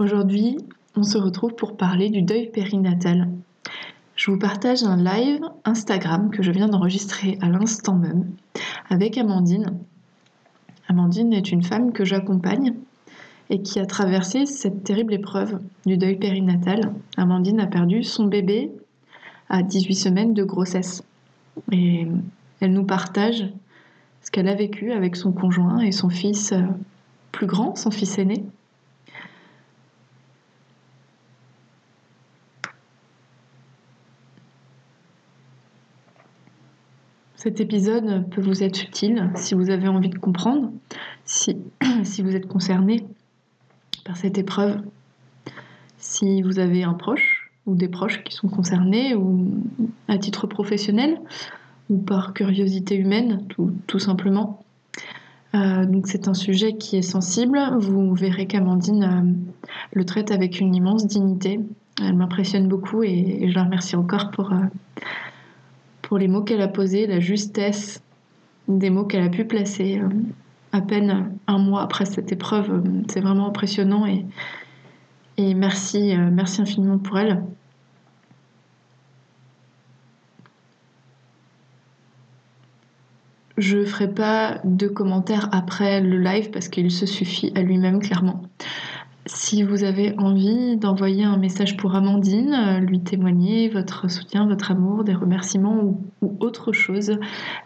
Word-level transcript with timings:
Aujourd'hui, 0.00 0.58
on 0.96 1.04
se 1.04 1.16
retrouve 1.18 1.54
pour 1.54 1.76
parler 1.76 2.10
du 2.10 2.22
deuil 2.22 2.50
périnatal. 2.50 3.28
Je 4.16 4.30
vous 4.30 4.38
partage 4.38 4.82
un 4.82 4.96
live 4.96 5.40
Instagram 5.64 6.30
que 6.30 6.42
je 6.42 6.50
viens 6.50 6.66
d'enregistrer 6.66 7.38
à 7.40 7.48
l'instant 7.48 7.94
même 7.94 8.26
avec 8.90 9.16
Amandine. 9.18 9.78
Amandine 10.88 11.32
est 11.32 11.52
une 11.52 11.62
femme 11.62 11.92
que 11.92 12.04
j'accompagne 12.04 12.74
et 13.50 13.62
qui 13.62 13.78
a 13.78 13.86
traversé 13.86 14.46
cette 14.46 14.82
terrible 14.82 15.14
épreuve 15.14 15.60
du 15.86 15.96
deuil 15.96 16.16
périnatal. 16.16 16.92
Amandine 17.16 17.60
a 17.60 17.68
perdu 17.68 18.02
son 18.02 18.24
bébé 18.24 18.72
à 19.48 19.62
18 19.62 19.94
semaines 19.94 20.34
de 20.34 20.42
grossesse. 20.42 21.04
Et 21.70 22.08
elle 22.60 22.72
nous 22.72 22.84
partage 22.84 23.44
ce 24.22 24.32
qu'elle 24.32 24.48
a 24.48 24.56
vécu 24.56 24.90
avec 24.90 25.14
son 25.14 25.30
conjoint 25.30 25.78
et 25.78 25.92
son 25.92 26.08
fils 26.08 26.50
euh, 26.50 26.62
plus 27.30 27.46
grand, 27.46 27.76
son 27.76 27.92
fils 27.92 28.18
aîné. 28.18 28.44
Cet 37.44 37.60
épisode 37.60 38.30
peut 38.30 38.40
vous 38.40 38.62
être 38.62 38.82
utile 38.82 39.30
si 39.34 39.52
vous 39.52 39.68
avez 39.68 39.86
envie 39.86 40.08
de 40.08 40.16
comprendre, 40.16 40.72
si, 41.26 41.58
si 42.02 42.22
vous 42.22 42.34
êtes 42.34 42.48
concerné 42.48 43.04
par 44.06 44.16
cette 44.16 44.38
épreuve. 44.38 44.80
Si 45.98 46.40
vous 46.40 46.58
avez 46.58 46.84
un 46.84 46.94
proche 46.94 47.52
ou 47.66 47.74
des 47.74 47.88
proches 47.88 48.24
qui 48.24 48.34
sont 48.34 48.48
concernés, 48.48 49.14
ou 49.14 49.46
à 50.08 50.16
titre 50.16 50.46
professionnel, 50.46 51.20
ou 51.90 51.98
par 51.98 52.32
curiosité 52.32 52.96
humaine, 52.96 53.42
tout, 53.48 53.98
simplement. 53.98 54.64
Euh, 55.54 55.84
donc 55.84 56.06
c'est 56.06 56.28
un 56.28 56.34
sujet 56.34 56.78
qui 56.78 56.96
est 56.96 57.02
sensible. 57.02 57.60
Vous 57.78 58.14
verrez 58.14 58.46
qu'Amandine 58.46 59.04
euh, 59.04 59.52
le 59.92 60.04
traite 60.06 60.30
avec 60.30 60.60
une 60.60 60.74
immense 60.74 61.06
dignité. 61.06 61.60
Elle 62.02 62.16
m'impressionne 62.16 62.68
beaucoup 62.68 63.02
et, 63.02 63.48
je 63.50 63.54
la 63.54 63.64
remercie 63.64 63.96
encore 63.96 64.30
pour, 64.30 64.50
euh, 64.52 64.56
pour 66.04 66.18
les 66.18 66.28
mots 66.28 66.42
qu'elle 66.42 66.60
a 66.60 66.68
posés, 66.68 67.06
la 67.06 67.18
justesse 67.18 68.02
des 68.68 68.90
mots 68.90 69.04
qu'elle 69.04 69.24
a 69.24 69.30
pu 69.30 69.44
placer 69.44 70.00
à 70.72 70.80
peine 70.80 71.36
un 71.46 71.58
mois 71.58 71.82
après 71.82 72.04
cette 72.04 72.30
épreuve. 72.30 72.82
C'est 73.08 73.20
vraiment 73.20 73.48
impressionnant 73.48 74.06
et, 74.06 74.26
et 75.36 75.54
merci, 75.54 76.14
euh, 76.14 76.30
merci 76.30 76.60
infiniment 76.60 76.98
pour 76.98 77.18
elle. 77.18 77.42
Je 83.56 83.78
ne 83.78 83.84
ferai 83.84 84.12
pas 84.12 84.60
de 84.64 84.88
commentaires 84.88 85.48
après 85.52 86.00
le 86.00 86.18
live 86.18 86.50
parce 86.50 86.68
qu'il 86.68 86.90
se 86.90 87.06
suffit 87.06 87.52
à 87.54 87.62
lui-même 87.62 88.00
clairement. 88.00 88.42
Si 89.26 89.62
vous 89.62 89.84
avez 89.84 90.14
envie 90.18 90.76
d'envoyer 90.76 91.24
un 91.24 91.38
message 91.38 91.78
pour 91.78 91.94
Amandine, 91.94 92.52
euh, 92.52 92.80
lui 92.80 93.00
témoigner 93.00 93.70
votre 93.70 94.10
soutien, 94.10 94.46
votre 94.46 94.70
amour, 94.70 95.02
des 95.02 95.14
remerciements 95.14 95.82
ou, 96.20 96.36
autre 96.40 96.72
chose, 96.72 97.18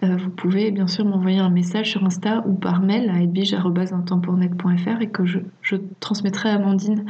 euh, 0.04 0.16
vous 0.16 0.30
pouvez 0.30 0.70
bien 0.70 0.86
sûr 0.86 1.04
m'envoyer 1.04 1.40
un 1.40 1.50
message 1.50 1.90
sur 1.90 2.04
Insta 2.04 2.44
ou 2.46 2.54
par 2.54 2.80
mail 2.80 3.10
à 3.10 3.20
edwige.untempournet.fr 3.20 5.00
et 5.00 5.08
que 5.08 5.24
je, 5.26 5.76
transmettrai 5.98 6.50
à 6.50 6.54
Amandine 6.54 7.06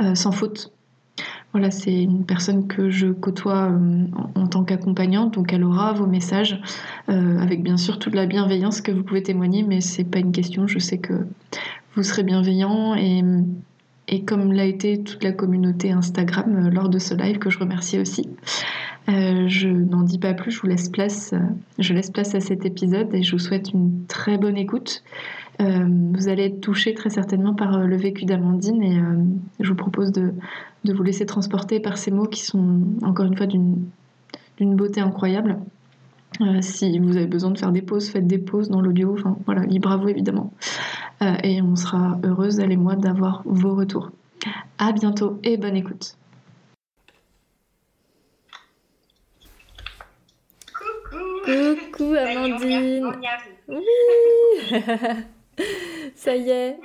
euh, 0.00 0.16
sans 0.16 0.32
faute. 0.32 0.72
Voilà, 1.52 1.70
c'est 1.70 2.02
une 2.02 2.24
personne 2.24 2.66
que 2.66 2.90
je 2.90 3.08
côtoie 3.08 3.70
en, 4.34 4.48
tant 4.48 4.64
qu'accompagnante, 4.64 5.34
donc 5.34 5.52
elle 5.52 5.64
aura 5.64 5.92
vos 5.92 6.06
messages 6.06 6.58
avec 7.08 7.62
bien 7.62 7.76
sûr 7.76 7.98
toute 7.98 8.14
la 8.14 8.24
bienveillance 8.24 8.80
que 8.80 8.90
vous 8.90 9.02
pouvez 9.02 9.22
témoigner, 9.22 9.62
mais 9.62 9.82
c'est 9.82 10.04
pas 10.04 10.18
une 10.18 10.32
question. 10.32 10.66
Je 10.66 10.78
sais 10.78 10.96
que 10.96 11.26
vous 11.94 12.02
serez 12.02 12.22
bienveillant 12.22 12.94
et 12.94 13.22
et 14.08 14.24
comme 14.24 14.52
l'a 14.52 14.64
été 14.64 15.02
toute 15.02 15.22
la 15.22 15.32
communauté 15.32 15.92
Instagram 15.92 16.66
euh, 16.66 16.70
lors 16.70 16.88
de 16.88 16.98
ce 16.98 17.14
live 17.14 17.38
que 17.38 17.50
je 17.50 17.58
remercie 17.58 17.98
aussi. 17.98 18.28
Euh, 19.08 19.48
je 19.48 19.68
n'en 19.68 20.02
dis 20.02 20.18
pas 20.18 20.34
plus, 20.34 20.50
je 20.50 20.60
vous 20.60 20.66
laisse 20.66 20.88
place, 20.88 21.32
euh, 21.32 21.38
je 21.78 21.92
laisse 21.92 22.10
place 22.10 22.34
à 22.34 22.40
cet 22.40 22.64
épisode 22.64 23.14
et 23.14 23.22
je 23.22 23.32
vous 23.32 23.38
souhaite 23.38 23.72
une 23.72 24.06
très 24.06 24.38
bonne 24.38 24.56
écoute. 24.56 25.02
vous 25.60 26.28
allez 26.28 26.46
être 26.46 26.60
touché 26.60 26.92
très 26.94 27.10
certainement 27.10 27.54
par 27.54 27.78
le 27.78 27.96
vécu 27.96 28.24
d'Amandine 28.24 28.82
et 28.82 28.98
je 29.60 29.68
vous 29.68 29.76
propose 29.76 30.10
de, 30.10 30.32
de, 30.84 30.92
vous 30.92 31.04
laisser 31.04 31.24
transporter 31.24 31.78
par 31.78 31.98
ces 31.98 32.10
mots 32.10 32.26
qui 32.26 32.42
sont 32.42 32.80
encore 33.02 33.26
une 33.26 33.36
fois 33.36 33.46
d'une 33.46 34.76
beauté 34.76 35.00
incroyable. 35.00 35.58
Si 36.60 36.98
vous 36.98 37.16
avez 37.16 37.26
besoin 37.26 37.50
de 37.50 37.58
faire 37.58 37.72
des 37.72 37.82
pauses, 37.82 38.10
faites 38.10 38.26
des 38.26 38.38
pauses 38.38 38.68
dans 38.68 38.80
l'audio, 38.80 39.14
enfin 39.14 39.36
voilà, 39.46 39.62
libre 39.62 39.90
à 39.90 39.96
vous 39.96 40.08
évidemment. 40.08 40.52
Euh, 41.22 41.34
et 41.42 41.62
on 41.62 41.76
sera 41.76 42.18
heureuse, 42.24 42.58
elle 42.58 42.72
et 42.72 42.76
moi, 42.76 42.96
d'avoir 42.96 43.42
vos 43.44 43.74
retours. 43.74 44.10
À 44.78 44.92
bientôt 44.92 45.38
et 45.44 45.56
bonne 45.56 45.76
écoute. 45.76 46.16
Coucou 50.74 51.76
Coucou 51.92 52.14
Amandine 52.14 53.12
Oui 53.68 53.84
Ça 56.16 56.36
y 56.36 56.50
est 56.50 56.78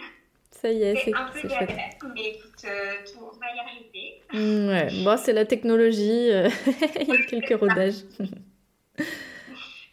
ça 0.59 0.71
y 0.71 0.81
est, 0.81 0.95
c'est 1.05 1.13
un 1.13 1.29
peu 1.39 1.47
galère, 1.47 1.93
mais 2.15 2.29
écoute, 2.29 2.65
euh, 2.65 2.95
on 3.21 3.37
va 3.37 3.45
y 3.55 3.59
arriver. 3.59 4.23
Mm, 4.33 4.67
ouais, 4.69 5.03
bon, 5.03 5.15
c'est 5.15 5.33
la 5.33 5.45
technologie, 5.45 6.31
euh, 6.31 6.49
il 6.99 7.07
y 7.07 7.11
a 7.11 7.23
quelques 7.25 7.59
rodages. 7.59 8.03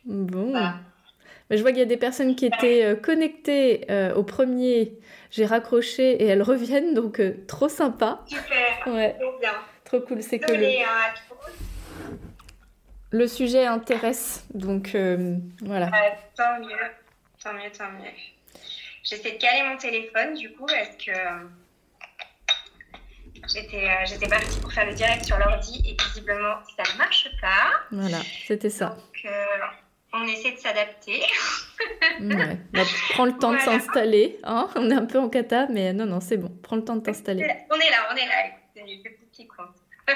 bon. 0.06 0.52
Bah, 1.50 1.56
je 1.56 1.62
vois 1.62 1.70
qu'il 1.70 1.80
y 1.80 1.82
a 1.82 1.86
des 1.86 1.98
personnes 1.98 2.34
qui 2.36 2.46
étaient 2.46 2.84
euh, 2.84 2.96
connectées 2.96 3.84
euh, 3.90 4.14
au 4.14 4.22
premier. 4.22 4.98
J'ai 5.30 5.44
raccroché 5.44 6.12
et 6.22 6.26
elles 6.26 6.42
reviennent, 6.42 6.94
donc 6.94 7.20
euh, 7.20 7.34
trop 7.46 7.68
sympa. 7.68 8.20
Super, 8.26 8.94
ouais. 8.94 9.16
trop 9.20 9.38
bien. 9.38 9.52
Trop 9.84 10.00
cool, 10.00 10.22
c'est 10.22 10.38
que 10.38 10.52
le... 10.52 10.68
le 13.10 13.28
sujet 13.28 13.66
intéresse, 13.66 14.46
donc 14.54 14.96
voilà. 15.62 15.90
tant 16.34 16.58
mieux, 16.60 16.76
tant 17.42 17.52
mieux, 17.52 17.70
tant 17.76 17.90
mieux. 17.92 18.10
J'essaie 19.02 19.32
de 19.32 19.38
caler 19.38 19.62
mon 19.68 19.76
téléphone 19.76 20.34
du 20.34 20.50
coup 20.52 20.64
parce 20.64 20.96
que 20.96 21.12
j'étais 23.52 23.86
j'étais 24.06 24.28
partie 24.28 24.58
pour 24.60 24.72
faire 24.72 24.86
le 24.86 24.94
direct 24.94 25.26
sur 25.26 25.36
l'ordi 25.36 25.82
et 25.86 25.94
visiblement 26.02 26.56
ça 26.74 26.90
ne 26.90 26.98
marche 26.98 27.28
pas. 27.42 27.72
Voilà, 27.92 28.18
c'était 28.46 28.70
ça. 28.70 28.86
Donc, 28.86 29.32
on 30.14 30.24
essaie 30.26 30.52
de 30.52 30.58
s'adapter. 30.58 31.20
ouais. 32.20 32.58
Bah, 32.72 32.80
prends 33.10 33.26
le 33.26 33.36
temps 33.36 33.52
de 33.52 33.58
s'installer. 33.58 34.38
Hein 34.44 34.68
on 34.76 34.90
est 34.90 34.94
un 34.94 35.04
peu 35.04 35.18
en 35.18 35.28
cata, 35.28 35.66
mais 35.70 35.92
non, 35.92 36.06
non, 36.06 36.20
c'est 36.20 36.36
bon. 36.36 36.50
Prends 36.62 36.76
le 36.76 36.84
temps 36.84 36.96
de 36.96 37.02
t'installer. 37.02 37.42
On 37.70 37.76
est 37.76 37.90
là, 37.90 38.08
on 38.12 38.16
est 38.16 38.26
là. 38.26 38.56
C'est 38.74 38.82
le 38.82 39.10
petit 39.30 39.46
compte. 39.46 39.76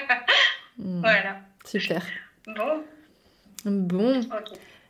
Hmm. 0.80 1.00
Voilà. 1.00 1.40
Super. 1.64 2.06
Bon. 2.46 2.84
Bon. 3.64 4.20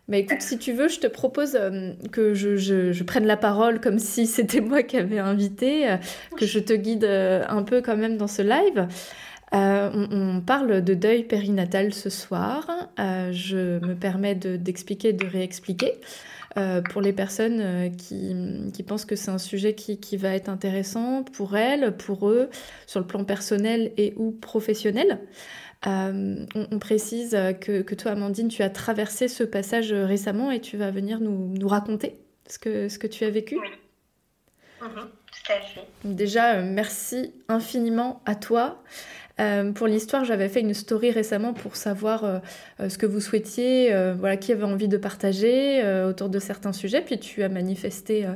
Mais 0.08 0.20
écoute, 0.20 0.40
si 0.40 0.58
tu 0.58 0.72
veux, 0.72 0.88
je 0.88 1.00
te 1.00 1.06
propose 1.06 1.54
euh, 1.54 1.92
que 2.12 2.32
je, 2.32 3.02
prenne 3.04 3.26
la 3.26 3.36
parole 3.36 3.80
comme 3.80 3.98
si 3.98 4.26
c'était 4.26 4.60
moi 4.60 4.82
qui 4.82 4.96
avais 4.96 5.18
invité, 5.18 5.90
euh, 5.90 5.96
que 6.36 6.46
je 6.46 6.58
te 6.58 6.72
guide 6.72 7.04
euh, 7.04 7.44
un 7.48 7.62
peu 7.62 7.82
quand 7.82 7.96
même 7.96 8.16
dans 8.16 8.26
ce 8.26 8.42
live. 8.42 8.88
Euh, 9.54 10.06
on, 10.10 10.40
parle 10.40 10.82
de 10.82 10.94
deuil 10.94 11.24
périnatal 11.24 11.94
ce 11.94 12.10
soir. 12.10 12.66
Euh, 12.98 13.32
je 13.32 13.84
me 13.84 13.94
permets 13.94 14.34
d'expliquer, 14.34 15.12
de, 15.12 15.26
réexpliquer. 15.26 15.94
Euh, 16.56 16.80
pour 16.80 17.02
les 17.02 17.12
personnes 17.12 17.94
qui, 17.96 18.82
pensent 18.86 19.04
que 19.04 19.16
c'est 19.16 19.30
un 19.30 19.38
sujet 19.38 19.74
qui, 19.74 20.16
va 20.16 20.34
être 20.34 20.48
intéressant 20.48 21.22
pour 21.22 21.56
elles, 21.56 21.96
pour 21.96 22.28
eux, 22.28 22.50
sur 22.86 23.00
le 23.00 23.06
plan 23.06 23.24
personnel 23.24 23.92
et 23.96 24.14
ou 24.16 24.32
professionnel. 24.32 25.20
On, 25.86 26.78
précise 26.80 27.36
que, 27.60 27.94
toi, 27.94 28.12
Amandine, 28.12 28.48
tu 28.48 28.62
as 28.62 28.70
traversé 28.70 29.28
ce 29.28 29.44
passage 29.44 29.92
récemment 29.92 30.50
et 30.50 30.60
tu 30.60 30.76
vas 30.76 30.90
venir 30.90 31.20
nous, 31.20 31.68
raconter 31.68 32.18
ce 32.48 32.58
que, 32.58 32.88
ce 32.88 32.98
que 32.98 33.06
tu 33.06 33.24
as 33.24 33.30
vécu. 33.30 33.56
Oui. 33.56 33.68
Mhm, 34.80 35.08
tout 35.26 35.52
à 35.52 35.60
fait. 35.60 35.86
Déjà, 36.04 36.60
merci 36.62 37.32
infiniment 37.48 38.22
à 38.26 38.34
toi. 38.34 38.82
Euh, 39.40 39.72
pour 39.72 39.86
l'histoire, 39.86 40.24
j'avais 40.24 40.48
fait 40.48 40.60
une 40.60 40.74
story 40.74 41.10
récemment 41.10 41.52
pour 41.52 41.76
savoir 41.76 42.24
euh, 42.24 42.38
euh, 42.80 42.88
ce 42.88 42.98
que 42.98 43.06
vous 43.06 43.20
souhaitiez, 43.20 43.94
voilà, 44.18 44.36
qui 44.36 44.52
avait 44.52 44.64
envie 44.64 44.88
de 44.88 44.96
partager 44.96 45.82
autour 46.04 46.28
de 46.28 46.38
certains 46.38 46.72
sujets. 46.72 47.00
Puis 47.00 47.18
tu 47.18 47.42
as 47.42 47.48
manifesté 47.48 48.26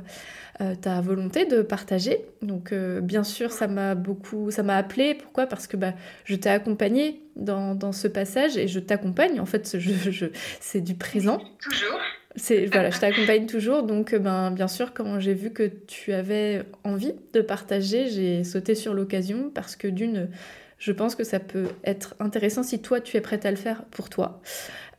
ta 0.81 1.00
volonté 1.00 1.44
de 1.44 1.62
partager. 1.62 2.25
Donc 2.40 2.72
bien 2.75 3.25
sûr, 3.25 3.50
ça 3.52 3.66
m'a 3.66 3.94
beaucoup, 3.94 4.50
ça 4.50 4.62
m'a 4.62 4.76
appelé. 4.76 5.14
Pourquoi? 5.14 5.46
Parce 5.46 5.66
que 5.66 5.76
bah, 5.76 5.93
je 6.25 6.37
t'ai 6.37 6.50
accompagnée 6.50 7.20
dans, 7.37 7.75
dans, 7.75 7.93
ce 7.93 8.08
passage 8.08 8.56
et 8.56 8.69
je 8.69 8.78
t'accompagne. 8.78 9.40
En 9.40 9.46
fait, 9.46 9.78
je, 9.78 9.90
je, 10.10 10.26
c'est 10.60 10.81
du 10.81 10.94
présent. 10.94 11.43
Toujours. 11.60 11.99
C'est 12.34 12.66
voilà, 12.66 12.90
je 12.90 12.99
t'accompagne 12.99 13.46
toujours. 13.46 13.82
Donc 13.82 14.14
ben 14.14 14.50
bien 14.50 14.69
sûr, 14.69 14.94
quand 14.94 15.20
j'ai 15.20 15.34
vu 15.34 15.50
que 15.50 15.70
tu 15.87 16.12
avais 16.12 16.64
envie 16.84 17.14
de 17.32 17.40
partager, 17.40 18.08
j'ai 18.08 18.44
sauté 18.44 18.75
sur 18.75 18.94
l'occasion 18.94 19.50
parce 19.54 19.76
que 19.76 19.88
d'une 19.88 20.28
je 20.82 20.90
pense 20.90 21.14
que 21.14 21.23
ça 21.23 21.38
peut 21.38 21.69
être 21.84 22.17
intéressant 22.19 22.64
si 22.64 22.82
toi 22.82 23.00
tu 23.00 23.17
es 23.17 23.20
prête 23.20 23.46
à 23.46 23.52
le 23.52 23.56
faire 23.56 23.84
pour 23.84 24.08
toi. 24.08 24.43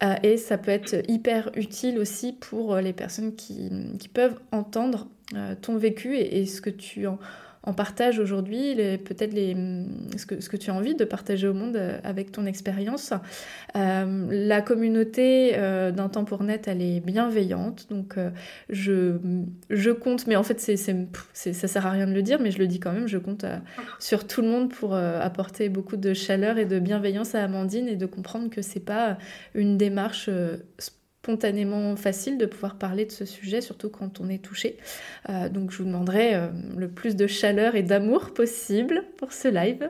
Euh, 0.02 0.16
et 0.24 0.38
ça 0.38 0.58
peut 0.58 0.72
être 0.72 0.96
hyper 1.10 1.52
utile 1.56 2.00
aussi 2.00 2.32
pour 2.32 2.78
les 2.78 2.94
personnes 2.94 3.36
qui, 3.36 3.70
peuvent 4.14 4.40
entendre 4.54 5.10
euh, 5.36 5.56
ton 5.62 5.76
vécu 5.76 6.16
et, 6.16 6.46
ce 6.46 6.62
que 6.62 6.70
tu 6.70 7.06
en, 7.06 7.20
en 7.64 7.74
partage 7.74 8.20
aujourd'hui, 8.20 8.76
peut-être 8.76 9.34
ce, 10.18 10.26
que, 10.50 10.58
tu 10.58 10.70
as 10.70 10.74
envie 10.74 10.96
de 10.96 11.06
partager 11.06 11.48
au 11.48 11.54
monde 11.54 11.78
euh, 11.78 11.98
avec 12.04 12.32
ton 12.32 12.46
expérience. 12.46 13.14
Euh, 13.78 14.28
la 14.30 14.62
communauté 14.62 15.54
euh, 15.56 15.92
d'un 15.92 16.10
temps 16.10 16.26
pour 16.26 16.44
net, 16.44 16.68
elle 16.68 16.82
est 16.82 17.00
bienveillante, 17.00 17.88
donc 17.90 18.16
je, 18.70 19.16
je 19.70 19.92
compte, 19.92 20.28
mais 20.28 20.36
en 20.36 20.44
fait 20.44 20.60
c'est, 20.60 20.76
c'est, 20.76 21.54
ça 21.54 21.68
sert 21.68 21.86
à 21.86 21.92
rien 21.92 22.06
de 22.08 22.14
le 22.14 22.22
dire, 22.22 22.40
mais 22.42 22.52
je 22.52 22.60
le 22.60 22.68
dis 22.68 22.80
quand 22.80 22.92
même, 22.92 23.08
je 23.08 23.18
compte 23.18 23.46
sur 24.00 24.28
tout 24.28 24.42
le 24.42 24.50
monde 24.50 24.70
pour 24.70 24.96
apporter 24.96 25.70
beaucoup 25.70 25.98
de 25.98 26.14
chaleur 26.14 26.58
et 26.58 26.66
de 26.66 26.80
bienveillance 26.80 27.34
à 27.36 27.44
Amandine 27.44 27.88
et 27.88 27.96
de 27.96 28.06
comprendre 28.06 28.50
que 28.50 28.62
c'est 28.62 28.80
pas 28.80 29.18
une 29.56 29.78
démarche 29.78 30.30
spontanément 31.24 31.96
facile 31.96 32.38
de 32.38 32.46
pouvoir 32.46 32.76
parler 32.78 33.06
de 33.06 33.12
ce 33.12 33.24
sujet, 33.24 33.62
surtout 33.62 33.90
quand 33.90 34.20
on 34.20 34.28
est 34.28 34.44
touché. 34.44 34.78
Euh, 35.30 35.48
donc 35.48 35.72
je 35.72 35.78
vous 35.78 35.86
demanderai 35.86 36.36
euh, 36.36 36.50
le 36.76 36.90
plus 36.90 37.16
de 37.16 37.28
chaleur 37.28 37.76
et 37.76 37.82
d'amour 37.82 38.34
possible 38.34 39.06
pour 39.18 39.32
ce 39.32 39.48
live. 39.48 39.90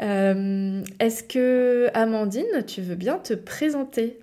Euh, 0.00 0.82
est-ce 1.00 1.22
que 1.22 1.90
Amandine, 1.92 2.64
tu 2.66 2.80
veux 2.80 2.94
bien 2.94 3.18
te 3.18 3.34
présenter? 3.34 4.18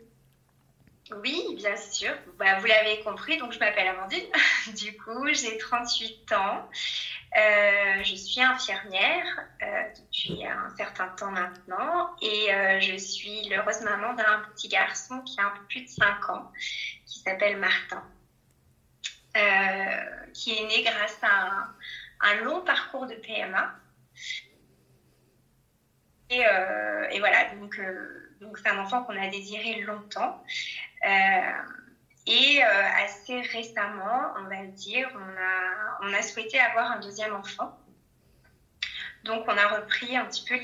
Oui, 1.22 1.44
bien 1.58 1.76
sûr. 1.76 2.10
Bah, 2.40 2.58
vous 2.60 2.66
l'avez 2.66 3.00
compris, 3.04 3.38
donc 3.38 3.54
je 3.54 3.60
m'appelle 3.60 3.88
Amandine. 3.88 4.26
du 4.76 4.98
coup, 4.98 5.28
j'ai 5.32 5.60
38 5.60 6.32
ans. 6.32 6.68
Euh, 7.36 8.04
je 8.04 8.14
suis 8.16 8.42
infirmière 8.42 9.26
euh, 9.64 9.84
depuis 9.98 10.46
un 10.46 10.70
certain 10.78 11.08
temps 11.10 11.32
maintenant 11.32 12.16
et 12.22 12.54
euh, 12.54 12.80
je 12.80 12.96
suis 12.96 13.50
l'heureuse 13.50 13.82
maman 13.82 14.14
d'un 14.14 14.44
petit 14.54 14.68
garçon 14.68 15.20
qui 15.22 15.40
a 15.40 15.48
un 15.48 15.50
peu 15.50 15.64
plus 15.64 15.82
de 15.82 15.88
5 15.88 16.30
ans, 16.30 16.52
qui 17.08 17.20
s'appelle 17.22 17.58
Martin, 17.58 18.04
qui 20.34 20.52
est 20.54 20.68
né 20.68 20.84
grâce 20.84 21.18
à 21.24 21.70
un, 22.22 22.36
long 22.44 22.62
parcours 22.62 23.08
de 23.08 23.16
PMA. 23.16 23.80
Et, 26.30 27.20
voilà, 27.20 27.56
donc 27.56 27.80
c'est 28.58 28.70
un 28.70 28.78
enfant 28.78 29.04
qu'on 29.04 29.20
a 29.20 29.28
désiré 29.30 29.82
longtemps. 29.82 30.44
Et 32.26 32.64
euh, 32.64 32.84
assez 33.04 33.42
récemment, 33.42 34.34
on 34.38 34.44
va 34.44 34.66
dire, 34.68 35.10
on 36.02 36.14
a, 36.14 36.22
souhaité 36.22 36.60
avoir 36.60 36.92
un 36.92 37.00
deuxième 37.00 37.36
enfant. 37.36 37.78
Donc, 39.26 39.46
on 39.48 39.58
a 39.58 39.68
repris 39.68 40.16
un 40.16 40.26
petit 40.26 40.46
peu 40.46 40.56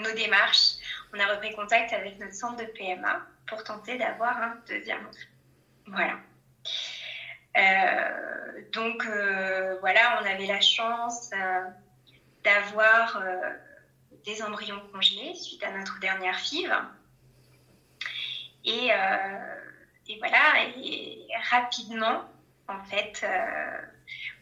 nos 0.00 0.12
démarches. 0.12 0.74
On 1.14 1.20
a 1.20 1.26
repris 1.26 1.54
contact 1.54 1.92
avec 1.92 2.18
notre 2.18 2.34
centre 2.34 2.56
de 2.56 2.64
PMA 2.64 3.26
pour 3.46 3.62
tenter 3.62 3.96
d'avoir 3.96 4.36
un 4.36 4.56
deuxième 4.68 5.06
enfant. 5.06 5.18
Voilà. 5.86 6.18
Euh, 7.56 8.62
donc, 8.72 9.04
euh, 9.06 9.78
voilà, 9.80 10.20
on 10.20 10.26
avait 10.26 10.46
la 10.46 10.60
chance 10.60 11.30
d'avoir 12.42 13.22
des 14.24 14.42
embryons 14.42 14.80
congelés 14.92 15.34
suite 15.36 15.62
à 15.62 15.70
notre 15.70 16.00
dernière 16.00 16.38
FIV. 16.38 16.72
Et 18.64 18.90
et 20.08 20.18
voilà, 20.18 20.68
et 20.76 21.26
rapidement, 21.50 22.22
en 22.68 22.84
fait, 22.84 23.20
euh, 23.24 23.78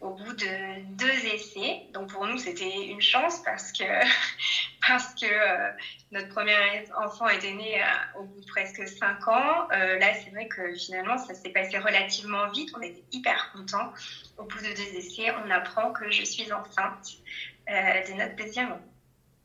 au 0.00 0.14
bout 0.14 0.32
de 0.32 0.82
deux 0.96 1.26
essais, 1.26 1.86
donc 1.92 2.12
pour 2.12 2.26
nous 2.26 2.38
c'était 2.38 2.86
une 2.86 3.00
chance 3.00 3.42
parce 3.42 3.72
que, 3.72 3.84
parce 4.88 5.14
que 5.14 5.26
euh, 5.26 5.70
notre 6.12 6.28
premier 6.28 6.54
enfant 6.96 7.28
était 7.28 7.52
né 7.52 7.82
euh, 7.82 8.20
au 8.20 8.24
bout 8.24 8.40
de 8.40 8.46
presque 8.46 8.86
cinq 8.88 9.26
ans. 9.28 9.68
là, 9.70 10.14
c'est 10.14 10.30
vrai 10.30 10.48
que 10.48 10.74
finalement 10.74 11.18
ça 11.18 11.34
s'est 11.34 11.50
passé 11.50 11.78
relativement 11.78 12.48
vite, 12.50 12.70
on 12.76 12.80
était 12.80 13.04
hyper 13.12 13.52
contents. 13.52 13.92
Au 14.38 14.44
bout 14.44 14.58
de 14.58 14.74
deux 14.74 14.96
essais, 14.96 15.30
on 15.44 15.50
apprend 15.50 15.92
que 15.92 16.10
je 16.10 16.24
suis 16.24 16.50
enceinte 16.52 17.18
de 17.68 18.14
notre 18.14 18.36
deuxième. 18.36 18.76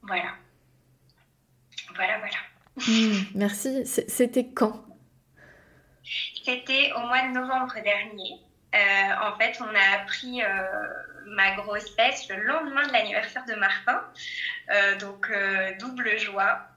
Voilà. 0.01 0.35
Voilà, 1.95 2.19
voilà. 2.19 2.37
Mmh, 2.87 3.25
merci. 3.35 3.85
C'était 3.85 4.47
quand? 4.47 4.84
C'était 6.43 6.91
au 6.95 6.99
mois 7.01 7.21
de 7.23 7.33
novembre 7.33 7.73
dernier. 7.83 8.39
Euh, 8.75 8.77
en 9.21 9.37
fait, 9.37 9.57
on 9.61 9.75
a 9.75 10.01
appris 10.01 10.43
euh, 10.43 10.47
ma 11.27 11.55
grossesse 11.55 12.27
le 12.29 12.43
lendemain 12.43 12.85
de 12.87 12.91
l'anniversaire 12.91 13.45
de 13.45 13.55
Martin. 13.55 14.03
Euh, 14.71 14.97
donc, 14.97 15.31
double 15.79 16.17
joie. 16.19 16.67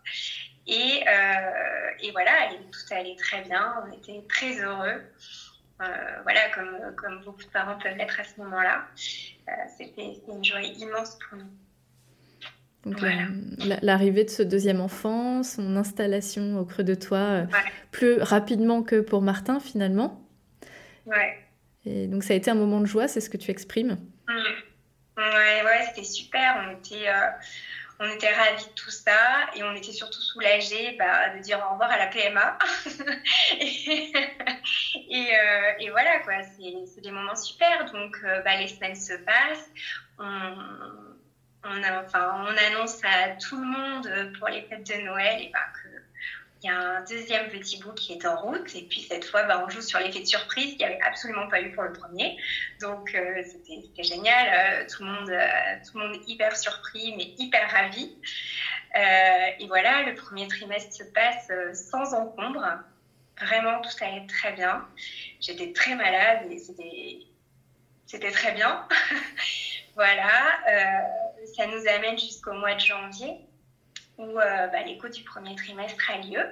Et, 0.66 1.02
voilà, 2.12 2.50
tout 2.72 2.94
allait 2.94 3.16
très 3.16 3.42
bien. 3.42 3.82
On 3.84 3.92
était 3.92 4.22
très 4.28 4.60
heureux. 4.60 5.02
voilà, 5.78 6.48
comme, 6.54 6.94
comme 6.96 7.24
beaucoup 7.24 7.42
de 7.42 7.50
parents 7.50 7.78
peuvent 7.78 7.96
l'être 7.96 8.20
à 8.20 8.24
ce 8.24 8.40
moment-là. 8.40 8.86
C'était 9.76 10.20
une 10.28 10.44
joie 10.44 10.62
immense 10.62 11.18
pour 11.18 11.38
nous. 11.38 11.50
Donc 12.88 13.02
l'arrivée 13.82 14.24
de 14.24 14.30
ce 14.30 14.42
deuxième 14.42 14.80
enfant, 14.80 15.42
son 15.42 15.76
installation 15.76 16.58
au 16.58 16.64
creux 16.64 16.84
de 16.84 16.94
toi, 16.94 17.18
euh, 17.18 17.46
plus 17.90 18.22
rapidement 18.22 18.82
que 18.82 19.00
pour 19.00 19.20
Martin 19.20 19.60
finalement. 19.60 20.26
Ouais. 21.04 21.38
Et 21.84 22.06
donc 22.06 22.22
ça 22.22 22.32
a 22.32 22.36
été 22.36 22.50
un 22.50 22.54
moment 22.54 22.80
de 22.80 22.86
joie, 22.86 23.06
c'est 23.08 23.20
ce 23.20 23.28
que 23.28 23.36
tu 23.36 23.50
exprimes. 23.50 23.98
Mmh. 24.26 24.32
Ouais, 25.18 25.62
ouais, 25.64 25.84
c'était 25.88 26.04
super. 26.04 26.64
On 26.66 26.78
était, 26.78 27.08
euh, 27.08 27.28
on 28.00 28.08
était 28.08 28.32
ravis 28.32 28.64
de 28.64 28.74
tout 28.74 28.90
ça 28.90 29.50
et 29.54 29.62
on 29.62 29.74
était 29.74 29.92
surtout 29.92 30.20
soulagés 30.20 30.96
bah, 30.98 31.36
de 31.36 31.42
dire 31.42 31.58
au 31.68 31.72
revoir 31.72 31.90
à 31.90 31.98
la 31.98 32.06
PMA. 32.06 32.58
et, 33.60 34.12
euh, 35.10 35.72
et, 35.80 35.90
voilà, 35.90 36.20
quoi, 36.20 36.34
c'est 36.42 37.00
des 37.00 37.10
moments 37.10 37.36
super. 37.36 37.90
Donc 37.92 38.16
bah, 38.44 38.56
les 38.58 38.68
semaines 38.68 38.96
se 38.96 39.14
passent. 39.24 39.70
On, 40.18 41.07
on, 41.64 41.82
enfin, 42.04 42.44
on 42.46 42.74
annonce 42.74 43.00
à 43.04 43.30
tout 43.36 43.58
le 43.58 43.66
monde 43.66 44.32
pour 44.38 44.48
les 44.48 44.62
fêtes 44.62 44.86
de 44.86 45.04
Noël 45.04 45.42
et 45.42 45.50
ben, 45.52 45.60
qu'il 46.60 46.70
y 46.70 46.72
a 46.72 46.78
un 46.78 47.04
deuxième 47.04 47.48
petit 47.48 47.82
bout 47.82 47.92
qui 47.92 48.12
est 48.12 48.26
en 48.26 48.36
route. 48.36 48.74
Et 48.74 48.82
puis 48.82 49.02
cette 49.02 49.24
fois, 49.24 49.42
ben, 49.44 49.62
on 49.64 49.68
joue 49.68 49.82
sur 49.82 49.98
l'effet 49.98 50.20
de 50.20 50.26
surprise 50.26 50.70
qu'il 50.70 50.78
n'y 50.78 50.84
avait 50.84 51.00
absolument 51.02 51.48
pas 51.48 51.60
eu 51.60 51.72
pour 51.72 51.82
le 51.82 51.92
premier. 51.92 52.36
Donc 52.80 53.14
euh, 53.14 53.42
c'était 53.44 54.02
génial. 54.02 54.48
Euh, 54.52 54.86
tout, 54.88 55.04
le 55.04 55.10
monde, 55.10 55.30
euh, 55.30 55.46
tout 55.84 55.98
le 55.98 56.08
monde 56.08 56.20
hyper 56.26 56.56
surpris, 56.56 57.14
mais 57.16 57.34
hyper 57.38 57.70
ravi. 57.70 58.16
et 58.94 59.66
voilà, 59.66 60.02
le 60.04 60.14
premier 60.14 60.48
trimestre 60.48 60.92
se 60.92 61.04
passe 61.04 61.50
sans 61.74 62.14
encombre. 62.14 62.64
Vraiment, 63.40 63.80
tout 63.80 64.04
allait 64.04 64.26
très 64.26 64.52
bien. 64.52 64.86
J'étais 65.40 65.72
très 65.72 65.94
malade 65.94 66.50
et 66.50 66.58
c'était 68.06 68.30
très 68.32 68.52
bien. 68.52 68.86
Voilà, 69.98 70.30
euh, 70.68 71.27
ça 71.56 71.66
nous 71.66 71.86
amène 71.88 72.18
jusqu'au 72.18 72.52
mois 72.52 72.74
de 72.74 72.80
janvier 72.80 73.40
où 74.16 74.38
euh, 74.38 74.66
bah, 74.68 74.82
l'écho 74.82 75.08
du 75.08 75.22
premier 75.22 75.54
trimestre 75.54 76.10
a 76.10 76.18
lieu 76.18 76.44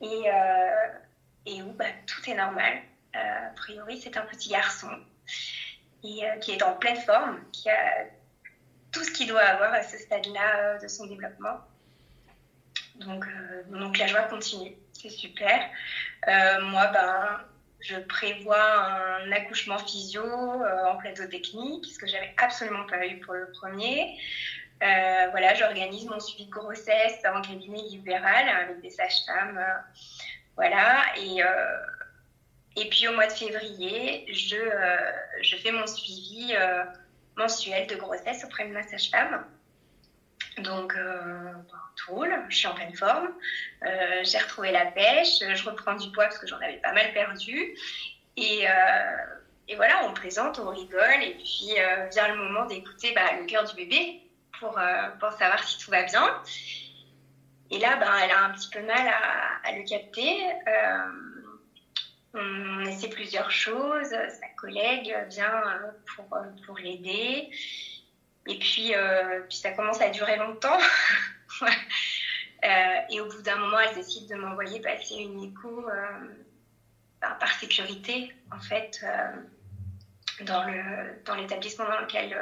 et, 0.00 0.30
euh, 0.30 1.62
où 1.62 1.72
bah, 1.72 1.86
tout 2.06 2.30
est 2.30 2.34
normal. 2.34 2.82
a 3.14 3.50
priori, 3.56 4.00
c'est 4.00 4.16
un 4.16 4.26
petit 4.26 4.50
garçon 4.50 4.90
et, 6.04 6.22
qui 6.40 6.52
est 6.52 6.62
en 6.62 6.74
pleine 6.74 6.96
forme, 6.96 7.40
qui 7.52 7.70
a 7.70 8.06
tout 8.92 9.04
ce 9.04 9.10
qu'il 9.10 9.28
doit 9.28 9.42
avoir 9.42 9.72
à 9.72 9.82
ce 9.82 9.96
stade-là 9.98 10.78
de 10.78 10.88
son 10.88 11.06
développement. 11.06 11.60
Donc, 12.96 13.26
donc 13.70 13.96
la 13.98 14.06
joie 14.06 14.22
continue, 14.22 14.74
c'est 14.92 15.08
super. 15.08 15.70
moi, 16.26 16.88
ben, 16.88 17.40
je 17.80 17.96
prévois 17.96 18.60
un 18.60 19.32
accouchement 19.32 19.78
physio 19.78 20.22
euh, 20.22 20.86
en 20.86 20.96
plateau 20.96 21.26
technique, 21.26 21.86
ce 21.86 21.98
que 21.98 22.06
j'avais 22.06 22.34
absolument 22.38 22.84
pas 22.86 23.06
eu 23.06 23.18
pour 23.20 23.34
le 23.34 23.50
premier. 23.52 24.18
Euh, 24.82 25.26
voilà, 25.30 25.54
j'organise 25.54 26.06
mon 26.06 26.20
suivi 26.20 26.46
de 26.46 26.50
grossesse 26.50 27.18
en 27.24 27.40
cabinet 27.40 27.82
libéral 27.82 28.48
avec 28.48 28.80
des 28.80 28.90
sages-femmes. 28.90 29.58
Euh, 29.58 29.78
voilà, 30.56 31.04
et, 31.16 31.38
et 32.74 32.88
puis 32.88 33.06
au 33.06 33.12
mois 33.12 33.28
de 33.28 33.32
février, 33.32 34.26
je, 34.26 34.56
je 35.40 35.56
fais 35.56 35.70
mon 35.70 35.86
suivi 35.86 36.52
mensuel 37.36 37.86
de 37.86 37.94
grossesse 37.94 38.44
auprès 38.44 38.66
de 38.66 38.72
ma 38.72 38.82
sage-femme. 38.82 39.44
Donc, 40.58 40.94
euh, 40.96 41.52
tout 41.96 42.14
roule, 42.14 42.34
je 42.48 42.56
suis 42.56 42.66
en 42.66 42.74
pleine 42.74 42.94
forme. 42.94 43.30
Euh, 43.84 44.20
j'ai 44.22 44.38
retrouvé 44.38 44.70
la 44.70 44.86
pêche, 44.86 45.38
je 45.40 45.64
reprends 45.64 45.94
du 45.94 46.10
poids 46.10 46.24
parce 46.24 46.38
que 46.38 46.46
j'en 46.46 46.58
avais 46.58 46.78
pas 46.78 46.92
mal 46.92 47.12
perdu. 47.12 47.74
Et, 48.36 48.68
euh, 48.68 49.74
voilà, 49.76 50.04
on 50.06 50.14
présente, 50.14 50.58
on 50.58 50.70
rigole, 50.70 51.22
et 51.22 51.34
puis 51.34 51.74
vient 52.10 52.28
le 52.28 52.36
moment 52.36 52.66
d'écouter 52.66 53.12
bah, 53.14 53.36
le 53.38 53.46
cœur 53.46 53.64
du 53.64 53.74
bébé 53.74 54.22
pour, 54.58 54.80
pour 55.20 55.32
savoir 55.32 55.62
si 55.62 55.78
tout 55.78 55.90
va 55.90 56.04
bien. 56.04 56.42
Et 57.70 57.78
là, 57.78 57.96
ben, 57.96 58.10
elle 58.24 58.30
a 58.30 58.44
un 58.44 58.50
petit 58.52 58.70
peu 58.70 58.80
mal 58.80 59.06
à, 59.64 59.72
le 59.72 59.86
capter. 59.86 60.42
on 62.32 62.80
essaie 62.86 63.10
plusieurs 63.10 63.50
choses. 63.50 64.08
Sa 64.08 64.48
collègue 64.56 65.14
vient 65.28 65.62
pour, 66.16 66.26
pour 66.64 66.78
l'aider. 66.78 67.50
Et 68.48 68.58
puis, 68.58 68.92
puis, 69.48 69.58
ça 69.58 69.72
commence 69.72 70.00
à 70.00 70.10
durer 70.10 70.36
longtemps. 70.36 70.78
Euh, 72.64 73.00
et 73.10 73.20
au 73.20 73.26
bout 73.26 73.42
d'un 73.42 73.56
moment, 73.56 73.78
elle 73.78 73.94
décide 73.94 74.28
de 74.28 74.34
m'envoyer 74.34 74.80
passer 74.80 75.14
une 75.14 75.42
écho 75.44 75.88
euh, 75.88 76.28
par, 77.20 77.52
sécurité, 77.52 78.34
en 78.50 78.58
fait, 78.58 79.00
euh, 79.04 80.44
dans, 80.44 80.64
le, 80.64 81.22
dans 81.24 81.34
l'établissement 81.36 81.84
dans 81.84 82.00
lequel 82.00 82.36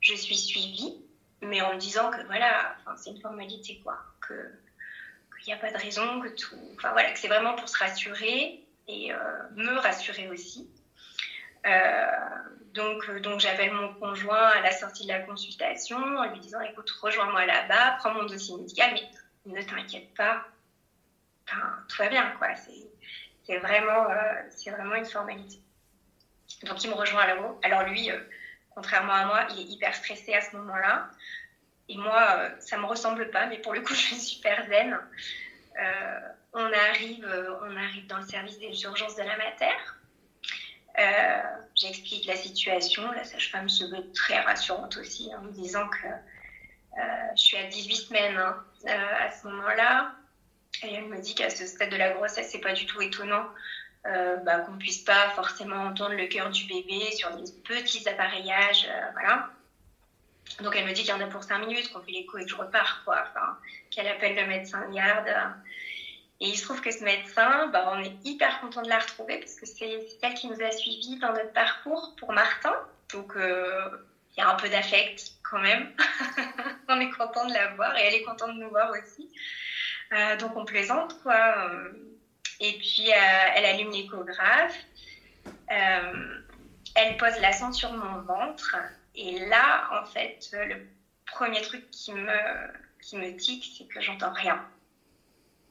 je 0.00 0.14
suis 0.14 0.36
suivie, 0.36 1.00
mais 1.42 1.60
en 1.62 1.74
me 1.74 1.78
disant 1.78 2.10
que 2.10 2.24
voilà, 2.26 2.76
c'est 2.96 3.10
une 3.10 3.20
formalité, 3.20 3.80
quoi, 3.84 3.98
qu'il 4.26 5.46
n'y 5.46 5.52
a 5.52 5.58
pas 5.58 5.70
de 5.70 5.78
raison, 5.78 6.20
que 6.20 6.28
tout. 6.28 6.58
Enfin 6.76 6.90
voilà, 6.92 7.12
que 7.12 7.18
c'est 7.18 7.28
vraiment 7.28 7.54
pour 7.54 7.68
se 7.68 7.78
rassurer 7.78 8.64
et 8.88 9.12
me 9.54 9.78
rassurer 9.78 10.28
aussi. 10.28 10.68
Donc, 12.76 13.10
donc 13.22 13.40
j'appelle 13.40 13.72
mon 13.72 13.92
conjoint 13.94 14.48
à 14.50 14.60
la 14.60 14.70
sortie 14.70 15.04
de 15.04 15.12
la 15.12 15.20
consultation 15.20 15.96
en 15.96 16.30
lui 16.30 16.40
disant 16.40 16.60
écoute, 16.60 16.90
rejoins-moi 17.00 17.46
là-bas, 17.46 17.96
prends 17.98 18.12
mon 18.12 18.24
dossier 18.24 18.56
médical, 18.56 18.94
mais 18.94 19.52
ne 19.52 19.62
t'inquiète 19.62 20.14
pas, 20.14 20.46
tout 21.46 21.96
va 21.98 22.08
bien, 22.08 22.30
quoi. 22.38 22.48
C'est 23.46 23.58
vraiment, 23.58 24.10
euh, 24.10 24.42
c'est 24.50 24.70
vraiment 24.70 24.96
une 24.96 25.06
formalité. 25.06 25.60
Donc, 26.64 26.82
il 26.82 26.90
me 26.90 26.94
rejoint 26.94 27.26
là-haut. 27.26 27.58
Alors, 27.62 27.84
lui, 27.84 28.10
euh, 28.10 28.18
contrairement 28.70 29.12
à 29.12 29.24
moi, 29.26 29.46
il 29.50 29.60
est 29.60 29.72
hyper 29.72 29.94
stressé 29.94 30.34
à 30.34 30.40
ce 30.40 30.56
moment-là. 30.56 31.10
Et 31.88 31.96
moi, 31.96 32.38
euh, 32.38 32.50
ça 32.58 32.78
me 32.78 32.86
ressemble 32.86 33.30
pas, 33.30 33.46
mais 33.46 33.58
pour 33.58 33.72
le 33.72 33.80
coup, 33.80 33.94
je 33.94 34.00
suis 34.00 34.16
super 34.16 34.66
zen. 34.66 34.98
on, 36.52 36.72
arrive, 36.72 37.58
on 37.62 37.76
arrive 37.76 38.06
dans 38.06 38.18
le 38.18 38.26
service 38.26 38.58
des 38.58 38.82
urgences 38.82 39.16
de 39.16 39.22
la 39.22 39.36
mater. 40.96 41.42
J'explique 41.74 42.26
la 42.26 42.36
situation. 42.36 43.10
La 43.12 43.24
sage-femme 43.24 43.68
se 43.68 43.84
veut 43.84 44.10
très 44.12 44.40
rassurante 44.40 44.96
aussi, 44.96 45.30
en 45.36 45.42
me 45.42 45.52
disant 45.52 45.86
que 45.88 46.08
je 47.36 47.42
suis 47.42 47.56
à 47.58 47.64
18 47.64 47.96
semaines. 47.96 48.36
Hein. 48.36 48.64
Euh, 48.88 49.26
à 49.26 49.32
ce 49.32 49.48
moment-là. 49.48 50.12
Et 50.84 50.94
elle 50.94 51.06
me 51.06 51.20
dit 51.20 51.34
qu'à 51.34 51.50
ce 51.50 51.66
stade 51.66 51.90
de 51.90 51.96
la 51.96 52.10
grossesse, 52.10 52.50
c'est 52.52 52.60
pas 52.60 52.72
du 52.72 52.86
tout 52.86 53.00
étonnant 53.00 53.46
euh, 54.06 54.36
bah, 54.36 54.60
qu'on 54.60 54.78
puisse 54.78 54.98
pas 54.98 55.30
forcément 55.30 55.86
entendre 55.86 56.14
le 56.14 56.26
cœur 56.26 56.50
du 56.50 56.66
bébé 56.66 57.10
sur 57.12 57.34
des 57.36 57.50
petits 57.64 58.08
appareillages, 58.08 58.86
euh, 58.88 59.10
voilà. 59.14 59.50
Donc 60.60 60.76
elle 60.76 60.84
me 60.86 60.92
dit 60.92 61.02
qu'il 61.02 61.10
y 61.10 61.12
en 61.12 61.20
a 61.20 61.26
pour 61.26 61.42
5 61.42 61.58
minutes, 61.66 61.92
qu'on 61.92 62.00
fait 62.00 62.12
l'écho 62.12 62.38
et 62.38 62.44
que 62.44 62.50
je 62.50 62.54
repars, 62.54 63.02
qu'elle 63.90 64.06
appelle 64.06 64.36
le 64.36 64.46
médecin 64.46 64.88
de 64.88 64.94
garde. 64.94 65.28
Et 66.40 66.48
il 66.48 66.56
se 66.56 66.64
trouve 66.64 66.80
que 66.80 66.90
ce 66.90 67.02
médecin, 67.02 67.68
bah, 67.68 67.90
on 67.94 68.02
est 68.02 68.14
hyper 68.24 68.60
content 68.60 68.82
de 68.82 68.88
la 68.88 68.98
retrouver 68.98 69.38
parce 69.38 69.54
que 69.54 69.66
c'est 69.66 70.06
elle 70.22 70.34
qui 70.34 70.48
nous 70.48 70.62
a 70.62 70.70
suivis 70.70 71.18
dans 71.18 71.32
notre 71.32 71.52
parcours 71.52 72.14
pour 72.18 72.32
Martin. 72.32 72.74
Donc 73.12 73.32
il 73.36 74.40
y 74.40 74.40
a 74.42 74.50
un 74.50 74.54
peu 74.56 74.68
d'affect 74.68 75.32
quand 75.42 75.60
même. 75.60 75.92
on 76.88 77.00
est 77.00 77.10
content 77.10 77.46
de 77.46 77.52
la 77.52 77.68
voir 77.74 77.96
et 77.96 78.02
elle 78.02 78.14
est 78.14 78.22
contente 78.22 78.54
de 78.54 78.60
nous 78.60 78.70
voir 78.70 78.90
aussi. 78.90 79.30
Euh, 80.12 80.36
donc 80.36 80.56
on 80.56 80.64
plaisante 80.64 81.20
quoi. 81.22 81.70
Et 82.60 82.72
puis 82.78 83.10
euh, 83.10 83.50
elle 83.54 83.64
allume 83.64 83.90
l'échographe. 83.90 84.76
Euh, 85.70 86.42
elle 86.94 87.16
pose 87.16 87.38
la 87.40 87.52
sonde 87.52 87.74
sur 87.74 87.92
mon 87.92 88.20
ventre. 88.22 88.76
Et 89.14 89.46
là, 89.46 89.88
en 90.00 90.06
fait, 90.06 90.50
le 90.52 90.86
premier 91.26 91.60
truc 91.62 91.90
qui 91.90 92.12
me, 92.12 92.38
qui 93.00 93.16
me 93.16 93.36
tique, 93.36 93.74
c'est 93.76 93.84
que 93.84 94.00
j'entends 94.00 94.32
rien. 94.32 94.64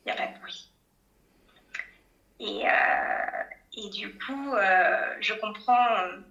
Il 0.05 0.11
n'y 0.11 0.11
a 0.11 0.15
pas 0.15 0.31
de 0.31 0.39
bruit. 0.39 0.71
Et, 2.39 2.63
et 3.77 3.89
du 3.89 4.17
coup, 4.19 4.55
je 5.19 5.33
comprends 5.33 6.21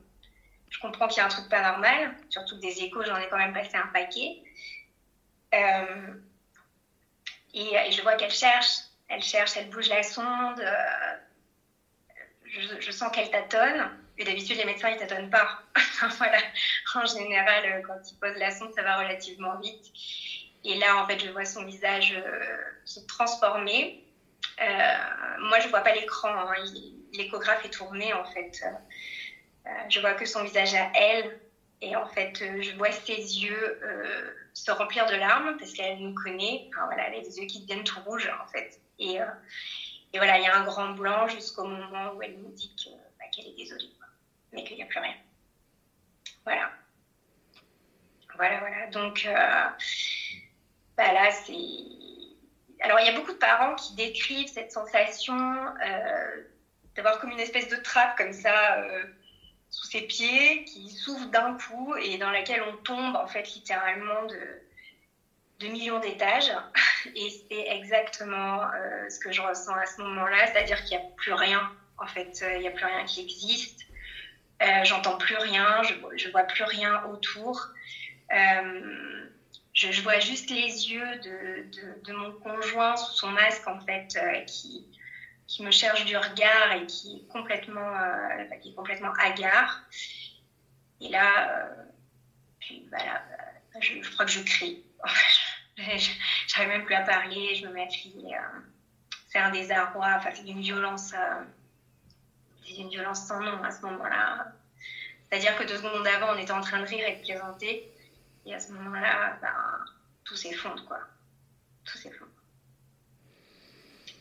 je 0.74 0.80
comprends 0.80 1.06
qu'il 1.06 1.18
y 1.18 1.20
a 1.20 1.26
un 1.26 1.28
truc 1.28 1.48
pas 1.48 1.62
normal, 1.62 2.16
surtout 2.28 2.56
que 2.56 2.60
des 2.62 2.82
échos, 2.82 3.04
j'en 3.04 3.16
ai 3.16 3.28
quand 3.28 3.38
même 3.38 3.52
passé 3.52 3.76
un 3.76 3.86
paquet. 3.86 4.42
Euh, 5.54 6.14
et, 7.54 7.92
je 7.92 8.02
vois 8.02 8.14
qu'elle 8.16 8.32
cherche, 8.32 8.78
elle 9.08 9.22
cherche, 9.22 9.56
elle 9.56 9.70
bouge 9.70 9.88
la 9.88 10.02
sonde. 10.02 10.58
Euh, 10.58 11.16
je, 12.80 12.90
sens 12.90 13.12
qu'elle 13.12 13.30
tâtonne. 13.30 13.88
Et 14.18 14.24
d'habitude, 14.24 14.56
les 14.56 14.64
médecins, 14.64 14.90
ils 14.90 14.98
tâtonnent 14.98 15.30
pas. 15.30 15.62
voilà. 16.18 16.38
En 16.96 17.06
général, 17.06 17.64
euh, 17.66 17.82
quand 17.86 18.10
ils 18.10 18.18
posent 18.18 18.38
la 18.38 18.50
sonde, 18.50 18.72
ça 18.74 18.82
va 18.82 18.98
relativement 18.98 19.56
vite. 19.60 19.92
Et 20.64 20.76
là, 20.76 21.02
en 21.02 21.06
fait, 21.06 21.18
je 21.18 21.30
vois 21.30 21.44
son 21.44 21.64
visage 21.64 22.14
se 22.84 23.00
transformer. 23.00 24.02
moi, 24.58 25.60
je 25.60 25.68
vois 25.68 25.80
pas 25.80 25.94
l'écran. 25.94 26.30
Hein. 26.30 26.54
L'échographe 27.12 27.64
est 27.64 27.70
tourné, 27.70 28.12
en 28.12 28.24
fait. 28.24 28.62
Euh, 29.66 29.70
je 29.88 30.00
vois 30.00 30.14
que 30.14 30.24
son 30.26 30.42
visage 30.42 30.74
à 30.74 30.90
elle. 30.94 31.40
Et 31.80 31.96
en 31.96 32.06
fait, 32.06 32.40
euh, 32.40 32.62
je 32.62 32.76
vois 32.76 32.92
ses 32.92 33.16
yeux 33.16 33.80
euh, 33.82 34.32
se 34.54 34.70
remplir 34.70 35.06
de 35.06 35.16
larmes 35.16 35.56
parce 35.58 35.72
qu'elle 35.72 35.98
nous 35.98 36.14
connaît. 36.14 36.70
Voilà, 36.86 37.08
elle 37.08 37.20
a 37.20 37.22
des 37.22 37.38
yeux 37.38 37.46
qui 37.46 37.60
deviennent 37.60 37.84
tout 37.84 38.00
rouges, 38.00 38.30
en 38.42 38.46
fait. 38.48 38.80
Et, 38.98 39.16
et 40.12 40.18
voilà, 40.18 40.38
il 40.38 40.44
y 40.44 40.46
a 40.46 40.56
un 40.56 40.64
grand 40.64 40.90
blanc 40.90 41.26
jusqu'au 41.28 41.64
moment 41.64 42.12
où 42.14 42.22
elle 42.22 42.38
nous 42.38 42.52
dit 42.52 42.74
bah, 43.18 43.24
qu'elle 43.34 43.48
est 43.48 43.56
désolée, 43.56 43.90
mais 44.52 44.64
qu'il 44.64 44.76
n'y 44.76 44.82
a 44.82 44.86
plus 44.86 45.00
rien. 45.00 45.16
Voilà. 46.44 46.70
Voilà, 48.36 48.60
voilà. 48.60 48.86
Donc, 48.88 49.28
bah. 50.96 51.04
Alors, 52.80 53.00
il 53.00 53.06
y 53.06 53.08
a 53.08 53.12
beaucoup 53.12 53.32
de 53.32 53.38
parents 53.38 53.74
qui 53.76 53.94
décrivent 53.94 54.48
cette 54.48 54.72
sensation 54.72 55.36
d'avoir 56.96 57.18
comme 57.18 57.30
une 57.30 57.40
espèce 57.40 57.68
de 57.68 57.76
trappe 57.76 58.16
comme 58.16 58.32
ça 58.32 58.84
sous 59.74 59.86
ses 59.86 60.02
pieds, 60.02 60.64
qui 60.64 60.88
s'ouvre 60.90 61.26
d'un 61.26 61.56
coup 61.58 61.96
et 61.96 62.16
dans 62.18 62.30
laquelle 62.30 62.62
on 62.62 62.76
tombe 62.78 63.16
en 63.16 63.26
fait 63.26 63.54
littéralement 63.54 64.24
de, 64.26 65.68
millions 65.68 65.98
d'étages. 65.98 66.52
Et 67.14 67.30
c'est 67.30 67.66
exactement 67.68 68.62
euh, 68.62 69.08
ce 69.08 69.18
que 69.18 69.32
je 69.32 69.40
ressens 69.40 69.74
à 69.74 69.86
ce 69.86 70.02
moment-là, 70.02 70.46
c'est-à-dire 70.46 70.82
qu'il 70.84 70.98
n'y 70.98 71.04
a 71.04 71.06
plus 71.16 71.32
rien 71.32 71.70
en 71.98 72.06
fait, 72.06 72.40
euh, 72.42 72.54
il 72.54 72.60
n'y 72.60 72.68
a 72.68 72.70
plus 72.70 72.84
rien 72.84 73.04
qui 73.04 73.22
existe. 73.22 73.80
Euh, 74.62 74.84
J'entends 74.84 75.16
plus 75.16 75.36
rien, 75.36 75.82
je, 76.16 76.30
vois 76.30 76.42
plus 76.44 76.64
rien 76.64 77.02
autour. 77.04 77.68
Euh, 78.32 79.23
je, 79.74 80.02
vois 80.02 80.18
juste 80.20 80.50
les 80.50 80.90
yeux 80.90 81.18
de, 81.18 82.02
de, 82.04 82.12
mon 82.12 82.32
conjoint 82.32 82.96
sous 82.96 83.12
son 83.12 83.30
masque 83.30 83.66
en 83.66 83.80
fait, 83.80 84.16
qui, 84.46 84.86
qui 85.46 85.62
me 85.62 85.70
cherche 85.70 86.04
du 86.04 86.16
regard 86.16 86.72
et 86.72 86.86
qui 86.86 87.16
est 87.16 87.32
complètement, 87.32 87.96
euh, 87.96 88.44
qui 88.60 88.70
est 88.70 88.74
complètement 88.74 89.12
hagard. 89.18 89.82
Et 91.00 91.08
là, 91.08 91.50
euh, 91.50 91.84
puis, 92.60 92.88
bah, 92.90 92.98
je, 93.80 94.10
crois 94.12 94.24
que 94.24 94.30
je 94.30 94.40
crie. 94.40 94.84
J'arrive 96.46 96.68
même 96.68 96.84
plus 96.84 96.94
à 96.94 97.02
parler, 97.02 97.54
je 97.56 97.66
me 97.66 97.72
mets 97.72 97.82
à 97.82 97.86
crier. 97.86 98.36
Euh, 98.36 98.60
c'est 99.28 99.38
un 99.38 99.50
désarroi, 99.50 100.14
enfin, 100.16 100.30
c'est 100.32 100.44
d'une 100.44 100.60
violence, 100.60 101.12
d'une 102.64 102.88
violence 102.88 103.26
sans 103.26 103.40
nom 103.40 103.62
à 103.64 103.70
ce 103.70 103.82
moment-là. 103.82 104.52
C'est-à-dire 105.28 105.58
que 105.58 105.64
deux 105.64 105.76
secondes 105.76 106.06
avant, 106.06 106.34
on 106.34 106.38
était 106.38 106.52
en 106.52 106.60
train 106.60 106.80
de 106.80 106.86
rire 106.86 107.04
et 107.06 107.16
de 107.16 107.22
plaisanter. 107.22 107.92
Et 108.46 108.54
à 108.54 108.60
ce 108.60 108.72
moment-là, 108.72 109.38
ben, 109.40 109.84
tout 110.24 110.36
s'effondre, 110.36 110.84
quoi. 110.86 111.00
Tout 111.84 111.98
s'effondre. 111.98 112.30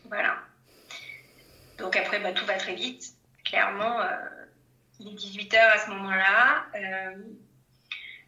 Voilà. 0.06 0.38
Donc 1.78 1.96
après, 1.96 2.20
bah, 2.20 2.34
tout 2.34 2.46
va 2.46 2.58
très 2.58 2.76
vite. 2.76 3.16
Clairement, 3.46 4.00
euh, 4.02 4.46
il 5.00 5.10
est 5.10 5.16
18h 5.16 5.58
à 5.58 5.78
ce 5.80 5.90
moment-là. 5.90 6.66
Euh, 6.76 7.24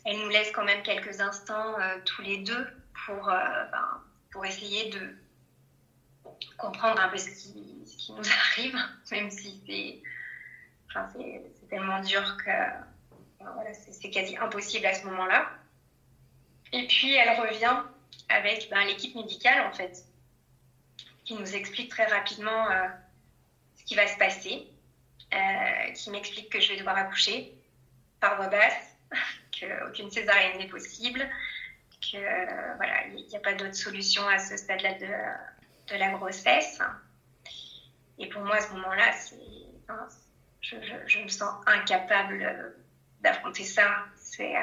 elle 0.06 0.20
nous 0.20 0.30
laisse 0.30 0.52
quand 0.52 0.64
même 0.64 0.84
quelques 0.84 1.20
instants 1.20 1.80
euh, 1.80 1.98
tous 2.06 2.22
les 2.22 2.38
deux 2.40 2.68
pour, 3.06 3.26
ben, 3.26 4.02
pour 4.32 4.46
essayer 4.46 4.90
de 4.90 5.16
comprendre 6.58 7.02
un 7.02 7.10
peu 7.10 7.18
ce 7.18 7.30
qui, 7.30 8.12
nous 8.12 8.30
arrive, 8.52 8.78
même 9.12 9.32
si 9.32 9.62
c'est 9.68 10.02
tellement 11.70 12.00
dur 12.02 12.38
que 12.38 12.52
voilà, 13.40 13.74
c'est 13.74 14.10
quasi 14.10 14.38
impossible 14.38 14.86
à 14.86 14.94
ce 14.94 15.06
moment-là. 15.06 15.52
Et 16.76 16.88
puis 16.88 17.16
elle 17.16 17.40
revient 17.40 17.84
avec 18.28 18.70
ben, 18.70 18.86
l'équipe 18.86 19.16
médicale 19.16 19.66
en 19.66 19.72
fait, 19.72 20.04
qui 21.24 21.36
nous 21.36 21.56
explique 21.56 21.90
très 21.90 22.06
rapidement 22.06 22.68
qui 23.86 23.96
va 23.96 24.08
se 24.08 24.18
passer, 24.18 24.68
euh, 25.34 25.92
qui 25.94 26.10
m'explique 26.10 26.52
que 26.52 26.60
je 26.60 26.74
vais 26.74 26.78
devoir 26.78 26.98
accoucher 26.98 27.54
par 28.20 28.36
voie 28.36 28.48
basse, 28.48 28.98
qu'aucune 29.58 30.12
césarienne 30.12 30.58
n'est 30.58 30.68
possible, 30.68 31.30
que 32.12 32.76
voilà, 32.76 33.08
il 33.08 33.26
n'y 33.26 33.36
a 33.38 33.40
pas 33.40 33.54
d'autre 33.54 33.76
solution 33.76 34.28
à 34.28 34.38
ce 34.38 34.58
stade-là 34.58 34.94
de, 34.96 35.96
la 35.96 36.10
grossesse. 36.12 36.82
Et 38.18 38.28
pour 38.28 38.42
moi, 38.42 38.56
à 38.56 38.62
ce 38.62 38.74
moment-là, 38.74 39.14
c'est, 39.14 39.36
je, 40.62 41.20
me 41.20 41.28
sens 41.28 41.54
incapable 41.68 42.76
d'affronter 43.22 43.64
ça. 43.64 44.06
C'est 44.16 44.56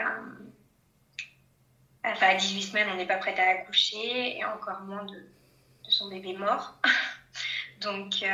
enfin, 2.04 2.28
à 2.28 2.34
18 2.34 2.62
semaines, 2.62 2.88
on 2.92 2.96
n'est 2.96 3.06
pas 3.06 3.18
prête 3.18 3.38
à 3.38 3.48
accoucher 3.48 4.38
et 4.38 4.44
encore 4.44 4.80
moins 4.82 5.04
de, 5.04 5.24
son 5.88 6.08
bébé 6.08 6.32
mort. 6.34 6.78
donc, 7.80 8.24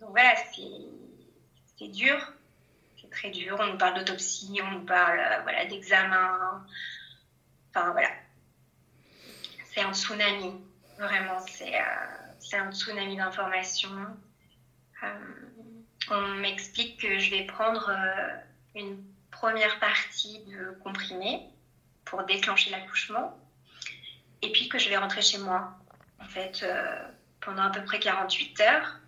donc 0.00 0.10
voilà, 0.10 0.34
c'est 0.54 1.88
dur 1.88 2.32
très 3.12 3.30
dur. 3.30 3.56
On 3.60 3.66
nous 3.66 3.78
parle 3.78 3.98
d'autopsie, 3.98 4.60
on 4.62 4.70
nous 4.72 4.84
parle 4.84 5.20
euh, 5.20 5.42
voilà, 5.42 5.66
d'examen. 5.66 6.64
Enfin, 7.70 7.92
voilà. 7.92 8.08
C'est 9.66 9.80
un 9.80 9.92
tsunami. 9.92 10.60
Vraiment, 10.98 11.38
c'est 11.46 11.74
euh, 11.74 12.58
un 12.58 12.72
tsunami 12.72 13.16
d'informations. 13.16 14.06
Euh, 15.02 15.08
on 16.10 16.20
m'explique 16.40 17.00
que 17.00 17.18
je 17.18 17.30
vais 17.30 17.44
prendre 17.44 17.90
une 18.74 19.02
première 19.30 19.78
partie 19.78 20.40
de 20.44 20.76
comprimé 20.82 21.48
pour 22.12 22.24
déclencher 22.24 22.70
l'accouchement. 22.70 23.34
Et 24.42 24.52
puis 24.52 24.68
que 24.68 24.78
je 24.78 24.90
vais 24.90 24.98
rentrer 24.98 25.22
chez 25.22 25.38
moi, 25.38 25.72
en 26.20 26.26
fait, 26.26 26.62
pendant 27.40 27.62
à 27.62 27.70
peu 27.70 27.82
près 27.84 27.98
48 27.98 28.60
heures. 28.60 28.98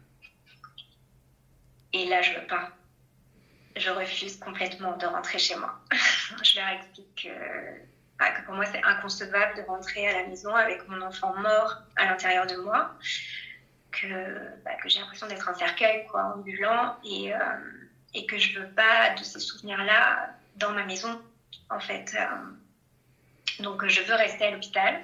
Et 1.92 2.06
là, 2.06 2.22
je 2.22 2.32
veux 2.32 2.46
pas 2.46 2.70
je 3.76 3.90
refuse 3.90 4.36
complètement 4.38 4.96
de 4.96 5.06
rentrer 5.06 5.38
chez 5.38 5.56
moi. 5.56 5.80
je 6.42 6.58
leur 6.58 6.68
explique 6.68 7.28
ah, 8.18 8.30
que, 8.30 8.44
pour 8.44 8.54
moi, 8.54 8.64
c'est 8.66 8.82
inconcevable 8.84 9.56
de 9.56 9.62
rentrer 9.62 10.08
à 10.08 10.22
la 10.22 10.28
maison 10.28 10.54
avec 10.54 10.88
mon 10.88 11.02
enfant 11.02 11.34
mort 11.36 11.82
à 11.96 12.06
l'intérieur 12.06 12.46
de 12.46 12.56
moi, 12.56 12.94
que, 13.90 14.06
bah, 14.64 14.74
que 14.80 14.88
j'ai 14.88 15.00
l'impression 15.00 15.26
d'être 15.26 15.48
un 15.48 15.54
cercueil 15.54 16.06
quoi, 16.06 16.34
ambulant 16.36 16.96
et, 17.04 17.34
euh, 17.34 17.38
et 18.14 18.26
que 18.26 18.38
je 18.38 18.60
veux 18.60 18.68
pas 18.68 19.14
de 19.14 19.24
ces 19.24 19.40
souvenirs-là 19.40 20.30
dans 20.56 20.70
ma 20.70 20.84
maison, 20.84 21.20
en 21.70 21.80
fait. 21.80 22.14
Euh, 22.14 22.26
donc, 23.60 23.86
je 23.86 24.02
veux 24.02 24.14
rester 24.14 24.44
à 24.44 24.50
l'hôpital. 24.50 25.00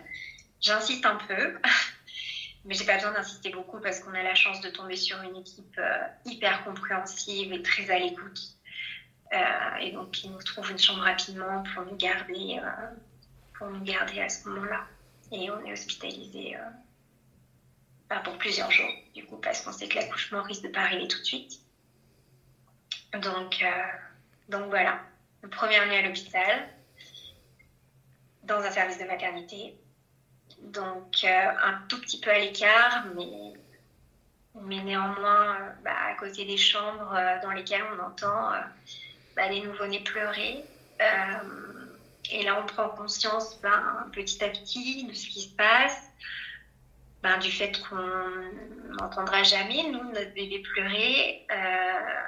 J'insiste 0.61 1.07
un 1.07 1.17
peu. 1.17 1.59
Mais 2.65 2.75
j'ai 2.75 2.85
pas 2.85 2.97
besoin 2.97 3.13
d'insister 3.13 3.51
beaucoup 3.51 3.81
parce 3.81 4.01
qu'on 4.01 4.13
a 4.13 4.23
la 4.23 4.35
chance 4.35 4.61
de 4.61 4.69
tomber 4.69 4.97
sur 4.97 5.21
une 5.23 5.37
équipe 5.37 5.79
euh, 5.79 5.99
hyper 6.27 6.63
compréhensive 6.65 7.53
et 7.53 7.63
très 7.63 7.91
à 7.91 7.99
l'écoute. 7.99 8.39
Euh, 9.33 9.77
et 9.81 9.93
donc, 9.93 10.23
ils 10.23 10.31
nous 10.31 10.43
trouvent 10.43 10.71
une 10.71 10.79
chambre 10.79 11.01
rapidement 11.01 11.63
pour 11.63 11.87
nous 11.87 11.97
garder, 11.97 12.61
euh, 12.63 12.87
pour 13.57 13.69
nous 13.69 13.83
garder 13.83 14.21
à 14.21 14.29
ce 14.29 14.47
moment-là. 14.49 14.85
Et 15.33 15.51
on 15.51 15.65
est 15.65 15.73
hospitalisé 15.73 16.57
pour 18.25 18.37
plusieurs 18.39 18.71
jours, 18.73 18.91
du 19.15 19.25
coup, 19.25 19.37
parce 19.37 19.63
qu'on 19.63 19.71
sait 19.71 19.89
que 19.89 19.95
l'accouchement 19.95 20.43
risque 20.43 20.63
de 20.63 20.69
pas 20.69 20.81
arriver 20.81 21.07
tout 21.07 21.21
de 21.21 21.25
suite. 21.25 21.61
Donc, 23.13 23.65
donc 24.49 24.69
voilà, 24.69 25.01
le 25.43 25.49
première 25.49 25.87
nuit 25.87 25.95
à 25.95 26.03
l'hôpital, 26.03 26.69
dans 28.45 28.61
un 28.61 28.71
service 28.71 28.99
de 28.99 29.05
maternité. 29.05 29.77
Donc, 30.63 31.25
un 31.25 31.81
tout 31.89 32.01
petit 32.01 32.21
peu 32.21 32.31
à 32.31 32.39
l'écart, 32.39 33.05
mais, 33.15 33.53
mais 34.55 34.83
néanmoins, 34.83 35.75
bah, 35.85 35.95
à 36.11 36.15
côté 36.15 36.45
des 36.45 36.57
chambres 36.57 37.17
dans 37.43 37.51
lesquelles 37.51 37.85
on 37.97 38.03
entend 38.03 38.51
bah, 39.37 39.49
les 39.49 39.63
nouveau-nés 39.63 40.01
pleurer. 40.01 40.65
Euh, 41.01 41.87
et 42.31 42.43
là, 42.43 42.61
on 42.63 42.67
prend 42.67 42.89
conscience 42.91 43.61
ben, 43.61 44.07
petit 44.13 44.43
à 44.45 44.49
petit 44.49 45.05
de 45.05 45.15
ce 45.15 45.27
qui 45.29 45.43
se 45.43 45.57
passe, 45.57 46.11
ben, 47.23 47.39
du 47.39 47.51
fait 47.51 47.81
qu'on 47.89 48.95
n'entendra 49.01 49.43
jamais, 49.43 49.91
nous, 49.91 50.05
notre 50.11 50.35
bébé 50.35 50.61
pleurer. 50.61 51.47
Euh, 51.51 52.21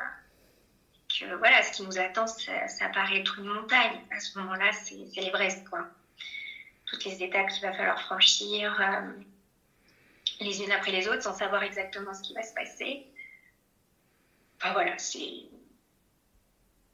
que 1.09 1.35
voilà, 1.37 1.63
ce 1.63 1.73
qui 1.73 1.83
nous 1.83 1.99
attend, 1.99 2.27
ça, 2.27 2.89
paraît 2.95 3.21
être 3.21 3.39
une 3.39 3.47
montagne. 3.47 4.01
À 4.11 4.19
ce 4.19 4.39
moment-là, 4.39 4.73
c'est 4.73 5.21
l'Everest, 5.21 5.69
quoi. 5.69 5.87
Toutes 6.93 7.05
les 7.07 7.23
étapes 7.23 7.49
qu'il 7.49 7.63
va 7.63 7.73
falloir 7.73 8.01
franchir, 8.03 8.79
euh, 8.81 9.13
les 10.41 10.63
unes 10.63 10.73
après 10.73 10.93
les 10.93 11.09
autres, 11.09 11.23
sans 11.23 11.35
savoir 11.35 11.63
exactement 11.63 12.13
ce 12.13 12.23
qui 12.23 12.35
va 12.35 12.43
se 12.43 12.53
passer. 12.53 13.07
Enfin 14.59 14.75
voilà, 14.75 14.99
c'est 14.99 15.49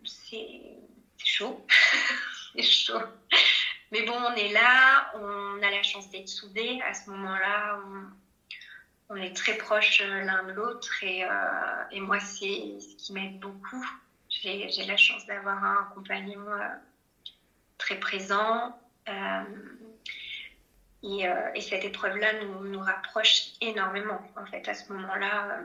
c'est 0.05 0.61
chaud. 1.23 1.67
c'est 2.55 2.63
chaud. 2.63 3.03
Mais 3.91 4.03
bon, 4.03 4.15
on 4.15 4.35
est 4.35 4.53
là, 4.53 5.11
on 5.15 5.63
a 5.63 5.71
la 5.71 5.83
chance 5.83 6.11
d'être 6.11 6.29
soudés. 6.29 6.81
À 6.87 6.95
ce 6.95 7.11
moment-là, 7.11 7.81
on, 9.09 9.17
est 9.17 9.35
très 9.35 9.57
proches 9.57 10.03
l'un 10.03 10.45
de 10.45 10.53
l'autre. 10.53 11.03
Et, 11.03 11.25
euh, 11.25 11.29
et, 11.91 12.01
moi, 12.01 12.21
c'est 12.21 12.79
ce 12.81 12.97
qui 12.97 13.13
m'aide 13.13 13.41
beaucoup. 13.41 13.85
J'ai 14.29 14.85
la 14.87 14.97
chance 14.97 15.27
d'avoir 15.27 15.65
un 15.65 15.91
compagnon 15.95 16.47
euh, 16.47 16.69
très 17.79 17.99
présent. 17.99 18.79
Euh, 19.09 19.43
et, 21.03 21.25
et, 21.55 21.61
cette 21.61 21.85
épreuve-là 21.85 22.33
nous, 22.43 22.81
rapproche 22.81 23.53
énormément. 23.61 24.21
En 24.37 24.45
fait, 24.47 24.69
à 24.69 24.75
ce 24.75 24.93
moment-là, 24.93 25.61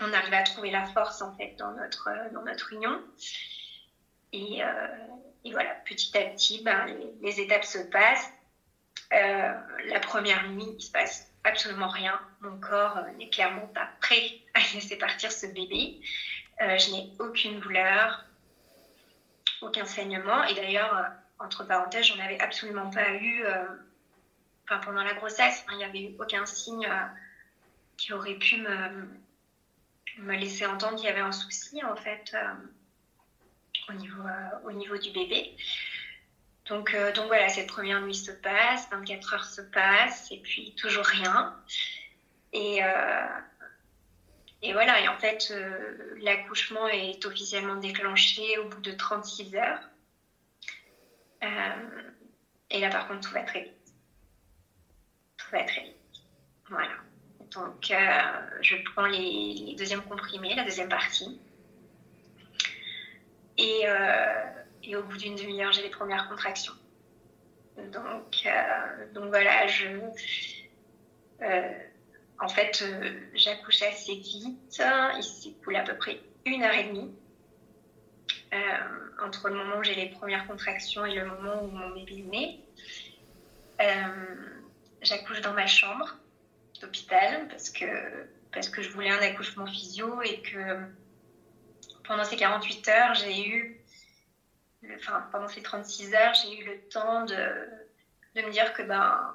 on 0.00 0.12
arrive 0.12 0.34
à 0.34 0.42
trouver 0.42 0.70
la 0.70 0.86
force 0.86 1.22
en 1.22 1.34
fait 1.36 1.56
dans 1.58 1.72
notre, 1.72 2.08
dans 2.32 2.42
notre 2.42 2.72
union. 2.72 3.00
Et, 4.32 4.62
euh, 4.62 4.86
voilà, 5.50 5.74
petit 5.86 6.16
à 6.16 6.22
petit, 6.26 6.62
ben, 6.62 6.86
les, 7.22 7.40
étapes 7.40 7.64
se 7.64 7.78
passent. 7.78 8.30
Euh, 9.12 9.54
la 9.86 10.00
première 10.00 10.48
nuit, 10.50 10.74
il 10.78 10.82
se 10.82 10.90
passe 10.90 11.26
absolument 11.44 11.88
rien. 11.88 12.20
Mon 12.40 12.60
corps 12.60 12.98
euh, 12.98 13.10
n'est 13.16 13.30
clairement 13.30 13.66
pas 13.68 13.88
prêt 14.00 14.40
à 14.54 14.58
laisser 14.74 14.98
partir 14.98 15.32
ce 15.32 15.46
bébé. 15.46 16.00
je 16.60 16.90
n'ai 16.92 17.10
aucune 17.18 17.60
douleur, 17.60 18.24
aucun 19.62 19.86
saignement. 19.86 20.44
Et 20.44 20.54
d'ailleurs, 20.54 21.06
entre 21.38 21.64
parenthèses, 21.64 22.06
j'en 22.06 22.18
avais 22.18 22.40
absolument 22.40 22.90
pas 22.90 23.14
eu 23.14 23.44
enfin, 24.64 24.78
pendant 24.78 25.02
la 25.02 25.14
grossesse. 25.14 25.64
Hein, 25.68 25.72
il 25.72 25.78
n'y 25.78 25.84
avait 25.84 26.02
eu 26.02 26.16
aucun 26.18 26.44
signe 26.46 26.88
qui 27.96 28.12
aurait 28.12 28.34
pu 28.34 28.56
me, 28.58 29.08
me 30.18 30.36
laissait 30.36 30.66
entendre 30.66 30.96
qu'il 30.96 31.06
y 31.06 31.10
avait 31.10 31.20
un 31.20 31.32
souci 31.32 31.82
en 31.84 31.96
fait 31.96 32.32
euh, 32.34 32.54
au, 33.88 33.92
niveau, 33.94 34.22
euh, 34.22 34.68
au 34.68 34.72
niveau 34.72 34.96
du 34.96 35.10
bébé. 35.10 35.56
Donc, 36.66 36.94
euh, 36.94 37.12
donc 37.12 37.26
voilà, 37.28 37.48
cette 37.48 37.68
première 37.68 38.00
nuit 38.02 38.14
se 38.14 38.30
passe, 38.30 38.88
24 38.90 39.34
heures 39.34 39.44
se 39.44 39.62
passent 39.62 40.30
et 40.30 40.38
puis 40.38 40.74
toujours 40.74 41.04
rien. 41.04 41.56
Et, 42.52 42.80
et 44.62 44.72
voilà, 44.72 45.00
et 45.02 45.08
en 45.08 45.18
fait, 45.18 45.52
l'accouchement 46.22 46.88
est 46.88 47.24
officiellement 47.26 47.76
déclenché 47.76 48.58
au 48.58 48.68
bout 48.68 48.80
de 48.80 48.92
36 48.92 49.54
heures. 49.54 49.80
Et 52.70 52.80
là, 52.80 52.90
par 52.90 53.08
contre, 53.08 53.28
tout 53.28 53.34
va 53.34 53.42
très 53.42 53.62
vite. 53.62 53.94
Tout 55.36 55.50
va 55.52 55.64
très 55.64 55.82
vite. 55.82 55.96
Voilà. 56.68 56.94
Donc, 57.54 57.90
euh, 57.90 57.96
je 58.60 58.76
prends 58.92 59.06
les, 59.06 59.74
deuxièmes 59.76 60.02
comprimés, 60.02 60.54
la 60.54 60.64
deuxième 60.64 60.88
partie. 60.88 61.40
Et, 63.56 63.82
euh, 63.84 64.44
et 64.82 64.96
au 64.96 65.02
bout 65.02 65.16
d'une 65.16 65.34
demi-heure, 65.34 65.72
j'ai 65.72 65.82
les 65.82 65.90
premières 65.90 66.28
contractions. 66.28 66.74
Donc, 67.76 68.44
euh, 68.44 69.12
donc 69.14 69.28
voilà, 69.28 69.66
je, 69.66 69.86
en 72.40 72.48
fait, 72.48 72.84
j'accouche 73.34 73.82
assez 73.82 74.14
vite. 74.16 74.82
Il 75.16 75.22
s'écoule 75.22 75.76
à 75.76 75.82
peu 75.82 75.96
près 75.96 76.20
une 76.44 76.62
heure 76.62 76.74
et 76.74 76.84
demie 76.84 77.14
entre 79.22 79.48
le 79.48 79.56
moment 79.56 79.78
où 79.78 79.82
j'ai 79.82 79.94
les 79.94 80.08
premières 80.10 80.46
contractions 80.46 81.04
et 81.04 81.14
le 81.14 81.26
moment 81.26 81.62
où 81.62 81.68
mon 81.68 81.90
bébé 81.90 82.18
est 82.18 82.22
né. 82.22 82.60
j'accouche 85.02 85.40
dans 85.40 85.54
ma 85.54 85.66
chambre 85.66 86.16
d'hôpital 86.80 87.48
parce 87.48 87.70
que, 87.70 87.84
parce 88.52 88.68
que 88.68 88.82
je 88.82 88.90
voulais 88.90 89.10
un 89.10 89.22
accouchement 89.22 89.66
physio 89.66 90.22
et 90.22 90.40
que 90.42 90.78
pendant 92.04 92.24
ces 92.24 92.36
48 92.36 92.88
heures, 92.88 93.14
j'ai 93.14 93.46
eu, 93.46 93.80
enfin, 94.96 95.28
pendant 95.30 95.48
ces 95.48 95.62
36 95.62 96.14
heures, 96.14 96.34
j'ai 96.34 96.58
eu 96.58 96.64
le 96.64 96.80
temps 96.88 97.24
de, 97.24 97.34
de 98.34 98.42
me 98.42 98.50
dire 98.50 98.72
que 98.72 98.82
ben, 98.82 99.34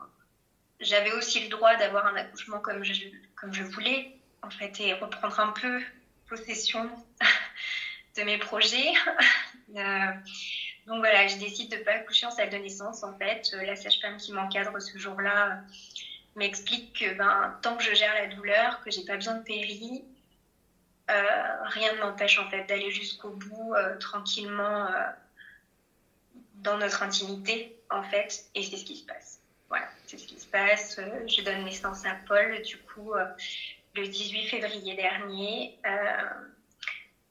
j'avais 0.80 1.12
aussi 1.14 1.42
le 1.42 1.50
droit 1.50 1.76
d'avoir 1.76 2.08
un 2.08 2.16
accouchement 2.16 2.60
comme 2.60 2.84
je, 2.84 2.94
comme 3.36 3.54
je 3.54 3.64
voulais, 3.64 4.18
en 4.42 4.50
fait, 4.50 4.80
et 4.80 4.94
reprendre 4.94 5.40
un 5.40 5.52
peu 5.52 5.82
possession 6.28 6.90
de 8.18 8.24
mes 8.24 8.38
projets. 8.38 8.94
Euh, 9.76 10.12
donc 10.88 11.00
voilà, 11.00 11.28
je 11.28 11.38
décide 11.38 11.72
de 11.72 11.78
ne 11.78 11.84
pas 11.84 11.94
accoucher 11.94 12.26
en 12.26 12.32
salle 12.32 12.50
de 12.50 12.58
naissance, 12.58 13.04
en 13.04 13.18
fait. 13.18 13.52
La 13.66 13.76
sage-femme 13.76 14.18
qui 14.18 14.34
m'encadre 14.34 14.82
ce 14.82 14.98
jour-là 14.98 15.62
m'explique 16.36 17.00
que 17.00 17.14
ben, 17.14 17.58
tant 17.62 17.78
que 17.78 17.84
je 17.84 17.94
gère 17.94 18.14
la 18.14 18.28
douleur, 18.28 18.82
que 18.84 18.92
j'ai 18.92 19.06
pas 19.06 19.16
besoin 19.16 19.36
de 19.36 19.44
péri, 19.44 20.04
euh, 21.10 21.64
rien 21.66 21.94
ne 21.96 22.00
m'empêche 22.00 22.40
en 22.40 22.50
fait 22.50 22.64
d'aller 22.66 22.90
jusqu'au 22.90 23.32
bout 23.32 23.74
euh, 23.76 23.98
tranquillement 23.98 24.88
euh, 24.88 25.04
dans 26.56 26.78
notre 26.78 27.04
intimité 27.04 27.78
en 27.90 28.04
fait, 28.04 28.46
et 28.56 28.64
c'est 28.64 28.78
ce 28.78 28.86
qui 28.86 28.96
se 28.96 29.06
passe. 29.06 29.40
Voilà, 29.68 29.88
c'est 30.08 30.18
ce 30.18 30.28
qui 30.28 30.40
se 30.40 30.48
passe. 30.48 31.00
je 31.28 31.42
donne 31.42 31.66
naissance 31.66 32.06
à 32.06 32.16
Paul 32.28 32.62
du 32.62 32.78
coup 32.78 33.14
le 33.96 34.08
18 34.08 34.48
février 34.48 34.96
dernier. 34.96 35.78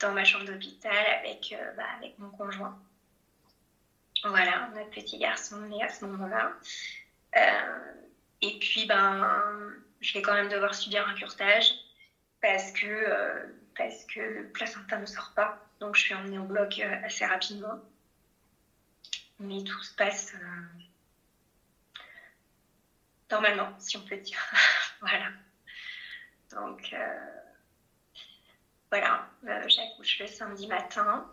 Dans 0.02 0.12
ma 0.12 0.24
chambre 0.24 0.44
d'hôpital 0.44 1.06
avec, 1.18 1.54
bah, 1.76 1.86
avec 1.96 2.18
mon 2.18 2.30
conjoint. 2.30 2.78
Voilà, 4.24 4.68
notre 4.74 4.90
petit 4.90 5.18
garçon 5.18 5.70
est 5.72 5.82
à 5.82 5.88
ce 5.88 6.04
moment-là. 6.04 6.52
et 8.40 8.58
puis, 8.58 8.86
ben, 8.86 9.74
je 10.00 10.12
vais 10.14 10.22
quand 10.22 10.34
même 10.34 10.48
devoir 10.48 10.74
subir 10.74 11.08
un 11.08 11.14
curtage 11.14 11.72
parce 12.40 12.70
que, 12.72 13.52
parce 13.76 14.04
que 14.06 14.20
le 14.20 14.48
placenta 14.48 14.98
ne 14.98 15.06
sort 15.06 15.32
pas. 15.34 15.58
Donc, 15.80 15.96
je 15.96 16.02
suis 16.02 16.14
emmenée 16.14 16.38
au 16.38 16.44
bloc 16.44 16.78
assez 17.04 17.24
rapidement. 17.24 17.80
Mais 19.40 19.64
tout 19.64 19.82
se 19.82 19.94
passe 19.94 20.34
normalement, 23.32 23.72
si 23.78 23.96
on 23.96 24.02
peut 24.02 24.18
dire. 24.18 24.38
voilà. 25.00 25.30
Donc, 26.52 26.92
euh, 26.92 27.41
voilà, 28.92 29.26
euh, 29.48 29.68
j'accouche 29.68 30.18
le 30.18 30.26
samedi 30.26 30.66
matin. 30.66 31.26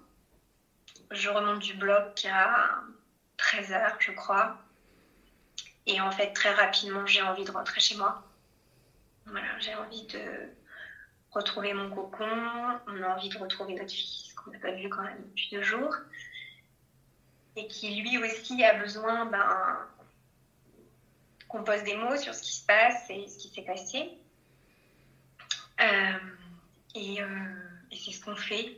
Je 1.12 1.30
remonte 1.30 1.60
du 1.60 1.74
bloc 1.74 2.26
à 2.26 2.84
13h, 3.38 3.96
je 4.00 4.14
crois. 4.14 4.58
Et 5.86 6.00
en 6.00 6.10
fait, 6.10 6.32
très 6.32 6.54
rapidement, 6.54 7.06
j'ai 7.06 7.22
envie 7.22 7.44
de 7.44 7.52
rentrer 7.52 7.82
chez 7.82 7.98
moi. 7.98 8.24
Voilà, 9.26 9.60
j'ai 9.60 9.76
envie 9.76 10.08
de 10.08 10.54
retrouver 11.32 11.74
mon 11.74 11.90
cocon. 11.90 12.30
On 12.88 13.04
a 13.04 13.10
envie 13.10 13.28
de 13.28 13.38
retrouver 13.38 13.74
notre 13.74 13.92
fils 13.92 14.34
qu'on 14.36 14.52
n'a 14.52 14.60
pas 14.60 14.72
vu 14.72 14.88
quand 14.88 15.04
même 15.04 15.22
depuis 15.26 15.50
deux 15.52 15.64
jours. 15.64 15.94
Et 17.58 17.68
qui 17.68 17.94
lui 18.02 18.18
aussi 18.20 18.64
a 18.64 18.76
besoin 18.76 19.26
ben, 19.26 19.86
qu'on 21.50 21.66
pose 21.66 21.84
des 21.84 21.98
mots 21.98 22.16
sur 22.16 22.34
ce 22.34 22.42
qui 22.42 22.56
se 22.56 22.66
passe 22.66 23.10
et 23.10 23.28
ce 23.28 23.38
qui 23.38 23.50
s'est 23.50 23.64
passé. 23.64 24.18
Euh, 25.82 26.20
euh, 26.96 27.90
et, 27.92 27.98
c'est 27.98 28.12
ce 28.12 28.24
qu'on 28.24 28.36
fait. 28.36 28.78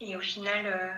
Et 0.00 0.16
au 0.16 0.20
final, 0.20 0.66
euh, 0.66 0.92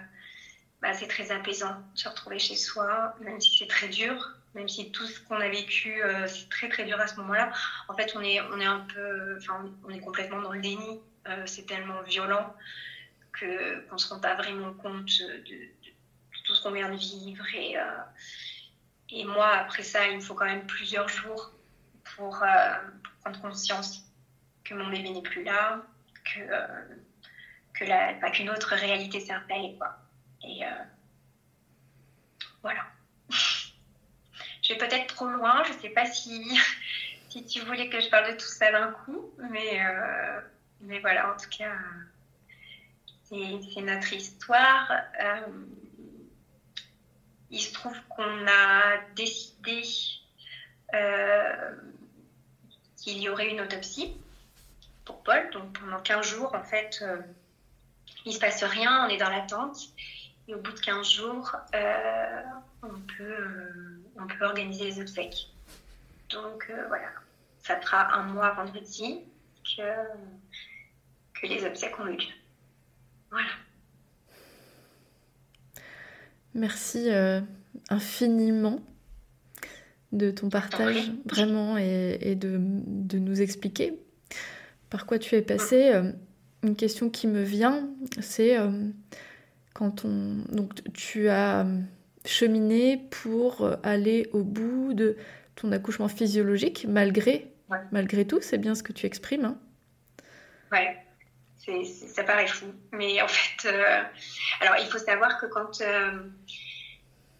bah, 0.83 0.93
c'est 0.93 1.09
très 1.09 1.31
apaisant 1.31 1.75
de 1.95 1.99
se 1.99 2.09
retrouver 2.09 2.39
chez 2.39 2.57
soi, 2.57 3.15
même 3.21 3.41
si 3.41 3.59
c'est 3.59 3.69
très 3.69 3.89
dur, 3.89 4.35
même 4.55 4.69
si 4.69 4.91
tout 4.91 5.07
ce 5.07 5.21
qu'on 5.21 5.41
a 5.41 5.49
vécu, 5.49 6.01
c'est 6.27 6.49
très 6.49 6.69
très 6.69 6.85
dur 6.85 6.99
à 6.99 7.07
ce 7.07 7.17
moment-là. 7.17 7.53
En 7.89 7.95
fait, 7.95 8.13
on 8.17 8.23
est, 8.23 8.41
on 8.41 8.59
est 8.59 8.67
un 8.67 8.81
peu, 8.93 9.39
on 9.85 9.91
est 9.91 10.01
complètement 10.01 10.41
dans 10.41 10.53
le 10.53 10.61
déni. 10.61 11.01
c'est 11.47 11.67
tellement 11.67 12.03
violent 12.03 12.55
que 13.33 13.87
qu'on 13.89 13.99
se 13.99 14.09
rend 14.09 14.21
pas 14.21 14.35
vraiment 14.35 14.73
compte 14.73 15.11
de, 15.21 15.69
tout 16.45 16.55
ce 16.55 16.63
qu'on 16.63 16.73
vient 16.73 16.91
de 16.91 16.97
vivre 16.97 17.45
et 17.55 17.77
et 19.11 19.25
moi, 19.25 19.49
après 19.49 19.83
ça, 19.83 20.07
il 20.09 20.17
me 20.17 20.21
faut 20.21 20.35
quand 20.35 20.45
même 20.45 20.67
plusieurs 20.67 21.09
jours 21.09 21.53
pour, 22.17 22.43
euh, 22.43 22.75
prendre 23.21 23.41
conscience 23.41 24.03
que 24.65 24.75
mon 24.75 24.89
bébé 24.89 25.11
n'est 25.11 25.23
plus 25.23 25.45
là, 25.45 25.83
que, 26.33 26.41
euh, 26.41 26.67
que 27.75 27.85
la, 27.85 28.15
pas 28.15 28.31
qu'une 28.31 28.51
autre 28.51 28.75
réalité 28.75 29.21
s'est 29.21 29.33
installée. 29.33 29.77
Quoi. 29.79 29.97
Et 30.45 30.65
euh, 30.65 30.69
voilà. 32.63 32.87
je 34.63 34.73
vais 34.73 34.79
peut-être 34.79 35.15
trop 35.15 35.29
loin, 35.29 35.63
je 35.65 35.73
ne 35.73 35.79
sais 35.79 35.91
pas 35.91 36.07
si, 36.07 36.59
si 37.29 37.45
tu 37.45 37.61
voulais 37.61 37.89
que 37.89 38.01
je 38.01 38.09
parle 38.09 38.33
de 38.33 38.37
tout 38.37 38.47
ça 38.47 38.71
d'un 38.73 38.93
coup, 38.93 39.33
mais, 39.51 39.81
mais 40.81 40.99
voilà, 41.01 41.33
en 41.33 41.37
tout 41.37 41.51
cas, 41.51 41.73
c'est 43.25 43.83
notre 43.83 44.13
histoire 44.13 44.91
il 47.51 47.61
se 47.61 47.73
trouve 47.73 47.97
qu'on 48.11 48.47
a 48.47 48.99
décidé 49.15 49.83
euh, 50.95 51.77
qu'il 52.97 53.19
y 53.19 53.29
aurait 53.29 53.51
une 53.51 53.61
autopsie 53.61 54.17
pour 55.09 55.23
Paul. 55.23 55.51
Donc 55.53 55.81
pendant 55.81 56.01
15 56.01 56.27
jours, 56.27 56.55
en 56.55 56.63
fait, 56.63 57.01
euh, 57.03 57.17
il 58.25 58.29
ne 58.29 58.35
se 58.35 58.39
passe 58.39 58.63
rien, 58.63 59.07
on 59.07 59.09
est 59.09 59.17
dans 59.17 59.31
l'attente. 59.31 59.79
Et 60.47 60.55
au 60.55 60.61
bout 60.61 60.73
de 60.73 60.81
15 60.81 61.11
jours, 61.11 61.57
euh, 61.75 62.43
on, 62.83 63.01
peut, 63.17 64.05
on 64.17 64.27
peut 64.27 64.45
organiser 64.45 64.85
les 64.85 65.01
obsèques. 65.01 65.49
Donc 66.31 66.71
voilà, 66.89 67.09
ça 67.59 67.81
fera 67.81 68.15
un 68.15 68.25
mois 68.25 68.51
vendredi 68.51 69.21
que, 69.65 69.83
que 71.41 71.47
les 71.47 71.65
obsèques 71.65 71.99
ont 71.99 72.07
eu 72.07 72.17
lieu. 72.17 72.35
Voilà. 73.31 73.49
Merci 76.55 77.11
euh, 77.11 77.41
infiniment 77.91 78.81
de 80.13 80.31
ton 80.31 80.49
partage, 80.49 81.13
vraiment, 81.27 81.77
et, 81.77 82.35
de, 82.35 82.57
nous 83.19 83.41
expliquer 83.43 83.99
par 84.91 85.07
quoi 85.07 85.19
tu 85.19 85.35
es 85.35 85.43
passé. 85.43 85.93
Euh, 85.93 86.13
une 86.63 86.77
question 86.77 87.09
qui 87.09 87.27
me 87.27 87.43
vient, 87.43 87.89
c'est 88.21 88.59
euh, 88.59 88.71
quand 89.75 90.05
on. 90.05 90.43
Donc, 90.49 90.73
tu 90.93 91.29
as 91.29 91.67
cheminé 92.25 93.01
pour 93.11 93.71
aller 93.83 94.29
au 94.33 94.43
bout 94.43 94.93
de 94.93 95.17
ton 95.55 95.73
accouchement 95.73 96.09
physiologique, 96.09 96.87
malgré, 96.89 97.53
malgré 97.93 98.27
tout, 98.27 98.41
c'est 98.41 98.59
bien 98.59 98.75
ce 98.75 98.83
que 98.83 98.93
tu 98.93 99.07
exprimes. 99.07 99.45
Hein. 99.45 99.59
Ouais 100.73 100.97
ça 102.13 102.25
paraît 102.25 102.47
fou. 102.47 102.67
Mais 102.93 103.21
en 103.23 103.29
fait, 103.29 103.69
euh, 103.69 104.03
alors 104.61 104.77
il 104.81 104.87
faut 104.87 104.99
savoir 104.99 105.41
que 105.41 105.47
quand, 105.47 105.81
euh, 105.81 106.11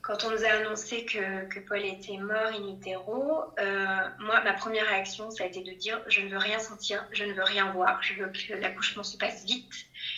quand 0.09 0.25
on 0.25 0.31
nous 0.31 0.45
a 0.45 0.49
annoncé 0.49 1.05
que, 1.05 1.45
que 1.49 1.61
Paul 1.61 1.85
était 1.85 2.17
mort 2.17 2.49
in 2.49 2.77
utero, 2.77 3.45
euh, 3.61 4.09
moi, 4.19 4.41
ma 4.43 4.55
première 4.55 4.87
réaction, 4.87 5.31
ça 5.31 5.45
a 5.45 5.47
été 5.47 5.63
de 5.63 5.73
dire 5.73 6.01
je 6.09 6.23
ne 6.23 6.31
veux 6.31 6.39
rien 6.39 6.59
sentir, 6.59 7.07
je 7.13 7.25
ne 7.25 7.33
veux 7.33 7.45
rien 7.45 7.71
voir, 7.71 8.03
je 8.03 8.15
veux 8.15 8.29
que 8.29 8.55
l'accouchement 8.55 9.05
se 9.05 9.17
passe 9.17 9.45
vite. 9.45 9.73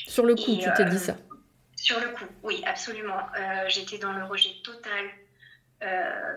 Sur 0.06 0.24
le 0.24 0.34
coup, 0.34 0.56
tu 0.56 0.68
t'es 0.74 0.84
dit 0.86 0.98
ça 0.98 1.16
Sur 1.76 2.00
le 2.00 2.08
coup, 2.08 2.24
oui, 2.42 2.62
absolument. 2.66 3.20
J'étais 3.68 3.98
dans 3.98 4.12
le 4.12 4.24
rejet 4.24 4.54
total. 4.64 5.04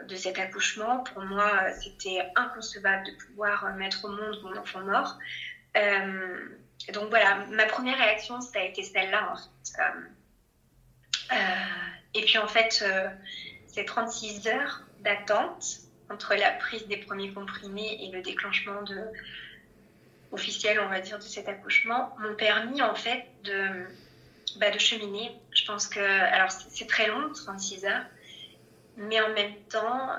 de 0.08 0.16
cet 0.16 0.40
accouchement. 0.40 1.04
Pour 1.04 1.24
moi, 1.24 1.52
c'était 1.82 2.22
inconcevable 2.36 3.06
de 3.06 3.12
pouvoir 3.26 3.74
mettre 3.76 4.06
au 4.06 4.10
monde 4.10 4.40
mon 4.44 4.58
enfant 4.58 4.82
mort 4.82 5.18
donc 6.92 7.10
voilà, 7.10 7.46
ma 7.52 7.66
première 7.66 7.98
réaction, 7.98 8.42
ça 8.42 8.60
a 8.60 8.64
été 8.64 8.84
celle-là. 8.84 9.36
Euh, 9.80 9.84
euh, 11.32 11.36
et 12.14 12.22
puis 12.22 12.38
en 12.38 12.48
fait, 12.48 12.84
euh, 12.86 13.08
ces 13.68 13.86
36 13.86 14.48
heures 14.48 14.82
d'attente 15.00 15.80
entre 16.10 16.36
la 16.36 16.52
prise 16.52 16.88
des 16.88 16.98
premiers 16.98 17.34
comprimés 17.34 17.98
et 18.02 18.12
le 18.12 18.22
déclenchement 18.22 18.84
officiel, 20.32 20.80
on 20.80 20.90
va 20.90 21.00
dire, 21.00 21.18
de 21.18 21.24
cet 21.24 21.48
accouchement, 21.48 22.16
m'ont 22.20 22.36
permis 22.36 22.82
en 22.82 22.96
fait 22.96 23.26
de, 23.44 23.86
bah, 24.58 24.70
de 24.70 24.80
cheminer. 24.80 25.32
Je 25.52 25.66
pense 25.66 25.88
que, 25.88 26.00
alors 26.00 26.52
c'est 26.52 26.88
très 26.88 27.08
long, 27.08 27.32
36 27.34 27.86
heures, 27.86 28.06
mais 28.98 29.20
en 29.22 29.30
même 29.30 29.56
temps, 29.70 30.10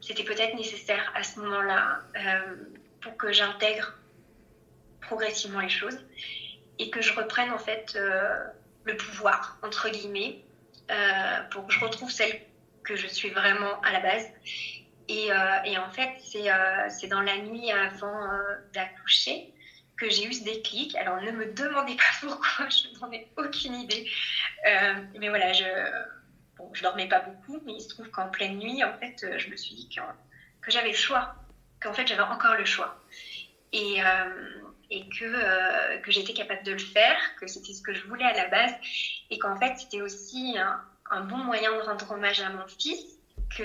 c'était 0.00 0.24
peut-être 0.24 0.54
nécessaire 0.56 1.12
à 1.14 1.22
ce 1.22 1.38
moment-là 1.40 2.00
pour 3.00 3.16
que 3.16 3.32
j'intègre 3.32 3.94
progressivement 5.00 5.60
les 5.60 5.68
choses 5.68 5.98
et 6.78 6.90
que 6.90 7.00
je 7.00 7.12
reprenne 7.14 7.50
en 7.50 7.58
fait 7.58 7.94
euh, 7.96 8.44
le 8.84 8.96
pouvoir, 8.96 9.58
entre 9.62 9.88
guillemets, 9.88 10.40
euh, 10.90 11.42
pour 11.50 11.66
que 11.66 11.72
je 11.72 11.80
retrouve 11.80 12.10
celle 12.10 12.40
que 12.84 12.96
je 12.96 13.06
suis 13.06 13.30
vraiment 13.30 13.80
à 13.80 13.92
la 13.92 14.00
base. 14.00 14.26
Et, 15.08 15.32
euh, 15.32 15.62
et 15.64 15.78
en 15.78 15.90
fait, 15.90 16.10
c'est 16.22 17.08
dans 17.08 17.20
la 17.20 17.38
nuit 17.38 17.70
avant 17.70 18.28
d'accoucher 18.72 19.52
que 19.96 20.08
j'ai 20.08 20.24
eu 20.24 20.32
ce 20.32 20.44
déclic. 20.44 20.94
Alors, 20.96 21.20
ne 21.20 21.30
me 21.32 21.46
demandez 21.46 21.96
pas 21.96 22.04
pourquoi, 22.20 22.68
je 22.68 22.98
n'en 23.00 23.10
ai 23.12 23.28
aucune 23.36 23.74
idée. 23.74 24.08
mais 24.64 25.28
voilà, 25.28 25.52
je 25.52 25.64
bon, 26.56 26.70
je 26.74 26.82
dormais 26.82 27.08
pas 27.08 27.20
beaucoup, 27.20 27.60
mais 27.64 27.74
il 27.74 27.80
se 27.80 27.88
trouve 27.88 28.10
qu'en 28.10 28.28
pleine 28.28 28.58
nuit, 28.58 28.82
en 28.84 28.92
fait, 28.98 29.38
je 29.38 29.48
me 29.50 29.56
suis 29.56 29.74
dit 29.74 29.88
que, 29.88 30.00
que 30.60 30.70
j'avais 30.70 30.90
le 30.90 30.96
choix, 30.96 31.34
qu'en 31.80 31.92
fait, 31.92 32.06
j'avais 32.06 32.22
encore 32.22 32.54
le 32.54 32.64
choix. 32.64 33.02
Et, 33.72 34.00
et 34.90 35.08
que, 35.08 35.24
euh, 35.24 35.98
que 35.98 36.10
j'étais 36.10 36.32
capable 36.32 36.62
de 36.62 36.72
le 36.72 36.78
faire, 36.78 37.18
que 37.36 37.46
c'était 37.46 37.72
ce 37.72 37.82
que 37.82 37.92
je 37.92 38.04
voulais 38.04 38.24
à 38.24 38.32
la 38.32 38.48
base, 38.48 38.72
et 39.30 39.38
qu'en 39.38 39.58
fait 39.58 39.76
c'était 39.76 40.00
aussi 40.00 40.56
un, 41.10 41.20
bon 41.22 41.38
moyen 41.38 41.74
de 41.76 41.82
rendre 41.82 42.10
hommage 42.10 42.40
à 42.40 42.50
mon 42.50 42.66
fils, 42.66 43.18
que 43.56 43.64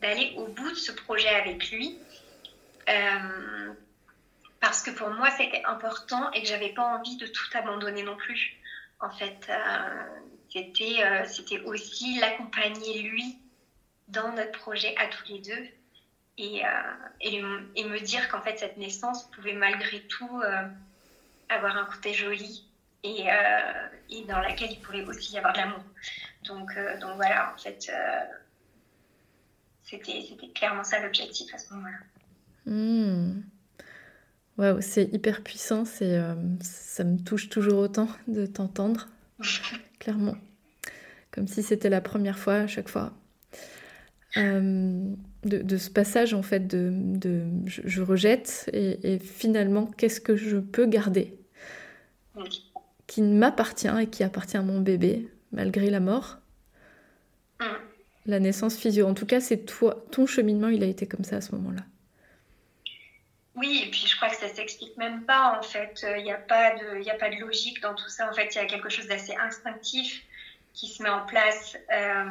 d'aller 0.00 0.34
au 0.36 0.46
bout 0.46 0.70
de 0.70 0.76
ce 0.76 0.92
projet 0.92 1.28
avec 1.28 1.70
lui, 1.70 1.98
euh, 2.88 3.72
parce 4.60 4.82
que 4.82 4.90
pour 4.90 5.10
moi 5.10 5.30
c'était 5.30 5.62
important 5.64 6.30
et 6.32 6.42
que 6.42 6.48
j'avais 6.48 6.70
pas 6.70 6.84
envie 6.84 7.16
de 7.16 7.26
tout 7.26 7.48
abandonner 7.54 8.02
non 8.02 8.16
plus. 8.16 8.58
En 9.00 9.10
fait, 9.10 9.50
euh, 9.50 11.24
c'était 11.26 11.60
aussi 11.60 12.18
l'accompagner 12.18 13.02
lui 13.02 13.38
dans 14.08 14.32
notre 14.32 14.52
projet 14.52 14.94
à 14.96 15.08
tous 15.08 15.32
les 15.32 15.40
deux 15.40 15.68
et, 16.38 16.64
euh, 16.64 16.68
et, 17.20 17.42
et, 17.76 17.84
me 17.84 18.00
dire 18.00 18.28
qu'en 18.28 18.40
fait 18.40 18.58
cette 18.58 18.76
naissance 18.76 19.30
pouvait 19.30 19.52
malgré 19.52 20.00
tout 20.00 20.40
euh, 20.40 20.66
avoir 21.48 21.76
un 21.76 21.84
côté 21.84 22.12
joli 22.12 22.66
et, 23.04 23.30
euh, 23.30 23.88
et, 24.10 24.24
dans 24.24 24.40
laquelle 24.40 24.72
il 24.72 24.80
pouvait 24.80 25.04
aussi 25.04 25.34
y 25.34 25.38
avoir 25.38 25.52
de 25.52 25.58
l'amour. 25.58 25.84
Donc, 26.46 26.74
donc 27.00 27.16
voilà, 27.16 27.52
en 27.54 27.58
fait, 27.58 27.90
c'était 29.82 30.48
clairement 30.54 30.84
ça 30.84 31.00
l'objectif 31.00 31.54
à 31.54 31.58
ce 31.58 31.72
moment-là. 31.74 31.98
Mmh. 32.66 33.42
Waouh, 34.56 34.80
c'est 34.80 35.04
hyper 35.12 35.42
puissant, 35.42 35.84
c'est, 35.84 36.18
ça 36.60 37.04
me 37.04 37.18
touche 37.18 37.48
toujours 37.48 37.78
autant 37.78 38.08
de 38.26 38.46
t'entendre. 38.46 39.08
clairement. 39.98 40.36
Comme 41.30 41.48
si 41.48 41.62
c'était 41.62 41.90
la 41.90 42.00
première 42.00 42.38
fois 42.38 42.54
à 42.54 42.66
chaque 42.66 42.88
fois. 42.88 43.12
Euh, 44.36 45.14
de, 45.44 45.76
ce 45.76 45.90
passage 45.90 46.34
en 46.34 46.42
fait 46.42 46.66
de, 46.66 47.44
je, 47.66 48.02
rejette 48.02 48.70
et, 48.72 49.18
finalement 49.18 49.86
qu'est-ce 49.86 50.20
que 50.20 50.36
je 50.36 50.58
peux 50.58 50.86
garder 50.86 51.38
qui 53.06 53.22
m'appartient 53.22 53.88
et 54.00 54.06
qui 54.06 54.24
appartient 54.24 54.56
à 54.56 54.62
mon 54.62 54.80
bébé 54.80 55.28
malgré 55.52 55.90
la 55.90 56.00
mort 56.00 56.38
mm. 57.60 57.64
la 58.26 58.40
naissance 58.40 58.76
physio 58.76 59.06
en 59.06 59.14
tout 59.14 59.26
cas 59.26 59.40
c'est 59.40 59.64
toi 59.64 60.04
ton 60.10 60.26
cheminement 60.26 60.68
il 60.68 60.82
a 60.82 60.86
été 60.86 61.06
comme 61.06 61.24
ça 61.24 61.36
à 61.36 61.40
ce 61.40 61.52
moment-là 61.54 61.82
oui, 63.56 63.84
et 63.86 63.90
puis 63.90 64.04
je 64.08 64.16
crois 64.16 64.30
que 64.30 64.36
ça 64.36 64.48
s'explique 64.48 64.96
même 64.96 65.24
pas 65.24 65.56
en 65.56 65.62
fait. 65.62 66.04
Il 66.16 66.24
n'y 66.24 66.32
a, 66.32 66.36
pas 66.36 66.74
de, 66.74 67.08
a 67.08 67.14
pas 67.14 67.30
de 67.30 67.36
logique 67.36 67.80
dans 67.82 67.94
tout 67.94 68.08
ça. 68.08 68.28
En 68.28 68.32
fait, 68.32 68.52
il 68.52 68.58
y 68.58 68.60
a 68.60 68.66
quelque 68.66 68.88
chose 68.88 69.06
d'assez 69.06 69.32
instinctif 69.36 70.24
qui 70.72 70.88
se 70.88 71.02
met 71.02 71.08
en 71.08 71.24
place. 71.24 71.76
Euh, 71.92 72.24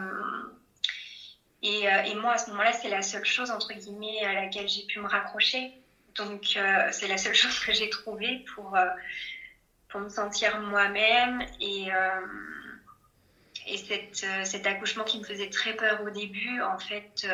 euh, 1.63 2.01
et, 2.03 2.15
moi, 2.15 2.33
à 2.33 2.37
ce 2.37 2.49
moment-là, 2.49 2.73
c'est 2.73 2.89
la 2.89 3.01
seule 3.01 3.25
chose, 3.25 3.51
entre 3.51 3.73
guillemets, 3.73 4.23
à 4.25 4.33
laquelle 4.33 4.67
j'ai 4.67 4.83
pu 4.83 4.99
me 4.99 5.07
raccrocher. 5.07 5.71
Donc, 6.15 6.53
euh, 6.55 6.89
c'est 6.91 7.07
la 7.07 7.17
seule 7.17 7.33
chose 7.43 7.57
que 7.59 7.73
j'ai 7.73 7.89
trouvée 7.89 8.43
pour, 8.53 8.77
pour 9.89 10.01
me 10.01 10.09
sentir 10.09 10.59
moi-même. 10.59 11.45
Et, 11.59 11.87
et 13.65 13.77
cette, 13.77 14.25
cet 14.45 14.67
accouchement 14.67 15.05
qui 15.05 15.19
me 15.19 15.23
faisait 15.23 15.49
très 15.49 15.73
peur 15.73 16.01
au 16.01 16.09
début, 16.09 16.61
en 16.61 16.77
fait, 16.77 17.25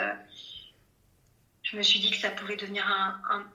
je 1.64 1.78
me 1.78 1.82
suis 1.82 2.00
dit 2.00 2.12
que 2.12 2.18
ça 2.18 2.30
pouvait 2.30 2.56
devenir 2.56 2.86
un, 2.88 3.46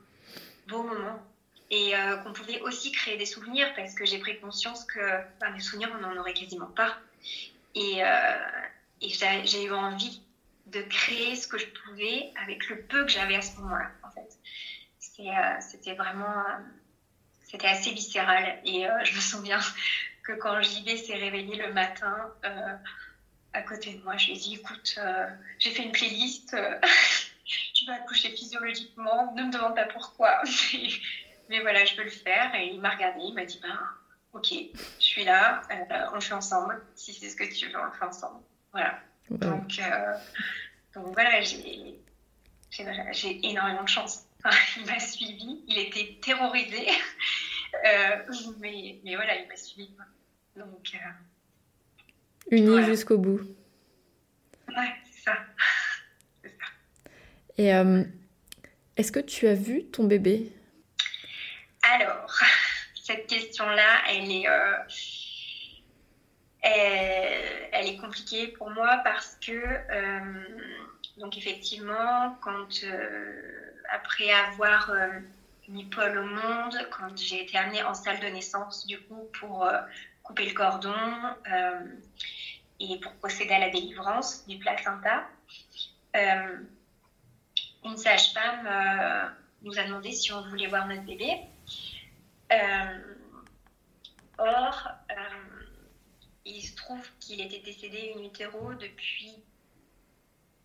beau 0.66 0.82
moment 0.82 1.22
et 1.70 1.92
qu'on 2.24 2.32
pouvait 2.32 2.60
aussi 2.62 2.90
créer 2.90 3.16
des 3.16 3.26
souvenirs 3.26 3.72
parce 3.76 3.94
que 3.94 4.04
j'ai 4.04 4.18
pris 4.18 4.40
conscience 4.40 4.84
que 4.84 5.00
bah, 5.40 5.50
mes 5.50 5.60
souvenirs, 5.60 5.90
on 5.96 6.00
n'en 6.00 6.16
aurait 6.16 6.34
quasiment 6.34 6.66
pas. 6.66 6.96
Et, 7.74 8.04
euh, 8.04 8.32
et 9.00 9.08
j'ai 9.44 9.64
eu 9.64 9.72
envie 9.72 10.22
de 10.66 10.82
créer 10.82 11.36
ce 11.36 11.46
que 11.46 11.58
je 11.58 11.66
pouvais 11.66 12.32
avec 12.42 12.68
le 12.68 12.82
peu 12.82 13.04
que 13.04 13.10
j'avais 13.10 13.36
à 13.36 13.42
ce 13.42 13.56
moment-là, 13.60 13.90
en 14.02 14.10
fait. 14.10 14.38
Euh, 15.20 15.60
c'était 15.60 15.94
vraiment... 15.94 16.38
Euh, 16.38 16.58
c'était 17.42 17.68
assez 17.68 17.92
viscéral. 17.92 18.60
Et 18.64 18.86
je 19.04 19.14
me 19.14 19.20
souviens 19.20 19.60
que 20.24 20.32
quand 20.32 20.60
JB 20.60 20.96
s'est 20.96 21.14
réveillé 21.14 21.56
le 21.56 21.72
matin 21.72 22.32
à 23.52 23.62
côté 23.62 23.94
de 23.94 24.02
moi, 24.02 24.16
je 24.16 24.26
lui 24.26 24.32
ai 24.32 24.36
dit, 24.36 24.54
écoute, 24.54 24.98
j'ai 25.60 25.70
fait 25.70 25.84
une 25.84 25.92
playlist, 25.92 26.56
tu 27.74 27.84
vas 27.86 27.94
accoucher 27.94 28.30
physiologiquement, 28.30 29.32
ne 29.34 29.44
me 29.44 29.52
demande 29.52 29.76
pas 29.76 29.84
pourquoi. 29.84 30.42
mais 31.48 31.60
voilà, 31.60 31.84
je 31.84 31.94
peux 31.94 32.02
le 32.02 32.10
faire. 32.10 32.54
Et 32.54 32.66
il 32.68 32.80
m'a 32.80 32.90
regardé, 32.90 33.20
il 33.20 33.34
m'a 33.34 33.44
dit, 33.44 33.60
ben 33.62 33.78
ok, 34.32 34.52
je 34.98 35.04
suis 35.04 35.24
là, 35.24 35.62
euh, 35.70 36.06
on 36.12 36.16
le 36.16 36.20
fait 36.20 36.34
ensemble. 36.34 36.82
Si 36.94 37.12
c'est 37.12 37.28
ce 37.28 37.36
que 37.36 37.44
tu 37.44 37.68
veux, 37.68 37.78
on 37.78 37.84
le 37.84 37.92
fait 37.92 38.04
ensemble. 38.04 38.42
Voilà. 38.72 38.98
Donc, 39.30 39.78
euh, 39.78 40.14
donc 40.94 41.14
voilà, 41.14 41.40
j'ai 41.40 41.98
énormément 43.42 43.82
de 43.82 43.88
chance. 43.88 44.26
il 44.76 44.84
m'a 44.84 44.98
suivi, 44.98 45.62
il 45.66 45.78
était 45.78 46.18
terrorisé, 46.20 46.88
euh, 47.86 48.16
mais, 48.60 49.00
mais, 49.04 49.16
voilà, 49.16 49.36
il 49.36 49.48
m'a 49.48 49.56
suivi. 49.56 49.90
Donc, 50.56 50.92
Uni 52.50 52.84
jusqu'au 52.84 53.18
bout. 53.18 53.40
Ouais, 54.68 54.92
c'est 55.10 55.24
ça. 55.24 55.38
ça. 56.44 56.50
Et 57.58 57.70
est-ce 58.96 59.10
que 59.10 59.20
tu 59.20 59.48
as 59.48 59.54
vu 59.54 59.86
ton 59.86 60.04
bébé? 60.04 60.52
Alors, 61.82 62.38
cette 62.94 63.26
question-là, 63.26 64.02
elle 64.08 64.30
est, 64.30 64.48
euh, 64.48 64.76
elle, 66.66 67.86
est 67.86 67.96
compliquée 67.96 68.48
pour 68.48 68.70
moi 68.70 69.00
parce 69.04 69.36
que, 69.40 69.52
euh, 69.52 70.44
donc 71.18 71.36
effectivement, 71.36 72.36
quand 72.40 72.84
euh, 72.84 73.72
après 73.92 74.30
avoir 74.30 74.92
mis 75.68 75.84
Paul 75.84 76.18
au 76.18 76.24
monde, 76.24 76.76
quand 76.90 77.16
j'ai 77.16 77.42
été 77.42 77.56
amenée 77.58 77.82
en 77.82 77.94
salle 77.94 78.20
de 78.20 78.26
naissance, 78.26 78.86
du 78.86 79.00
coup, 79.00 79.28
pour 79.38 79.68
couper 80.22 80.46
le 80.46 80.54
cordon 80.54 80.94
et 82.80 82.98
pour 83.00 83.12
procéder 83.14 83.54
à 83.54 83.58
la 83.58 83.70
délivrance 83.70 84.46
du 84.46 84.58
placenta, 84.58 85.28
une 87.84 87.96
sage-femme 87.96 88.68
nous 89.64 89.78
a 89.78 89.84
demandé 89.84 90.12
si 90.12 90.32
on 90.32 90.42
voulait 90.48 90.66
voir 90.66 90.86
notre 90.86 91.02
bébé. 91.02 91.40
Euh, 92.52 93.14
or, 94.38 94.88
euh, 95.10 95.14
il 96.44 96.62
se 96.62 96.74
trouve 96.76 97.06
qu'il 97.20 97.40
était 97.40 97.60
décédé 97.60 98.14
in 98.16 98.22
utero 98.22 98.74
depuis. 98.74 99.42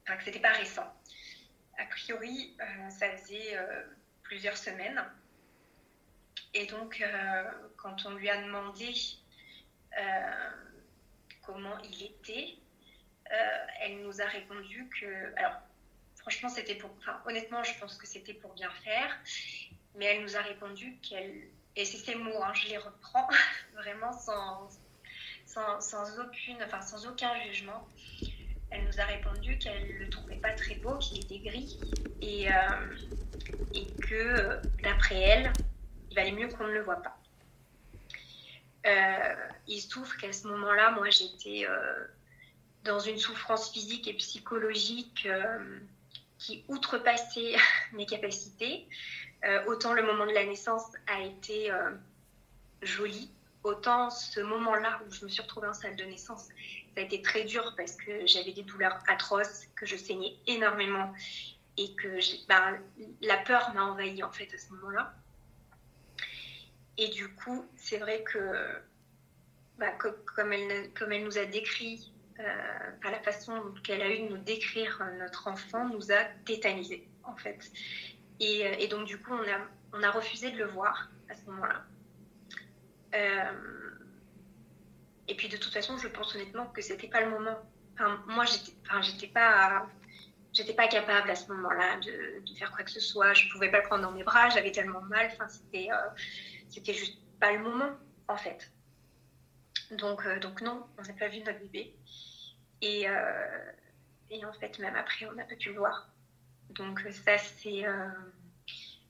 Enfin, 0.03 0.17
que 0.17 0.23
c'était 0.23 0.39
pas 0.39 0.53
récent. 0.53 0.91
A 1.77 1.85
priori, 1.85 2.55
euh, 2.59 2.89
ça 2.89 3.09
faisait 3.17 3.57
plusieurs 4.23 4.57
semaines. 4.57 5.01
Et 6.53 6.65
donc, 6.65 7.03
quand 7.77 8.05
on 8.05 8.15
lui 8.15 8.29
a 8.29 8.41
demandé 8.43 8.91
comment 11.45 11.77
il 11.79 12.03
était, 12.03 12.55
elle 13.81 14.01
nous 14.01 14.19
a 14.19 14.25
répondu 14.25 14.89
que. 14.99 15.37
Alors, 15.37 15.61
franchement, 16.17 16.49
c'était 16.49 16.75
pour. 16.75 16.89
Enfin, 16.97 17.21
honnêtement, 17.25 17.63
je 17.63 17.79
pense 17.79 17.97
que 17.97 18.07
c'était 18.07 18.33
pour 18.33 18.53
bien 18.53 18.71
faire. 18.83 19.15
Mais 19.95 20.05
elle 20.05 20.23
nous 20.23 20.35
a 20.35 20.41
répondu 20.41 20.97
qu'elle 21.01 21.49
et 21.75 21.85
c'est 21.85 21.97
ces 21.97 22.15
mots, 22.15 22.43
hein, 22.43 22.53
je 22.53 22.67
les 22.67 22.77
reprends 22.77 23.29
vraiment 23.73 24.11
sans, 24.11 24.67
sans, 25.79 26.19
aucune, 26.19 26.57
enfin, 26.63 26.81
sans 26.81 27.07
aucun 27.07 27.31
jugement. 27.45 27.87
Elle 28.71 28.85
nous 28.85 28.99
a 28.99 29.05
répondu 29.05 29.57
qu'elle 29.57 29.87
ne 29.87 30.05
le 30.05 30.09
trouvait 30.09 30.35
pas 30.35 30.53
très 30.53 30.75
beau, 30.75 30.97
qu'il 30.97 31.23
était 31.23 31.39
gris 31.39 31.79
et, 32.21 32.51
euh, 32.51 32.53
que 34.07 34.59
d'après 34.83 35.19
elle, 35.19 35.53
il 36.11 36.15
valait 36.15 36.31
mieux 36.31 36.47
qu'on 36.49 36.67
ne 36.67 36.73
le 36.73 36.81
voit 36.81 37.01
pas. 37.01 37.17
Euh, 38.85 39.35
il 39.67 39.79
se 39.81 39.89
trouve 39.89 40.15
qu'à 40.17 40.31
ce 40.31 40.47
moment-là, 40.47 40.91
moi 40.91 41.09
j'étais 41.09 41.65
euh, 41.67 42.05
dans 42.83 42.99
une 42.99 43.17
souffrance 43.17 43.71
physique 43.71 44.07
et 44.07 44.13
psychologique 44.13 45.27
qui 46.39 46.63
outrepassait 46.67 47.55
mes 47.93 48.05
capacités. 48.05 48.87
Euh, 49.45 49.63
autant 49.67 49.93
le 49.93 50.01
moment 50.01 50.25
de 50.25 50.33
la 50.33 50.45
naissance 50.45 50.91
a 51.07 51.21
été 51.21 51.71
euh, 51.71 51.91
joli, 52.81 53.29
autant 53.69 54.09
ce 54.09 54.39
moment-là 54.39 54.99
où 55.05 55.11
je 55.11 55.23
me 55.25 55.29
suis 55.29 55.41
retrouvée 55.41 55.67
en 55.67 55.73
salle 55.73 55.95
de 55.95 56.03
naissance, 56.03 56.43
ça 56.43 56.53
a 56.97 57.01
été 57.01 57.21
très 57.21 57.43
dur 57.43 57.73
parce 57.77 57.95
que 57.95 58.25
j'avais 58.25 58.51
des 58.51 58.63
douleurs 58.63 58.99
atroces, 59.07 59.67
que 59.75 59.85
je 59.85 59.95
saignais 59.95 60.35
énormément 60.47 61.13
et 61.77 61.93
que 61.95 62.19
ben, 62.47 62.79
la 63.21 63.37
peur 63.37 63.73
m'a 63.73 63.83
envahie 63.83 64.23
en 64.23 64.31
fait 64.31 64.53
à 64.53 64.57
ce 64.57 64.71
moment-là. 64.73 65.13
Et 66.97 67.07
du 67.09 67.33
coup, 67.35 67.65
c'est 67.77 67.97
vrai 67.97 68.23
que 68.23 68.39
bah, 69.77 69.91
comme, 69.93 70.51
elle, 70.51 71.23
nous 71.23 71.37
a 71.37 71.45
décrit, 71.45 72.11
euh, 72.39 72.43
par 73.01 73.11
la 73.11 73.19
façon 73.21 73.73
qu'elle 73.83 74.01
a 74.01 74.09
eu 74.09 74.23
de 74.23 74.35
nous 74.35 74.37
décrire 74.43 75.01
notre 75.17 75.47
enfant, 75.47 75.87
nous 75.87 76.11
a 76.11 76.25
tétanisés 76.45 77.07
en 77.23 77.35
fait. 77.35 77.71
Euh, 78.41 78.75
et, 78.79 78.87
donc, 78.87 79.05
du 79.05 79.17
coup, 79.17 79.33
on 79.93 80.03
a 80.03 80.11
refusé 80.11 80.51
de 80.51 80.57
le 80.57 80.65
voir 80.65 81.09
à 81.29 81.35
ce 81.35 81.45
moment-là. 81.45 81.85
Euh, 83.13 83.51
et 85.27 85.35
puis, 85.35 85.49
de 85.49 85.57
toute 85.57 85.73
façon, 85.73 85.97
je 85.97 86.07
pense 86.07 86.35
honnêtement 86.35 86.67
que 86.67 86.81
c'était 86.81 87.07
pas 87.07 87.21
le 87.21 87.29
moment. 87.29 87.57
Moi, 88.27 88.45
j'étais 88.45 88.73
enfin, 88.89 89.01
pas. 89.33 89.87
J'étais 90.51 90.73
pas 90.73 90.87
capable 90.87 91.29
à 91.29 91.35
ce 91.35 91.51
moment-là 91.51 91.99
de, 91.99 92.55
faire 92.57 92.71
quoi 92.71 92.83
que 92.83 92.89
ce 92.89 92.99
soit. 92.99 93.33
Je 93.33 93.49
pouvais 93.49 93.69
pas 93.69 93.77
le 93.77 93.83
prendre 93.83 94.01
dans 94.01 94.11
mes 94.11 94.23
bras, 94.23 94.49
j'avais 94.49 94.71
tellement 94.71 95.01
mal. 95.01 95.29
Enfin, 95.31 95.47
c'était, 95.47 95.89
euh, 95.91 96.09
c'était 96.69 96.93
juste 96.93 97.19
pas 97.39 97.51
le 97.51 97.59
moment, 97.59 97.91
en 98.27 98.37
fait. 98.37 98.71
Donc, 99.91 100.27
donc 100.39 100.61
non, 100.61 100.87
on 100.97 101.01
n'a 101.03 101.13
pas 101.13 101.27
vu 101.27 101.39
notre 101.39 101.59
bébé. 101.59 101.95
Et, 102.81 103.05
et 104.31 104.45
en 104.45 104.53
fait, 104.53 104.79
même 104.79 104.95
après, 104.95 105.25
on 105.27 105.33
n'a 105.33 105.43
pas 105.43 105.55
pu 105.55 105.69
le 105.69 105.77
voir. 105.77 106.09
Donc 106.69 107.01
ça, 107.11 107.33
euh, 107.33 108.09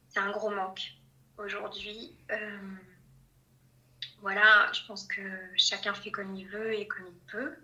c'est 0.08 0.20
un 0.20 0.32
gros 0.32 0.50
manque 0.50 0.94
aujourd'hui. 1.38 2.16
Euh, 4.20 4.22
voilà, 4.22 4.72
je 4.74 4.86
pense 4.86 5.06
que 5.08 5.22
chacun 5.56 5.94
fait 5.94 6.12
comme 6.12 6.36
il 6.36 6.48
veut 6.48 6.74
et 6.74 6.88
comme 6.88 7.08
il 7.08 7.32
peut. 7.32 7.56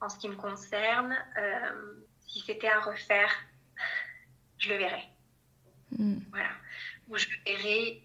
En 0.00 0.08
ce 0.08 0.18
qui 0.18 0.28
me 0.28 0.34
concerne, 0.34 1.16
euh, 1.38 1.94
si 2.26 2.40
c'était 2.40 2.68
à 2.68 2.80
refaire, 2.80 3.30
je 4.58 4.70
le 4.70 4.76
verrais. 4.76 5.08
Mm. 5.98 6.18
Voilà. 6.30 6.50
Ou 7.08 7.16
je 7.16 7.26
le 7.28 7.52
verrais 7.52 8.00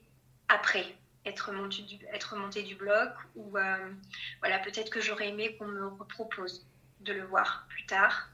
après 0.50 0.86
être 1.26 1.52
monté 1.52 1.82
du, 1.84 1.98
être 2.14 2.36
monté 2.36 2.64
du 2.64 2.76
bloc. 2.76 3.12
Ou 3.36 3.50
voilà, 3.52 4.60
peut-être 4.64 4.90
que 4.90 5.02
j'aurais 5.02 5.30
aimé 5.30 5.56
qu'on 5.58 5.68
me 5.68 5.90
propose 6.06 6.66
de 7.02 7.14
le 7.14 7.24
voir 7.24 7.66
plus 7.70 7.86
tard 7.86 8.30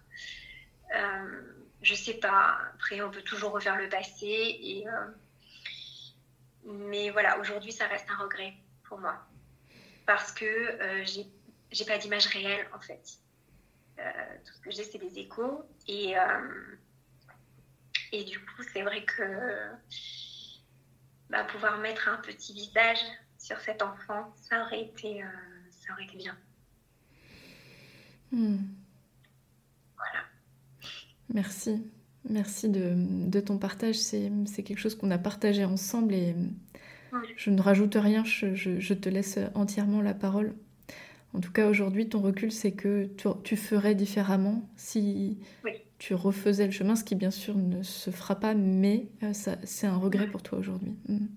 je 1.83 1.95
sais 1.95 2.15
pas. 2.15 2.57
Après, 2.73 3.01
on 3.01 3.11
peut 3.11 3.21
toujours 3.21 3.51
refaire 3.51 3.77
le 3.77 3.89
passé. 3.89 4.25
Et, 4.25 4.87
euh, 4.87 5.05
Mais 6.65 7.11
voilà, 7.11 7.37
aujourd'hui, 7.39 7.71
ça 7.71 7.85
reste 7.87 8.09
un 8.09 8.23
regret 8.23 8.53
pour 8.83 8.99
moi. 8.99 9.15
Parce 10.05 10.31
que 10.31 10.45
euh, 10.45 11.05
j'ai 11.71 11.85
pas 11.85 11.97
d'image 11.97 12.27
réelle 12.27 12.67
en 12.75 12.79
fait. 12.79 13.19
tout 13.97 14.53
ce 14.53 14.61
que 14.61 14.71
j'ai, 14.71 14.83
c'est 14.83 14.97
des 14.97 15.19
échos. 15.19 15.63
Et, 15.87 16.15
et 18.11 18.23
du 18.23 18.39
coup, 18.39 18.63
c'est 18.73 18.81
vrai 18.81 19.03
que 19.05 19.23
bah, 21.29 21.43
pouvoir 21.45 21.79
mettre 21.79 22.09
un 22.09 22.17
petit 22.17 22.53
visage 22.53 22.99
sur 23.37 23.59
cet 23.59 23.81
enfant, 23.81 24.33
ça 24.37 24.63
aurait 24.63 24.81
été, 24.81 25.23
ça 25.69 25.93
aurait 25.93 26.05
été 26.05 26.17
bien. 26.17 26.37
Hmm. 28.31 28.57
Voilà. 29.95 30.25
Merci. 31.33 31.83
Merci 32.29 32.69
de, 32.69 33.39
ton 33.41 33.57
partage. 33.57 33.95
C'est 33.95 34.63
quelque 34.63 34.79
chose 34.79 34.95
qu'on 34.95 35.11
a 35.11 35.17
partagé 35.17 35.65
ensemble 35.65 36.13
et 36.13 36.35
je 37.35 37.49
ne 37.49 37.61
rajoute 37.61 37.95
rien. 37.95 38.23
Je, 38.23 38.93
te 38.93 39.09
laisse 39.09 39.39
entièrement 39.55 40.01
la 40.01 40.13
parole. 40.13 40.53
En 41.33 41.39
tout 41.39 41.51
cas, 41.51 41.67
aujourd'hui, 41.67 42.07
ton 42.09 42.21
recul, 42.21 42.51
c'est 42.51 42.73
que 42.73 43.09
tu, 43.43 43.57
ferais 43.57 43.95
différemment 43.95 44.69
si 44.75 45.39
tu 45.97 46.13
refaisais 46.13 46.65
le 46.65 46.71
chemin, 46.71 46.95
ce 46.95 47.03
qui 47.03 47.15
bien 47.15 47.31
sûr 47.31 47.55
ne 47.55 47.81
se 47.81 48.11
fera 48.11 48.35
pas, 48.35 48.53
mais 48.53 49.07
euh, 49.23 49.31
c'est 49.63 49.87
un 49.87 49.97
regret 49.97 50.27
pour 50.27 50.43
toi 50.43 50.59
aujourd'hui. 50.59 50.95
Hmm. 51.07 51.27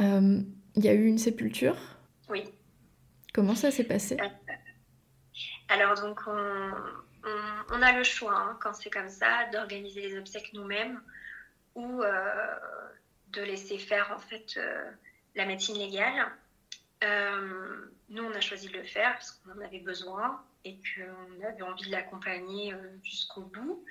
Euh, 0.00 0.40
il 0.74 0.84
y 0.84 0.88
a 0.88 0.94
eu 0.94 1.06
une 1.06 1.18
sépulture 1.18 1.76
Oui. 2.28 2.44
Comment 3.32 3.54
ça 3.54 3.70
s'est 3.70 3.84
passé? 3.84 4.16
Euh, 4.20 4.52
alors, 5.68 5.94
donc, 5.94 6.20
on, 6.26 7.82
a 7.82 7.92
le 7.92 8.04
choix, 8.04 8.36
hein, 8.36 8.58
quand 8.60 8.74
c'est 8.74 8.90
comme 8.90 9.08
ça, 9.08 9.46
d'organiser 9.52 10.02
les 10.02 10.18
obsèques 10.18 10.52
nous-mêmes 10.52 11.00
ou 11.74 12.02
euh, 12.02 12.58
de 13.28 13.42
laisser 13.42 13.78
faire, 13.78 14.12
en 14.14 14.18
fait, 14.18 14.54
euh, 14.58 14.90
la 15.34 15.46
médecine 15.46 15.76
légale. 15.76 16.30
Euh, 17.04 17.86
nous, 18.08 18.22
on 18.22 18.32
a 18.32 18.40
choisi 18.40 18.68
de 18.68 18.74
le 18.74 18.84
faire 18.84 19.12
parce 19.12 19.32
qu'on 19.32 19.52
en 19.52 19.64
avait 19.64 19.80
besoin 19.80 20.44
et 20.64 20.76
qu'on 20.76 21.44
avait 21.44 21.62
envie 21.62 21.86
de 21.86 21.90
l'accompagner 21.90 22.74
jusqu'au 23.02 23.42
bout. 23.42 23.84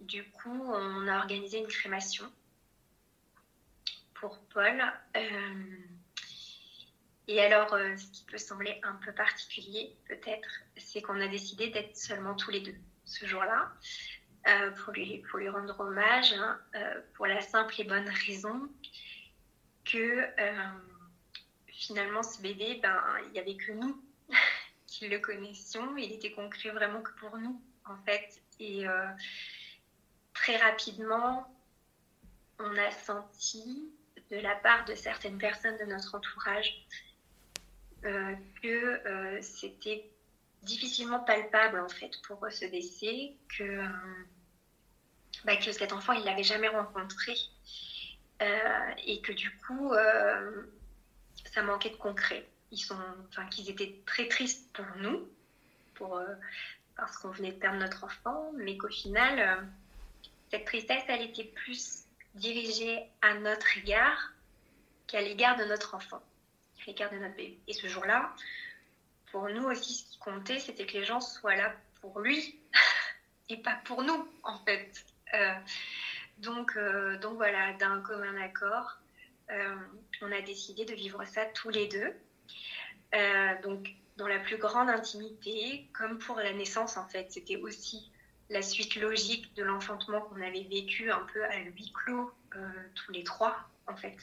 du 0.00 0.24
coup, 0.30 0.72
on 0.72 1.08
a 1.08 1.18
organisé 1.18 1.58
une 1.58 1.66
crémation 1.66 2.30
pour 4.14 4.38
Paul. 4.52 4.82
Et 7.26 7.40
alors, 7.40 7.72
euh, 7.72 7.96
ce 7.96 8.06
qui 8.06 8.24
peut 8.24 8.38
sembler 8.38 8.78
un 8.82 8.94
peu 9.04 9.12
particulier, 9.12 9.96
peut-être, 10.08 10.48
c'est 10.76 11.00
qu'on 11.00 11.20
a 11.20 11.28
décidé 11.28 11.68
d'être 11.68 11.96
seulement 11.96 12.34
tous 12.34 12.50
les 12.50 12.60
deux 12.60 12.74
ce 13.06 13.26
jour-là, 13.26 13.72
euh, 14.46 14.70
pour, 14.72 14.92
lui, 14.92 15.48
rendre 15.48 15.78
hommage, 15.80 16.34
hein, 16.34 16.60
euh, 16.74 17.00
pour 17.14 17.26
la 17.26 17.40
simple 17.40 17.74
et 17.78 17.84
bonne 17.84 18.08
raison 18.26 18.68
que 19.84 20.26
finalement, 21.68 22.22
ce 22.22 22.40
bébé, 22.40 22.80
ben, 22.82 23.02
il 23.26 23.32
n'y 23.32 23.38
avait 23.38 23.56
que 23.56 23.72
nous 23.72 24.02
qui 24.86 25.08
le 25.08 25.18
connaissions. 25.18 25.96
Il 25.96 26.12
était 26.12 26.32
concret 26.32 26.70
vraiment 26.70 27.02
que 27.02 27.12
pour 27.18 27.36
nous, 27.38 27.60
en 27.86 27.96
fait. 28.04 28.42
Et 28.60 28.86
très 30.32 30.56
rapidement, 30.56 31.46
on 32.58 32.76
a 32.76 32.90
senti 32.90 33.92
de 34.30 34.36
la 34.38 34.54
part 34.56 34.84
de 34.84 34.94
certaines 34.94 35.38
personnes 35.38 35.76
de 35.78 35.84
notre 35.84 36.14
entourage 36.14 36.86
euh, 38.04 38.34
que 38.62 38.68
euh, 39.06 39.40
c'était 39.40 40.10
difficilement 40.62 41.20
palpable 41.20 41.80
en 41.80 41.88
fait 41.88 42.10
pour 42.26 42.46
ce 42.50 42.64
décès, 42.66 43.34
que, 43.56 43.64
euh, 43.64 43.86
bah, 45.44 45.56
que 45.56 45.72
cet 45.72 45.92
enfant 45.92 46.12
il 46.12 46.24
l'avait 46.24 46.42
jamais 46.42 46.68
rencontré 46.68 47.34
et 48.40 49.20
que 49.22 49.32
du 49.32 49.50
coup 49.58 49.92
ça 51.52 51.62
manquait 51.62 51.90
de 51.90 51.96
concret. 51.96 52.46
Ils 52.70 52.78
sont, 52.78 52.98
enfin 53.28 53.46
qu'ils 53.46 53.70
étaient 53.70 54.00
très 54.06 54.28
tristes 54.28 54.72
pour 54.72 54.86
nous, 54.98 55.28
pour 55.94 56.20
parce 56.96 57.16
qu'on 57.18 57.30
venait 57.30 57.52
de 57.52 57.58
perdre 57.58 57.78
notre 57.78 58.04
enfant, 58.04 58.52
mais 58.56 58.76
qu'au 58.76 58.88
final 58.88 59.66
cette 60.50 60.64
tristesse 60.64 61.04
elle 61.08 61.22
était 61.22 61.44
plus 61.44 62.04
dirigée 62.34 63.02
à 63.22 63.34
notre 63.34 63.78
égard 63.78 64.32
qu'à 65.06 65.20
l'égard 65.20 65.56
de 65.56 65.64
notre 65.64 65.94
enfant 65.94 66.22
l'écart 66.86 67.10
de 67.10 67.18
notre 67.18 67.34
bébé. 67.36 67.58
Et 67.66 67.72
ce 67.72 67.86
jour-là, 67.86 68.34
pour 69.30 69.48
nous 69.48 69.64
aussi, 69.64 69.94
ce 69.94 70.04
qui 70.10 70.18
comptait, 70.18 70.58
c'était 70.58 70.86
que 70.86 70.94
les 70.94 71.04
gens 71.04 71.20
soient 71.20 71.56
là 71.56 71.74
pour 72.00 72.20
lui 72.20 72.58
et 73.48 73.56
pas 73.56 73.80
pour 73.84 74.02
nous, 74.02 74.28
en 74.42 74.58
fait. 74.60 75.04
Euh, 75.34 75.54
donc, 76.38 76.76
euh, 76.76 77.18
donc 77.18 77.36
voilà, 77.36 77.72
d'un 77.74 78.00
commun 78.00 78.36
accord, 78.40 78.98
euh, 79.50 79.76
on 80.22 80.32
a 80.32 80.40
décidé 80.40 80.84
de 80.84 80.94
vivre 80.94 81.24
ça 81.24 81.44
tous 81.46 81.70
les 81.70 81.88
deux. 81.88 82.12
donc, 83.62 83.90
dans 84.16 84.28
la 84.28 84.38
plus 84.38 84.58
grande 84.58 84.88
intimité, 84.88 85.88
comme 85.92 86.18
pour 86.18 86.36
la 86.36 86.52
naissance, 86.52 86.96
en 86.96 87.06
fait, 87.08 87.32
c'était 87.32 87.56
aussi 87.56 88.12
la 88.50 88.62
suite 88.62 88.96
logique 88.96 89.54
de 89.56 89.64
l'enfantement 89.64 90.20
qu'on 90.20 90.40
avait 90.40 90.66
vécu 90.70 91.10
un 91.10 91.26
peu 91.32 91.44
à 91.44 91.56
huis 91.58 91.92
clos, 91.92 92.32
tous 92.94 93.12
les 93.12 93.24
trois, 93.24 93.56
en 93.86 93.96
fait 93.96 94.16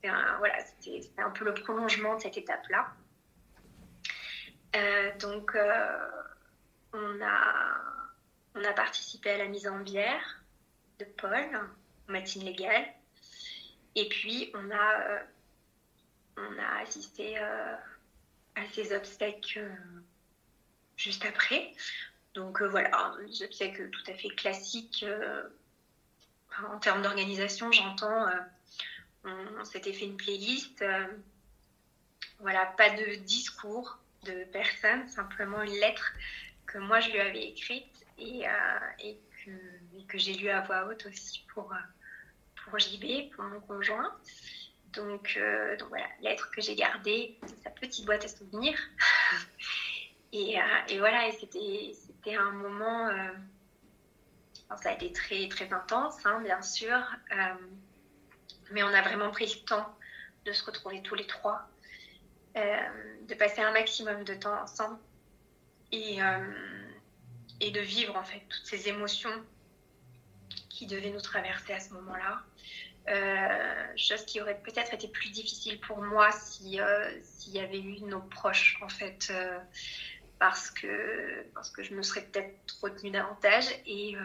c'était 0.00 0.08
un, 0.08 0.38
voilà, 0.38 0.56
un 1.18 1.30
peu 1.30 1.44
le 1.44 1.54
prolongement 1.54 2.16
de 2.16 2.22
cette 2.22 2.38
étape-là. 2.38 2.88
Euh, 4.76 5.10
donc, 5.18 5.54
euh, 5.54 6.10
on, 6.92 7.22
a, 7.22 7.76
on 8.54 8.64
a 8.64 8.72
participé 8.72 9.30
à 9.30 9.38
la 9.38 9.46
mise 9.46 9.68
en 9.68 9.80
bière 9.80 10.39
de 11.00 11.04
Paul, 11.16 11.32
en 11.54 12.12
matinée 12.12 12.46
légale. 12.46 12.86
Et 13.96 14.08
puis, 14.08 14.50
on 14.54 14.70
a, 14.70 15.00
euh, 15.02 15.20
on 16.36 16.58
a 16.58 16.82
assisté 16.82 17.38
à 17.38 17.80
ces 18.72 18.94
obsèques 18.94 19.58
juste 20.96 21.24
après. 21.24 21.72
Donc, 22.34 22.62
voilà, 22.62 23.16
des 23.26 23.42
obsèques 23.42 23.90
tout 23.90 24.10
à 24.10 24.14
fait 24.14 24.28
classiques. 24.30 25.04
en 26.62 26.78
termes 26.78 27.02
d'organisation, 27.02 27.72
j'entends 27.72 28.26
on, 29.24 29.64
s'était 29.64 29.92
fait 29.92 30.06
une 30.06 30.16
playlist. 30.16 30.82
Euh, 30.82 31.06
voilà, 32.38 32.66
pas 32.66 32.90
de 32.90 33.16
discours 33.16 33.98
de 34.24 34.44
personne, 34.52 35.06
simplement 35.08 35.62
une 35.62 35.74
lettre 35.74 36.12
que 36.66 36.78
moi 36.78 37.00
je 37.00 37.10
lui 37.10 37.20
avais 37.20 37.48
écrite 37.48 38.06
et, 38.18 38.46
euh, 38.46 39.12
que, 39.44 40.18
j'ai 40.18 40.34
lu 40.34 40.48
à 40.48 40.60
voix 40.62 40.86
haute 40.86 41.06
aussi 41.06 41.44
pour, 41.54 41.72
euh, 41.72 41.76
pour 42.64 42.78
JB, 42.78 43.30
pour 43.34 43.44
mon 43.44 43.60
conjoint. 43.60 44.14
Donc, 44.92 45.38
donc 45.78 45.88
voilà, 45.88 46.06
lettre 46.20 46.50
que 46.50 46.60
j'ai 46.60 46.74
gardée, 46.74 47.38
sa 47.62 47.70
petite 47.70 48.04
boîte 48.06 48.24
à 48.24 48.28
souvenirs. 48.28 48.78
et, 50.32 50.56
et, 50.88 50.98
voilà, 50.98 51.28
et 51.28 51.32
c'était 51.32 52.34
un 52.34 52.50
moment, 52.50 53.08
ça 54.82 54.90
a 54.90 54.92
été 54.94 55.12
très, 55.12 55.48
très 55.48 55.72
intense, 55.72 56.26
hein, 56.26 56.40
bien 56.42 56.60
sûr. 56.60 56.98
Mais 58.72 58.82
on 58.82 58.88
a 58.88 59.02
vraiment 59.02 59.30
pris 59.30 59.46
le 59.46 59.64
temps 59.64 59.94
de 60.44 60.52
se 60.52 60.64
retrouver 60.64 61.02
tous 61.02 61.14
les 61.14 61.26
trois, 61.26 61.68
euh, 62.56 62.76
de 63.28 63.34
passer 63.34 63.60
un 63.60 63.72
maximum 63.72 64.24
de 64.24 64.34
temps 64.34 64.60
ensemble 64.62 64.98
et, 65.92 66.22
euh, 66.22 66.79
et 67.60 67.70
de 67.70 67.80
vivre 67.80 68.16
en 68.16 68.24
fait 68.24 68.42
toutes 68.48 68.66
ces 68.66 68.88
émotions 68.88 69.30
qui 70.68 70.86
devaient 70.86 71.10
nous 71.10 71.20
traverser 71.20 71.72
à 71.72 71.80
ce 71.80 71.92
moment-là. 71.94 72.42
Euh, 73.08 73.86
chose 73.96 74.24
qui 74.26 74.40
aurait 74.40 74.60
peut-être 74.60 74.92
été 74.92 75.08
plus 75.08 75.30
difficile 75.30 75.80
pour 75.80 76.02
moi 76.02 76.30
s'il 76.32 76.68
y 76.68 76.80
avait 77.58 77.80
eu 77.80 78.00
nos 78.02 78.20
proches 78.20 78.78
en 78.82 78.88
fait 78.88 79.32
parce 80.38 80.70
que 80.70 81.46
parce 81.54 81.70
que 81.70 81.82
je 81.82 81.94
me 81.94 82.02
serais 82.02 82.22
peut-être 82.22 82.78
retenue 82.82 83.10
davantage 83.10 83.66
et 83.86 84.16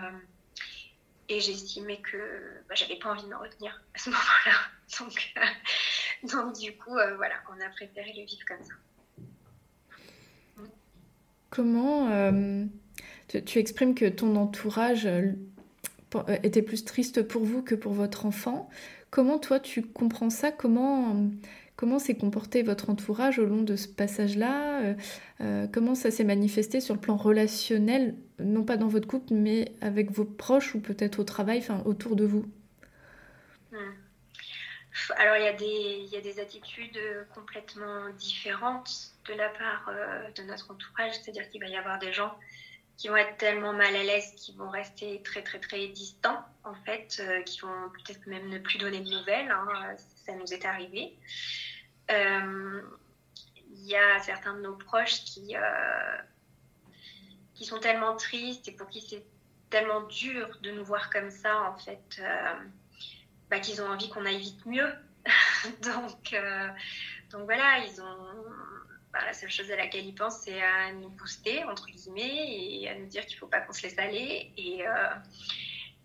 et 1.30 1.40
j'estimais 1.40 1.98
que 1.98 2.62
bah, 2.70 2.76
j'avais 2.76 2.98
pas 2.98 3.12
envie 3.12 3.24
de 3.24 3.28
me 3.28 3.38
retenir 3.38 3.82
à 3.94 3.98
ce 3.98 4.10
moment-là. 4.12 4.58
Donc, 5.00 5.34
euh, 5.38 6.28
donc 6.30 6.60
du 6.60 6.78
coup, 6.78 6.96
euh, 6.98 7.16
voilà, 7.16 7.36
on 7.50 7.60
a 7.60 7.70
préféré 7.70 8.14
le 8.16 8.26
vivre 8.26 8.46
comme 8.48 8.64
ça. 8.64 8.74
Comment 11.50 12.10
euh, 13.34 13.42
tu, 13.42 13.60
exprimes 13.60 13.96
que 13.96 14.06
ton 14.06 14.36
entourage 14.36 15.08
était 16.44 16.62
plus 16.62 16.86
triste 16.86 17.24
pour 17.24 17.44
vous 17.44 17.62
que 17.62 17.76
pour 17.76 17.94
votre 17.94 18.26
enfant. 18.26 18.70
Comment 19.10 19.40
toi 19.40 19.60
tu 19.60 19.82
comprends 19.82 20.30
ça? 20.30 20.52
Comment 20.52 21.30
Comment 21.76 22.00
s'est 22.00 22.16
comporté 22.16 22.64
votre 22.64 22.90
entourage 22.90 23.38
au 23.38 23.46
long 23.46 23.62
de 23.62 23.76
ce 23.76 23.90
passage-là? 23.90 24.82
Euh, 24.82 24.94
euh, 25.42 25.68
Comment 25.72 25.94
ça 25.94 26.10
s'est 26.10 26.24
manifesté 26.24 26.80
sur 26.80 26.94
le 26.94 27.02
plan 27.02 27.18
relationnel, 27.18 28.16
non 28.40 28.64
pas 28.64 28.78
dans 28.78 28.88
votre 28.88 29.08
couple, 29.08 29.34
mais 29.34 29.74
avec 29.82 30.10
vos 30.12 30.24
proches 30.24 30.74
ou 30.74 30.80
peut-être 30.80 31.20
au 31.20 31.26
travail, 31.26 31.58
enfin 31.58 31.82
autour 31.86 32.16
de 32.16 32.26
vous? 32.26 32.46
Hmm. 33.74 33.92
Alors 35.18 35.36
il 35.36 35.42
y, 35.42 36.14
y 36.14 36.18
a 36.18 36.22
des 36.22 36.40
attitudes 36.40 36.98
complètement 37.34 38.10
différentes 38.18 39.12
de 39.28 39.34
la 39.34 39.50
part 39.50 39.90
euh, 39.90 40.32
de 40.32 40.44
notre 40.44 40.72
entourage, 40.72 41.14
c'est-à-dire 41.22 41.50
qu'il 41.50 41.62
va 41.62 41.68
y 41.68 41.76
avoir 41.76 42.00
des 42.00 42.14
gens 42.14 42.34
qui 42.98 43.10
vont 43.10 43.18
être 43.18 43.38
tellement 43.38 43.74
mal 43.74 43.96
à 43.96 44.04
l'aise 44.04 44.34
qu'ils 44.38 44.56
vont 44.58 44.70
rester 44.70 45.22
très 45.24 45.44
très 45.44 45.60
très 45.60 45.88
distants 45.90 46.44
en 46.64 46.74
fait, 46.74 47.22
qui 47.46 47.60
vont 47.60 47.90
peut-être 47.90 48.26
même 48.28 48.50
ne 48.50 48.58
plus 48.58 48.78
donner 48.78 49.02
de 49.02 49.10
nouvelles. 49.10 49.52
Hein, 49.52 49.96
ça 49.98 50.34
nous 50.34 50.54
est 50.54 50.66
arrivé. 50.66 51.18
Euh, 52.12 52.82
il 53.70 53.86
y 53.86 53.96
a 53.96 54.20
certains 54.20 54.56
de 54.56 54.62
nos 54.62 54.76
proches 54.76 55.24
qui, 55.26 55.56
qui 57.54 57.66
sont 57.66 57.80
tellement 57.80 58.16
tristes 58.16 58.68
et 58.68 58.72
pour 58.72 58.88
qui 58.88 59.02
c'est 59.02 59.26
tellement 59.70 60.02
dur 60.04 60.58
de 60.62 60.72
nous 60.72 60.86
voir 60.86 61.10
comme 61.10 61.30
ça, 61.30 61.62
en 61.64 61.78
fait, 61.78 62.22
bah, 63.50 63.60
qu'ils 63.60 63.82
ont 63.82 63.90
envie 63.90 64.10
qu'on 64.10 64.26
aille 64.26 64.40
vite 64.40 64.66
mieux. 64.66 64.94
donc, 65.84 66.36
donc 67.32 67.44
voilà, 67.44 67.80
ils 67.80 68.02
ont 68.02 68.46
bah, 69.16 69.22
la 69.26 69.34
seule 69.34 69.50
chose 69.50 69.72
à 69.72 69.78
laquelle 69.78 70.06
ils 70.06 70.14
pensent, 70.14 70.42
c'est 70.42 70.62
à 70.62 70.92
nous 70.92 71.08
booster, 71.08 71.64
entre 71.64 71.86
guillemets, 71.86 72.82
et 72.82 72.90
à 72.90 72.96
nous 72.96 73.06
dire 73.06 73.26
qu'il 73.26 73.38
ne 73.38 73.40
faut 73.40 73.48
pas 73.48 73.62
qu'on 73.62 73.72
se 73.72 73.84
laisse 73.84 73.98
aller. 73.98 74.52
Et, 74.58 74.86
euh, 74.86 74.92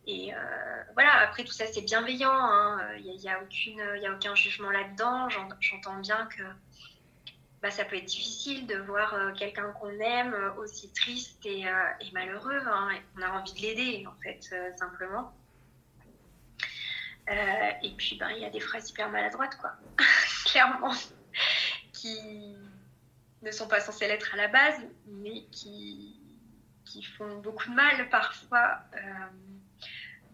euh, 0.09 0.83
voilà, 0.95 1.19
après 1.23 1.43
tout 1.43 1.51
ça, 1.51 1.67
c'est 1.67 1.81
bienveillant. 1.81 2.33
Hein. 2.33 2.79
Il 2.99 3.17
n'y 3.17 3.29
a, 3.29 4.15
aucun 4.15 4.35
jugement 4.37 4.71
là-dedans. 4.71 5.29
J'entends 5.59 5.97
bien 5.97 6.27
que 6.27 6.45
bah, 7.63 7.73
ça 7.73 7.85
peut 7.85 7.97
être 7.97 8.05
difficile 8.05 8.69
de 8.69 8.77
voir 8.77 9.13
euh, 9.15 9.33
quelqu'un 9.33 9.73
qu'on 9.73 9.91
aime 9.99 10.55
aussi 10.59 10.93
triste 10.93 11.45
et, 11.47 11.65
malheureux. 12.13 12.63
Hein. 12.65 12.91
On 13.19 13.23
a 13.23 13.31
envie 13.31 13.55
de 13.55 13.59
l'aider, 13.59 14.07
en 14.07 14.15
fait, 14.23 14.55
simplement. 14.79 15.35
et 17.27 17.91
puis, 17.99 18.19
ben, 18.21 18.31
il 18.31 18.39
y 18.39 18.45
a 18.45 18.51
des 18.51 18.61
phrases 18.61 18.89
hyper 18.89 19.11
maladroites, 19.11 19.57
quoi. 19.57 19.73
Clairement. 20.47 20.95
qui, 21.93 22.55
ne 23.43 23.51
sont 23.51 23.69
pas 23.69 23.81
censés 23.81 24.07
l'être 24.07 24.35
à 24.35 24.37
la 24.37 24.49
base, 24.49 24.81
mais 25.07 25.45
qui, 25.51 26.21
qui 26.85 27.03
font 27.03 27.39
beaucoup 27.39 27.69
de 27.71 27.75
mal 27.75 28.09
parfois. 28.11 28.81
Euh, 28.95 28.99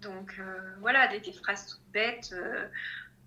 donc 0.00 0.34
euh, 0.38 0.74
voilà, 0.80 1.08
des, 1.08 1.32
phrases 1.32 1.66
toutes 1.66 1.92
bêtes 1.92 2.30
euh, 2.32 2.68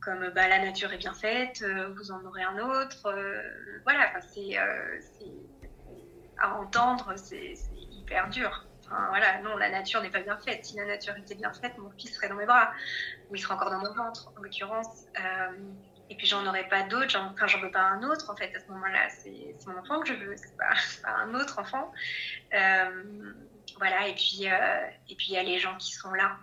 comme 0.02 0.30
bah, 0.30 0.48
la 0.48 0.60
nature 0.60 0.92
est 0.94 0.98
bien 0.98 1.14
faite, 1.14 1.64
vous 1.98 2.12
en 2.12 2.24
aurez 2.26 2.44
un 2.44 2.58
autre. 2.58 3.14
voilà, 3.84 4.22
c'est 4.22 4.58
à 6.38 6.56
entendre, 6.56 7.14
c'est 7.18 7.56
hyper 7.92 8.30
dur. 8.30 8.66
voilà, 8.88 9.42
non, 9.42 9.58
la 9.58 9.70
nature 9.70 10.02
n'est 10.02 10.10
pas 10.10 10.22
bien 10.22 10.38
faite. 10.38 10.64
Si 10.64 10.78
la 10.78 10.86
nature 10.86 11.18
était 11.18 11.36
bien 11.36 11.52
faite, 11.52 11.78
mon 11.78 11.92
fils 11.92 12.16
serait 12.16 12.30
dans 12.30 12.36
mes 12.36 12.46
bras, 12.46 12.72
ou 13.30 13.36
il 13.36 13.42
serait 13.42 13.56
encore 13.56 13.72
dans 13.72 13.80
mon 13.80 13.94
ventre, 13.94 14.32
en 14.38 14.42
l'occurrence 14.42 15.06
et 16.10 16.16
puis 16.16 16.26
j'en 16.26 16.46
aurais 16.48 16.68
pas 16.68 16.84
d'autres, 16.84 17.16
enfin 17.18 17.48
j'en 17.48 17.62
veux 17.62 17.72
pas 17.72 17.82
un 17.82 18.04
autre 18.04 18.30
en 18.30 18.36
fait 18.36 18.54
à 18.56 18.60
ce 18.60 18.68
moment-là, 18.72 19.10
c'est 19.10 19.56
mon 19.68 19.78
enfant 19.78 20.00
que 20.02 20.08
je 20.08 20.14
veux, 20.14 20.36
c'est 20.36 20.58
pas, 21.04 21.10
un 21.10 21.34
autre 21.36 21.60
enfant. 21.60 21.92
Euh, 22.54 23.34
voilà, 23.78 24.08
et 24.08 24.16
puis 24.16 24.50
euh, 24.50 24.88
et 25.08 25.16
puis 25.16 25.28
il 25.30 25.34
y 25.34 25.38
a 25.38 25.44
les 25.44 25.60
gens 25.60 25.78
qui 25.78 25.94
sont 25.94 26.12
là, 26.14 26.38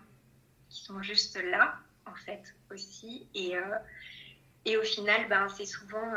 qui 0.69 0.85
sont 0.85 1.03
juste 1.03 1.37
là 1.43 1.77
en 2.07 2.15
fait 2.15 2.55
aussi, 2.71 3.29
et, 3.35 3.57
euh, 3.57 3.79
et 4.65 4.77
au 4.77 4.83
final, 4.83 5.29
ben, 5.29 5.49
c'est 5.49 5.67
souvent 5.67 6.13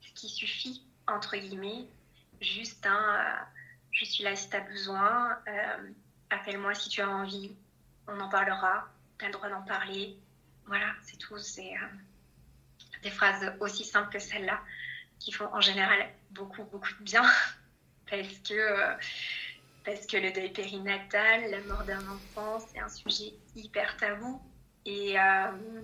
ce 0.00 0.12
qui 0.14 0.28
suffit 0.28 0.86
entre 1.06 1.36
guillemets, 1.36 1.86
juste 2.40 2.86
un 2.86 3.36
je 3.90 4.06
suis 4.06 4.24
là 4.24 4.34
si 4.34 4.48
tu 4.48 4.56
as 4.56 4.60
besoin, 4.60 5.38
appelle-moi 6.30 6.74
si 6.74 6.88
tu 6.88 7.02
as 7.02 7.08
envie, 7.10 7.54
on 8.08 8.18
en 8.18 8.30
parlera, 8.30 8.88
tu 9.18 9.26
as 9.26 9.28
le 9.28 9.34
droit 9.34 9.50
d'en 9.50 9.60
parler, 9.62 10.16
voilà, 10.66 10.86
c'est 11.02 11.18
tout, 11.18 11.36
c'est 11.36 11.74
des 13.02 13.10
phrases 13.10 13.52
aussi 13.60 13.84
simples 13.84 14.12
que 14.12 14.18
celle-là, 14.18 14.60
qui 15.18 15.32
font 15.32 15.48
en 15.52 15.60
général 15.60 16.08
beaucoup, 16.30 16.64
beaucoup 16.64 16.92
de 16.98 17.04
bien, 17.04 17.22
parce 18.10 18.38
que, 18.38 18.54
euh, 18.54 18.94
parce 19.84 20.06
que 20.06 20.16
le 20.16 20.32
deuil 20.32 20.52
périnatal, 20.52 21.50
la 21.50 21.60
mort 21.62 21.84
d'un 21.84 22.06
enfant, 22.08 22.60
c'est 22.60 22.78
un 22.78 22.88
sujet 22.88 23.34
hyper 23.54 23.96
tabou 23.96 24.40
et, 24.84 25.18
euh, 25.18 25.82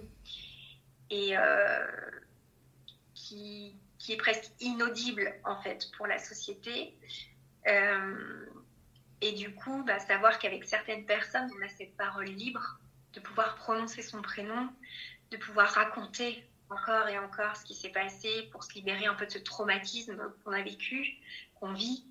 et 1.11 1.37
euh, 1.37 1.87
qui, 3.15 3.75
qui, 3.99 4.13
est 4.13 4.17
presque 4.17 4.51
inaudible 4.61 5.35
en 5.45 5.61
fait 5.63 5.91
pour 5.97 6.07
la 6.07 6.19
société. 6.19 6.97
et 9.21 9.33
du 9.33 9.55
coup, 9.55 9.83
bah, 9.85 9.99
savoir 9.99 10.39
qu'avec 10.39 10.65
certaines 10.65 11.05
personnes, 11.05 11.51
on 11.59 11.65
a 11.65 11.69
cette 11.69 11.97
parole 11.97 12.27
libre 12.27 12.79
de 13.15 13.21
pouvoir 13.21 13.57
prononcer 13.57 14.03
son 14.03 14.23
prénom, 14.23 14.69
de 15.31 15.37
pouvoir 15.37 15.71
raconter 15.71 16.49
encore 16.71 17.09
et 17.09 17.19
encore 17.19 17.57
ce 17.57 17.65
qui 17.65 17.75
s'est 17.75 17.91
passé 17.91 18.49
pour 18.53 18.65
se 18.65 18.75
libérer 18.75 19.07
un 19.07 19.15
peu 19.15 19.27
de 19.27 19.31
ce 19.31 19.39
traumatisme 19.39 20.21
qu'on 20.45 20.53
a 20.53 20.63
vécu, 20.63 21.17
qu'on 21.55 21.73
vit, 21.73 22.05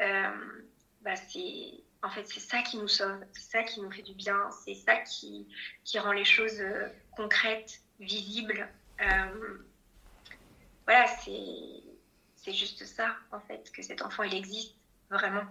euh, 0.00 0.62
bah 1.02 1.16
c'est 1.16 1.84
en 2.02 2.10
fait 2.10 2.24
c'est 2.24 2.40
ça 2.40 2.62
qui 2.62 2.76
nous 2.78 2.88
sauve, 2.88 3.24
c'est 3.32 3.50
ça 3.50 3.62
qui 3.62 3.80
nous 3.80 3.90
fait 3.90 4.02
du 4.02 4.14
bien, 4.14 4.50
c'est 4.64 4.74
ça 4.74 4.96
qui, 4.96 5.48
qui 5.84 5.98
rend 5.98 6.12
les 6.12 6.24
choses 6.24 6.60
euh, 6.60 6.88
concrètes, 7.16 7.80
visibles. 8.00 8.68
Euh, 9.00 9.58
voilà, 10.84 11.06
c'est 11.06 12.52
juste 12.52 12.84
ça 12.84 13.16
en 13.32 13.40
fait 13.40 13.70
que 13.72 13.82
cet 13.82 14.02
enfant 14.02 14.22
il 14.22 14.34
existe 14.34 14.76
vraiment, 15.10 15.44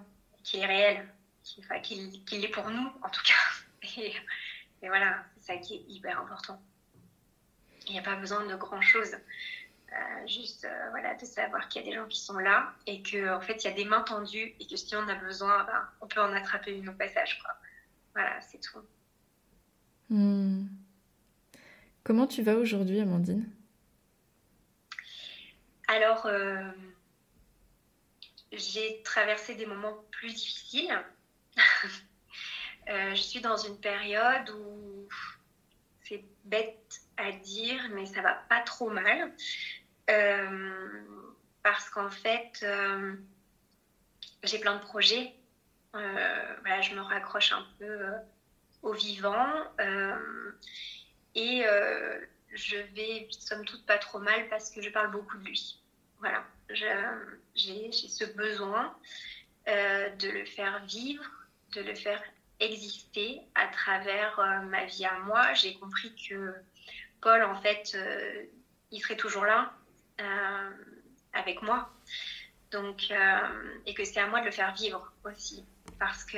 qu'il 0.43 0.61
est 0.61 0.65
réel, 0.65 1.07
qu'il 1.43 2.45
est 2.45 2.49
pour 2.49 2.69
nous 2.69 2.91
en 3.03 3.09
tout 3.09 3.23
cas. 3.23 3.87
Et 4.81 4.87
voilà, 4.87 5.23
c'est 5.37 5.53
ça 5.53 5.57
qui 5.57 5.75
est 5.75 5.85
hyper 5.87 6.19
important. 6.19 6.61
Il 7.87 7.93
n'y 7.93 7.99
a 7.99 8.03
pas 8.03 8.15
besoin 8.15 8.45
de 8.45 8.55
grand-chose. 8.55 9.15
Euh, 9.95 10.27
juste 10.27 10.65
euh, 10.65 10.89
voilà, 10.89 11.13
de 11.15 11.23
savoir 11.23 11.69
qu'il 11.69 11.81
y 11.81 11.85
a 11.85 11.89
des 11.89 11.95
gens 11.95 12.07
qui 12.07 12.19
sont 12.19 12.37
là 12.37 12.73
et 12.85 13.01
qu'en 13.01 13.37
en 13.37 13.39
fait 13.39 13.63
il 13.63 13.67
y 13.67 13.71
a 13.71 13.73
des 13.73 13.85
mains 13.85 14.01
tendues 14.01 14.53
et 14.59 14.67
que 14.67 14.75
si 14.75 14.93
on 14.95 15.07
a 15.07 15.15
besoin, 15.15 15.63
ben, 15.63 15.87
on 16.01 16.07
peut 16.07 16.19
en 16.19 16.33
attraper 16.33 16.75
une 16.75 16.89
au 16.89 16.93
passage. 16.93 17.39
Quoi. 17.41 17.53
Voilà, 18.13 18.41
c'est 18.41 18.59
tout. 18.59 18.81
Hmm. 20.09 20.65
Comment 22.03 22.27
tu 22.27 22.41
vas 22.41 22.55
aujourd'hui, 22.55 22.99
Amandine? 22.99 23.49
Alors, 25.87 26.25
euh, 26.25 26.71
j'ai 28.51 29.01
traversé 29.03 29.55
des 29.55 29.65
moments 29.65 30.03
plus 30.11 30.33
difficiles. 30.33 30.99
je 32.87 33.15
suis 33.15 33.39
dans 33.39 33.57
une 33.57 33.79
période 33.79 34.49
où 34.49 35.07
c'est 36.03 36.23
bête 36.43 37.04
à 37.17 37.31
dire, 37.31 37.81
mais 37.93 38.05
ça 38.05 38.21
va 38.21 38.33
pas 38.33 38.61
trop 38.61 38.89
mal. 38.89 39.31
Euh, 40.09 41.01
parce 41.63 41.89
qu'en 41.89 42.09
fait, 42.09 42.59
euh, 42.63 43.15
j'ai 44.43 44.59
plein 44.59 44.75
de 44.75 44.81
projets. 44.81 45.33
Euh, 45.95 46.55
voilà, 46.61 46.81
je 46.81 46.93
me 46.93 47.01
raccroche 47.01 47.51
un 47.51 47.65
peu 47.79 47.99
au 48.83 48.93
vivant. 48.93 49.47
et 51.35 51.63
je 52.53 52.77
vais, 52.95 53.27
somme 53.31 53.65
toute, 53.65 53.85
pas 53.85 53.97
trop 53.97 54.19
mal 54.19 54.47
parce 54.49 54.69
que 54.69 54.81
je 54.81 54.89
parle 54.89 55.11
beaucoup 55.11 55.37
de 55.37 55.45
lui. 55.45 55.81
Voilà, 56.19 56.45
j'ai 56.69 57.91
ce 57.91 58.25
besoin 58.25 58.95
de 59.67 60.29
le 60.29 60.45
faire 60.45 60.85
vivre, 60.85 61.25
de 61.73 61.81
le 61.81 61.95
faire 61.95 62.21
exister 62.59 63.41
à 63.55 63.67
travers 63.67 64.39
ma 64.69 64.85
vie 64.85 65.05
à 65.05 65.19
moi. 65.19 65.53
J'ai 65.53 65.73
compris 65.75 66.15
que 66.15 66.53
En 67.25 67.55
fait, 67.55 67.93
euh, 67.95 68.43
il 68.91 69.01
serait 69.01 69.17
toujours 69.17 69.45
là 69.45 69.73
euh, 70.21 70.71
avec 71.33 71.63
moi. 71.63 71.89
Donc, 72.71 73.07
euh, 73.09 73.77
et 73.85 73.93
que 73.95 74.03
c'est 74.03 74.19
à 74.19 74.27
moi 74.27 74.41
de 74.41 74.45
le 74.45 74.51
faire 74.51 74.73
vivre 74.75 75.11
aussi. 75.23 75.65
Parce 75.99 76.23
que 76.23 76.37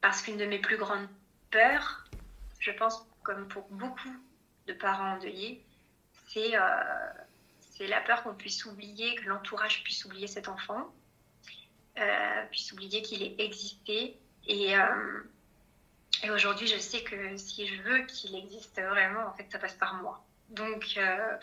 parce 0.00 0.22
qu'une 0.22 0.36
de 0.36 0.44
mes 0.44 0.60
plus 0.60 0.76
grandes 0.76 1.08
peurs, 1.50 2.04
je 2.60 2.70
pense, 2.70 3.04
comme 3.24 3.48
pour 3.48 3.66
beaucoup 3.70 4.14
de 4.68 4.72
parents 4.72 5.14
endeuillés, 5.14 5.64
c'est 6.28 6.52
c'est 7.58 7.86
la 7.88 8.00
peur 8.00 8.22
qu'on 8.22 8.34
puisse 8.34 8.64
oublier, 8.64 9.16
que 9.16 9.24
l'entourage 9.24 9.82
puisse 9.82 10.04
oublier 10.04 10.28
cet 10.28 10.48
enfant, 10.48 10.94
puisse 12.50 12.70
oublier 12.72 13.02
qu'il 13.02 13.22
ait 13.22 13.34
existé. 13.38 14.16
Et, 14.46 14.74
et 16.26 16.30
aujourd'hui, 16.30 16.66
je 16.66 16.78
sais 16.78 17.04
que 17.04 17.36
si 17.36 17.68
je 17.68 17.80
veux 17.82 18.00
qu'il 18.06 18.34
existe 18.34 18.80
vraiment, 18.80 19.26
en 19.28 19.32
fait, 19.34 19.46
ça 19.50 19.60
passe 19.60 19.74
par 19.74 19.94
moi. 20.02 20.24
Donc, 20.48 20.94
euh, 20.96 21.36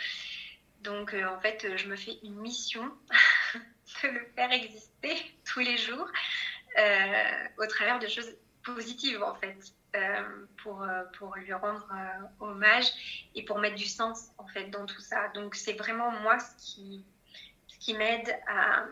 donc 0.82 1.14
euh, 1.14 1.26
en 1.26 1.40
fait, 1.40 1.78
je 1.78 1.88
me 1.88 1.96
fais 1.96 2.20
une 2.22 2.36
mission 2.36 2.84
de 4.04 4.10
le 4.10 4.26
faire 4.36 4.52
exister 4.52 5.16
tous 5.46 5.62
les 5.62 5.78
jours 5.78 6.08
euh, 6.78 7.48
au 7.60 7.66
travers 7.68 8.00
de 8.00 8.08
choses 8.08 8.30
positives, 8.64 9.24
en 9.24 9.36
fait, 9.36 9.56
pour, 10.58 10.86
pour 11.18 11.36
lui 11.36 11.54
rendre 11.54 11.88
hommage 12.42 12.92
et 13.36 13.46
pour 13.46 13.60
mettre 13.60 13.76
du 13.76 13.86
sens, 13.86 14.32
en 14.38 14.48
fait, 14.48 14.70
dans 14.70 14.86
tout 14.86 15.02
ça. 15.02 15.30
Donc, 15.30 15.56
c'est 15.56 15.74
vraiment 15.74 16.12
moi 16.12 16.40
ce 16.40 16.56
qui, 16.58 17.06
ce 17.68 17.78
qui 17.78 17.94
m'aide 17.94 18.38
à, 18.48 18.86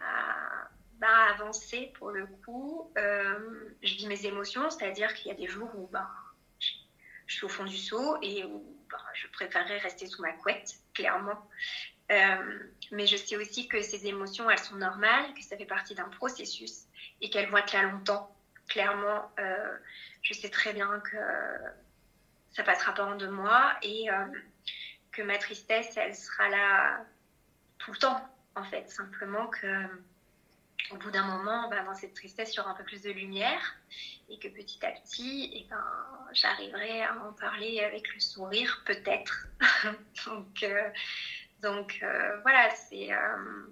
à 0.00 0.70
avancer 1.02 1.92
pour 1.98 2.10
le 2.10 2.26
coup. 2.26 2.92
Euh, 2.96 3.74
je 3.82 3.94
vis 3.94 4.06
mes 4.06 4.26
émotions, 4.26 4.70
c'est-à-dire 4.70 5.12
qu'il 5.14 5.28
y 5.28 5.30
a 5.30 5.34
des 5.34 5.48
jours 5.48 5.70
où 5.74 5.86
bah, 5.88 6.10
je, 6.58 7.34
suis 7.34 7.44
au 7.44 7.48
fond 7.48 7.64
du 7.64 7.76
seau 7.76 8.18
et 8.22 8.44
où 8.44 8.64
bah, 8.90 9.02
je 9.14 9.26
préférerais 9.28 9.78
rester 9.78 10.06
sous 10.06 10.22
ma 10.22 10.32
couette, 10.32 10.74
clairement. 10.94 11.48
Euh, 12.12 12.58
mais 12.90 13.06
je 13.06 13.16
sais 13.16 13.36
aussi 13.36 13.66
que 13.66 13.80
ces 13.80 14.06
émotions, 14.06 14.50
elles 14.50 14.58
sont 14.58 14.76
normales, 14.76 15.32
que 15.34 15.42
ça 15.42 15.56
fait 15.56 15.64
partie 15.64 15.94
d'un 15.94 16.08
processus 16.08 16.84
et 17.20 17.30
qu'elles 17.30 17.48
vont 17.50 17.58
être 17.58 17.72
là 17.72 17.82
longtemps. 17.82 18.34
Clairement, 18.68 19.30
euh, 19.38 19.76
je 20.22 20.34
sais 20.34 20.50
très 20.50 20.72
bien 20.72 21.00
que 21.00 21.16
ça 22.50 22.62
passera 22.62 22.92
pas 22.94 23.04
en 23.04 23.16
deux 23.16 23.30
mois 23.30 23.76
et 23.82 24.06
que 25.12 25.22
ma 25.22 25.38
tristesse, 25.38 25.96
elle 25.96 26.14
sera 26.14 26.48
là 26.48 27.04
tout 27.78 27.92
le 27.92 27.98
temps, 27.98 28.20
en 28.54 28.64
fait. 28.64 28.88
Simplement 28.90 29.48
que 29.48 29.86
au 30.90 30.96
bout 30.96 31.10
d'un 31.10 31.24
moment, 31.24 31.68
ben, 31.68 31.84
dans 31.84 31.94
cette 31.94 32.14
tristesse, 32.14 32.54
il 32.54 32.56
y 32.58 32.60
aura 32.60 32.72
un 32.72 32.74
peu 32.74 32.84
plus 32.84 33.02
de 33.02 33.10
lumière 33.10 33.76
et 34.28 34.38
que 34.38 34.48
petit 34.48 34.84
à 34.84 34.90
petit, 34.92 35.50
et 35.52 35.64
eh 35.64 35.70
ben, 35.70 35.84
j'arriverai 36.32 37.02
à 37.02 37.16
en 37.24 37.32
parler 37.32 37.80
avec 37.80 38.12
le 38.14 38.20
sourire, 38.20 38.82
peut-être. 38.86 39.46
donc, 40.26 40.62
euh, 40.62 40.90
donc 41.62 41.98
euh, 42.02 42.40
voilà, 42.40 42.70
c'est 42.70 43.12
euh, 43.12 43.66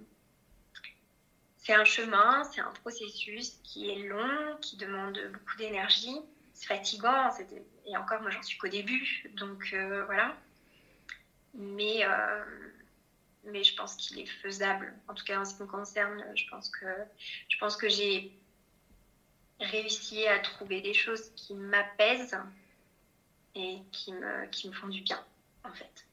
c'est 1.59 1.75
un 1.75 1.85
chemin, 1.85 2.45
c'est 2.45 2.61
un 2.61 2.73
processus 2.83 3.61
qui 3.63 3.91
est 3.91 4.09
long, 4.09 4.57
qui 4.61 4.77
demande 4.77 5.19
beaucoup 5.33 5.57
d'énergie. 5.59 6.17
C'est 6.55 6.67
fatigant, 6.67 7.31
et 7.87 7.97
encore, 7.97 8.21
moi, 8.21 8.31
j'en 8.31 8.43
suis 8.43 8.59
qu'au 8.59 8.69
début. 8.69 9.25
Donc 9.35 9.75
voilà. 10.07 10.37
Mais 11.55 12.05
mais 13.45 13.65
je 13.65 13.75
pense 13.75 13.97
qu'il 13.97 14.19
est 14.19 14.27
faisable. 14.27 14.95
En 15.09 15.15
tout 15.15 15.25
cas, 15.25 15.41
en 15.41 15.45
ce 15.45 15.55
qui 15.55 15.63
me 15.63 15.69
concerne, 15.69 16.25
je 16.35 16.45
pense 16.49 16.69
que, 16.71 16.87
je 17.49 17.59
pense 17.59 17.77
que 17.77 17.89
j'ai 17.89 18.33
réussi 19.61 20.27
à 20.27 20.39
trouver 20.39 20.81
des 20.81 20.95
choses 20.95 21.31
qui 21.35 21.55
m'apaisent 21.55 22.39
et 23.55 23.79
qui 23.91 24.13
me, 24.13 24.47
qui 24.47 24.69
me 24.69 24.73
font 24.73 24.89
du 24.89 25.03
bien, 25.03 25.23
en 25.65 25.73
fait. 25.73 26.07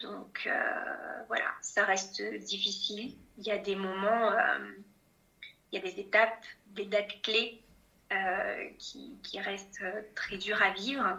Donc 0.00 0.44
euh, 0.46 1.22
voilà, 1.26 1.52
ça 1.60 1.84
reste 1.84 2.22
difficile. 2.22 3.14
Il 3.38 3.44
y 3.44 3.50
a 3.50 3.58
des 3.58 3.74
moments, 3.74 4.32
euh, 4.32 4.72
il 5.72 5.76
y 5.76 5.78
a 5.78 5.90
des 5.90 6.00
étapes, 6.00 6.44
des 6.68 6.84
dates 6.84 7.20
clés 7.22 7.60
euh, 8.12 8.70
qui, 8.78 9.16
qui, 9.22 9.40
restent 9.40 9.84
très 10.14 10.38
dures 10.38 10.62
à 10.62 10.70
vivre 10.70 11.18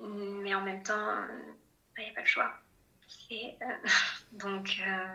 mais 0.00 0.54
en 0.54 0.62
même 0.62 0.82
temps, 0.82 1.26
il 1.98 2.04
n'y 2.04 2.10
a 2.10 2.14
pas 2.14 2.20
le 2.20 2.26
choix. 2.26 2.52
Euh, 3.32 3.36
donc, 4.32 4.80
euh, 4.86 5.06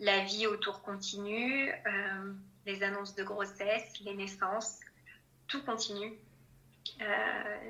la 0.00 0.24
vie 0.24 0.46
autour 0.46 0.82
continue, 0.82 1.70
euh, 1.70 2.32
les 2.66 2.82
annonces 2.82 3.14
de 3.14 3.22
grossesse, 3.22 4.00
les 4.00 4.14
naissances, 4.14 4.80
tout 5.46 5.62
continue. 5.64 6.12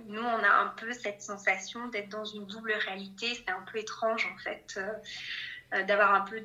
nous, 0.07 0.23
on 0.23 0.43
a 0.43 0.51
un 0.51 0.69
peu 0.69 0.93
cette 0.93 1.23
sensation 1.23 1.89
d'être 1.89 2.09
dans 2.09 2.25
une 2.25 2.47
double 2.47 2.73
réalité. 2.73 3.35
C'est 3.35 3.51
un 3.51 3.63
peu 3.63 3.79
étrange, 3.79 4.27
en 4.33 4.39
fait, 4.39 4.79
d'avoir 5.87 6.15
un 6.15 6.21
peu 6.23 6.43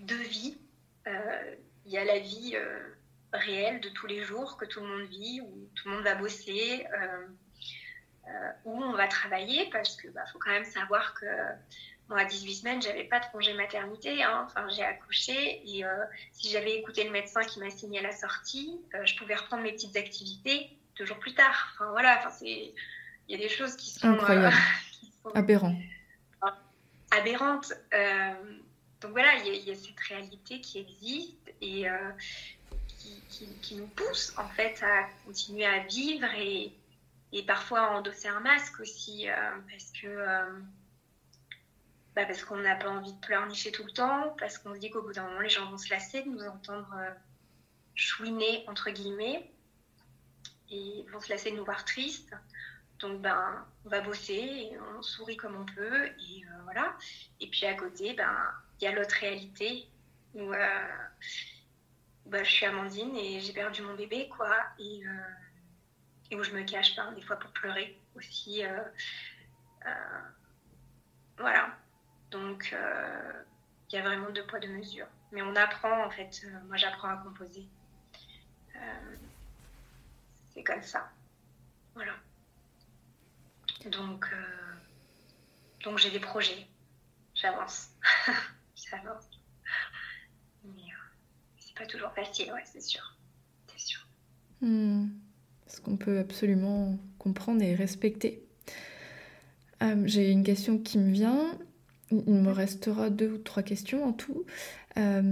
deux 0.00 0.22
vies. 0.22 0.58
Il 1.06 1.92
y 1.92 1.98
a 1.98 2.04
la 2.04 2.18
vie 2.18 2.56
réelle 3.32 3.80
de 3.80 3.88
tous 3.90 4.06
les 4.06 4.22
jours 4.22 4.56
que 4.56 4.64
tout 4.64 4.80
le 4.80 4.86
monde 4.86 5.08
vit, 5.08 5.40
où 5.40 5.68
tout 5.74 5.88
le 5.88 5.94
monde 5.94 6.04
va 6.04 6.14
bosser, 6.14 6.86
euh, 6.92 7.26
où 8.64 8.82
on 8.82 8.92
va 8.92 9.08
travailler 9.08 9.68
parce 9.70 9.96
que 9.96 10.08
bah, 10.08 10.22
faut 10.32 10.38
quand 10.38 10.50
même 10.50 10.64
savoir 10.64 11.14
que 11.14 11.26
moi 12.08 12.20
à 12.20 12.24
18 12.24 12.54
semaines 12.54 12.82
j'avais 12.82 13.04
pas 13.04 13.20
de 13.20 13.24
congé 13.32 13.52
maternité 13.54 14.22
hein. 14.22 14.46
enfin 14.46 14.68
j'ai 14.68 14.82
accouché 14.82 15.62
et 15.64 15.84
euh, 15.84 16.04
si 16.32 16.50
j'avais 16.50 16.76
écouté 16.78 17.04
le 17.04 17.10
médecin 17.10 17.42
qui 17.42 17.60
m'a 17.60 17.70
signé 17.70 18.00
la 18.00 18.12
sortie 18.12 18.80
euh, 18.94 19.04
je 19.04 19.16
pouvais 19.16 19.34
reprendre 19.34 19.62
mes 19.62 19.72
petites 19.72 19.96
activités 19.96 20.70
deux 20.98 21.06
jours 21.06 21.18
plus 21.18 21.34
tard. 21.34 21.72
Enfin 21.74 21.90
voilà 21.90 22.18
enfin 22.18 22.30
c'est 22.30 22.74
il 23.28 23.32
y 23.32 23.34
a 23.34 23.38
des 23.38 23.48
choses 23.48 23.76
qui 23.76 23.90
sont, 23.90 24.18
aberrantes. 25.34 25.74
Aberrantes 27.10 27.72
donc 29.00 29.10
voilà 29.12 29.34
il 29.44 29.54
y, 29.54 29.68
y, 29.68 29.70
a 29.70 29.74
cette 29.74 29.98
réalité 30.00 30.60
qui 30.60 30.78
existe 30.78 31.52
et 31.60 31.86
qui, 32.98 33.22
qui, 33.28 33.48
qui, 33.62 33.74
nous 33.76 33.86
pousse 33.88 34.32
en 34.36 34.48
fait 34.48 34.80
à 34.82 35.08
continuer 35.24 35.66
à 35.66 35.80
vivre 35.80 36.26
et 36.36 36.72
et 37.32 37.42
parfois 37.44 37.90
endosser 37.90 38.28
un 38.28 38.40
masque 38.40 38.78
aussi 38.80 39.28
euh, 39.28 39.34
parce 39.70 39.90
que 39.92 40.06
euh, 40.06 40.60
bah 42.14 42.26
parce 42.26 42.44
qu'on 42.44 42.58
n'a 42.58 42.76
pas 42.76 42.90
envie 42.90 43.12
de 43.12 43.20
pleurnicher 43.20 43.72
tout 43.72 43.84
le 43.84 43.92
temps, 43.92 44.36
parce 44.38 44.58
qu'on 44.58 44.74
se 44.74 44.78
dit 44.78 44.90
qu'au 44.90 45.02
bout 45.02 45.14
d'un 45.14 45.26
moment 45.26 45.40
les 45.40 45.48
gens 45.48 45.70
vont 45.70 45.78
se 45.78 45.90
lasser 45.90 46.22
de 46.22 46.28
nous 46.28 46.44
entendre 46.44 46.94
euh, 46.94 47.10
chouiner 47.94 48.64
entre 48.68 48.90
guillemets 48.90 49.50
et 50.70 51.06
vont 51.10 51.20
se 51.20 51.30
lasser 51.30 51.50
de 51.50 51.56
nous 51.56 51.64
voir 51.64 51.84
tristes. 51.84 52.34
Donc 52.98 53.20
ben 53.20 53.66
on 53.84 53.88
va 53.88 54.00
bosser, 54.00 54.70
on 54.96 55.02
sourit 55.02 55.36
comme 55.36 55.56
on 55.56 55.64
peut 55.64 56.06
et 56.06 56.44
voilà. 56.64 56.96
Et 57.40 57.48
puis 57.48 57.66
à 57.66 57.74
côté 57.74 58.14
ben 58.14 58.36
il 58.80 58.84
y 58.84 58.86
a 58.86 58.92
l'autre 58.92 59.16
réalité 59.16 59.88
où 60.34 60.52
bah, 62.26 62.44
je 62.44 62.50
suis 62.50 62.64
Amandine 62.64 63.16
et 63.16 63.40
j'ai 63.40 63.52
perdu 63.52 63.82
mon 63.82 63.94
bébé 63.94 64.28
quoi 64.28 64.54
et 66.32 66.34
où 66.34 66.42
je 66.42 66.52
me 66.52 66.62
cache 66.62 66.96
pas, 66.96 67.12
des 67.12 67.20
fois 67.20 67.36
pour 67.36 67.50
pleurer 67.50 68.00
aussi. 68.16 68.64
Euh, 68.64 68.80
euh, 69.86 70.20
voilà. 71.36 71.76
Donc, 72.30 72.70
euh, 72.72 73.42
il 73.90 73.96
y 73.96 73.98
a 73.98 74.02
vraiment 74.02 74.30
deux 74.30 74.46
poids, 74.46 74.58
deux 74.58 74.70
mesures. 74.70 75.06
Mais 75.30 75.42
on 75.42 75.54
apprend, 75.54 76.06
en 76.06 76.10
fait. 76.10 76.42
moi, 76.68 76.78
j'apprends 76.78 77.10
à 77.10 77.16
composer. 77.18 77.68
c'est 80.54 80.64
comme 80.64 80.82
ça. 80.82 81.10
Voilà. 81.94 82.14
Donc, 83.86 84.26
donc 85.84 85.98
j'ai 85.98 86.10
des 86.10 86.20
projets. 86.20 86.66
J'avance. 87.34 87.90
J'avance. 88.74 89.28
Mais 90.64 90.88
c'est 91.58 91.74
pas 91.76 91.86
toujours 91.86 92.12
facile, 92.14 92.52
ouais, 92.52 92.64
c'est 92.64 92.80
sûr. 92.80 93.18
C'est 93.66 93.80
sûr. 93.80 94.06
Hmm 94.62 95.08
ce 95.72 95.80
qu'on 95.80 95.96
peut 95.96 96.18
absolument 96.18 96.98
comprendre 97.18 97.62
et 97.62 97.74
respecter. 97.74 98.42
Euh, 99.82 100.02
j'ai 100.04 100.30
une 100.30 100.44
question 100.44 100.78
qui 100.78 100.98
me 100.98 101.10
vient. 101.10 101.58
Il 102.10 102.34
me 102.34 102.52
restera 102.52 103.08
deux 103.08 103.32
ou 103.32 103.38
trois 103.38 103.62
questions 103.62 104.04
en 104.04 104.12
tout. 104.12 104.44
Euh, 104.98 105.22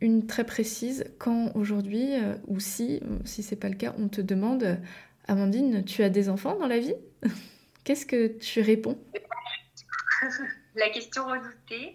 une 0.00 0.26
très 0.26 0.44
précise. 0.44 1.04
Quand 1.18 1.52
aujourd'hui, 1.54 2.14
euh, 2.14 2.34
ou 2.48 2.58
si, 2.58 3.00
si 3.24 3.42
c'est 3.44 3.56
pas 3.56 3.68
le 3.68 3.76
cas, 3.76 3.94
on 3.98 4.08
te 4.08 4.20
demande, 4.20 4.78
Amandine, 5.28 5.84
tu 5.84 6.02
as 6.02 6.10
des 6.10 6.28
enfants 6.28 6.58
dans 6.58 6.66
la 6.66 6.80
vie? 6.80 6.94
Qu'est-ce 7.84 8.06
que 8.06 8.26
tu 8.38 8.60
réponds? 8.60 8.98
La 10.76 10.88
question 10.90 11.24
redoutée. 11.24 11.94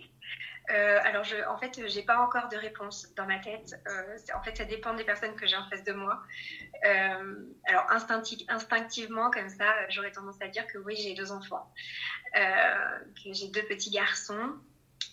Euh, 0.71 0.99
alors, 1.03 1.25
en 1.47 1.57
fait, 1.57 1.81
j'ai 1.87 2.03
pas 2.03 2.19
encore 2.19 2.47
de 2.49 2.57
réponse 2.57 3.11
dans 3.15 3.25
ma 3.25 3.39
tête. 3.39 3.75
Euh, 3.87 4.17
en 4.35 4.43
fait, 4.43 4.55
ça 4.55 4.65
dépend 4.65 4.93
des 4.93 5.03
personnes 5.03 5.35
que 5.35 5.47
j'ai 5.47 5.55
en 5.55 5.67
face 5.69 5.83
de 5.83 5.93
moi. 5.93 6.21
Euh, 6.85 7.35
alors, 7.65 7.85
instinctivement, 7.89 9.31
comme 9.31 9.49
ça, 9.49 9.89
j'aurais 9.89 10.11
tendance 10.11 10.39
à 10.41 10.47
dire 10.47 10.67
que 10.67 10.77
oui, 10.77 10.95
j'ai 10.95 11.15
deux 11.15 11.31
enfants, 11.31 11.71
que 12.33 13.33
j'ai 13.33 13.47
deux 13.47 13.63
petits 13.63 13.89
garçons, 13.89 14.57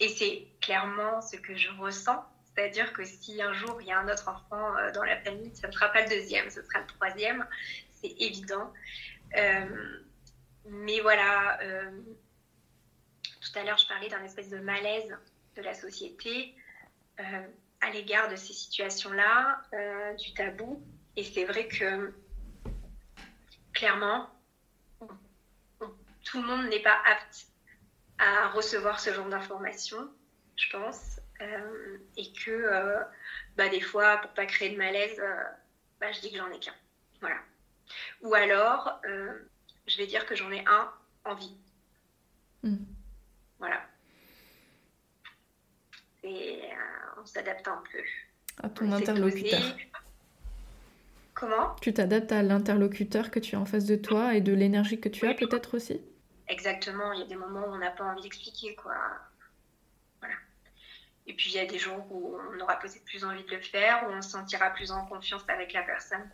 et 0.01 0.09
c'est 0.09 0.47
clairement 0.61 1.23
ce 1.23 1.37
que 1.37 1.57
je 1.57 1.71
ressens. 1.79 2.25
C'est-à-dire 2.55 2.93
que 2.93 3.05
si 3.05 3.41
un 3.43 3.53
jour 3.53 3.81
il 3.83 3.89
y 3.89 3.93
a 3.93 3.99
un 3.99 4.09
autre 4.09 4.29
enfant 4.29 4.73
dans 4.95 5.05
la 5.05 5.21
famille, 5.21 5.55
ça 5.55 5.69
ne 5.69 5.73
sera 5.73 5.89
pas 5.89 6.03
le 6.03 6.09
deuxième, 6.09 6.49
ce 6.49 6.63
sera 6.63 6.81
le 6.81 6.87
troisième, 6.87 7.47
c'est 7.91 8.15
évident. 8.19 8.73
mais 10.65 11.01
voilà, 11.01 11.59
tout 13.41 13.59
à 13.59 13.65
l'heure, 13.65 13.79
je 13.79 13.89
parlais 13.89 14.09
d'un 14.09 14.25
espèce 14.25 14.49
de 14.49 14.59
malaise 14.59 15.17
de 15.57 15.63
la 15.63 15.75
société 15.75 16.55
euh, 17.21 17.47
à 17.81 17.91
l'égard 17.91 18.29
de 18.29 18.37
ces 18.37 18.53
situations-là, 18.53 19.63
euh, 19.73 20.15
du 20.15 20.35
tabou. 20.35 20.83
Et 21.17 21.25
c'est 21.25 21.45
vrai 21.45 21.67
que, 21.69 22.13
clairement, 23.73 24.29
tout 26.25 26.43
le 26.43 26.47
monde 26.47 26.67
n'est 26.69 26.83
pas 26.83 26.99
apte 27.07 27.47
à 28.19 28.49
recevoir 28.49 29.01
ce 29.01 29.13
genre 29.13 29.29
d'informations, 29.29 30.11
je 30.57 30.71
pense. 30.71 31.21
Euh, 31.43 31.99
et 32.17 32.33
que, 32.33 33.05
bah, 33.57 33.69
des 33.69 33.81
fois, 33.81 34.17
pour 34.19 34.31
pas 34.33 34.47
créer 34.47 34.71
de 34.71 34.79
malaise, 34.79 35.21
bah, 36.01 36.11
je 36.13 36.21
dis 36.21 36.33
que 36.33 36.39
j'en 36.39 36.51
ai 36.51 36.59
qu'un. 36.59 36.75
Voilà. 37.21 37.37
Ou 38.23 38.35
alors, 38.35 39.01
je 39.05 39.97
vais 39.99 40.07
dire 40.07 40.27
que 40.27 40.35
j'en 40.35 40.51
ai 40.51 40.65
un 40.67 40.93
en 41.25 41.35
vie. 41.35 41.57
Mm. 42.63 42.77
Voilà 43.59 43.83
et 46.27 46.63
euh, 46.65 47.21
on 47.23 47.27
s'adapte 47.27 47.67
un 47.69 47.83
peu. 47.93 47.99
À 48.63 48.69
ton 48.69 48.91
interlocuteur. 48.93 49.61
Comment? 51.35 51.77
Tu 51.81 51.93
t'adaptes 51.93 52.33
à 52.33 52.43
l'interlocuteur 52.43 53.31
que 53.31 53.39
tu 53.39 53.57
as 53.57 53.61
en 53.61 53.67
face 53.67 53.85
de 53.85 53.97
toi 53.97 54.35
et 54.35 54.41
de 54.41 54.55
l'énergie 54.55 54.99
que 54.99 55.09
tu 55.09 55.27
as 55.27 55.35
peut-être 55.35 55.77
aussi? 55.77 56.01
Exactement, 56.49 57.13
il 57.13 57.21
y 57.21 57.23
a 57.23 57.27
des 57.27 57.37
moments 57.37 57.67
où 57.69 57.73
on 57.73 57.79
n'a 57.79 57.91
pas 57.91 58.05
envie 58.05 58.23
d'expliquer 58.23 58.75
quoi. 58.77 58.97
Voilà. 60.21 60.35
Et 61.27 61.35
puis 61.35 61.51
il 61.51 61.57
y 61.57 61.59
a 61.59 61.67
des 61.67 61.79
jours 61.79 62.07
où 62.11 62.39
on 62.55 62.61
aura 62.61 62.79
peut-être 62.79 63.05
plus 63.05 63.25
envie 63.25 63.45
de 63.45 63.51
le 63.51 63.61
faire, 63.61 64.07
où 64.09 64.13
on 64.13 64.23
se 64.23 64.31
sentira 64.31 64.71
plus 64.71 64.91
en 64.91 65.05
confiance 65.07 65.45
avec 65.49 65.73
la 65.75 65.83
personne 65.83 66.31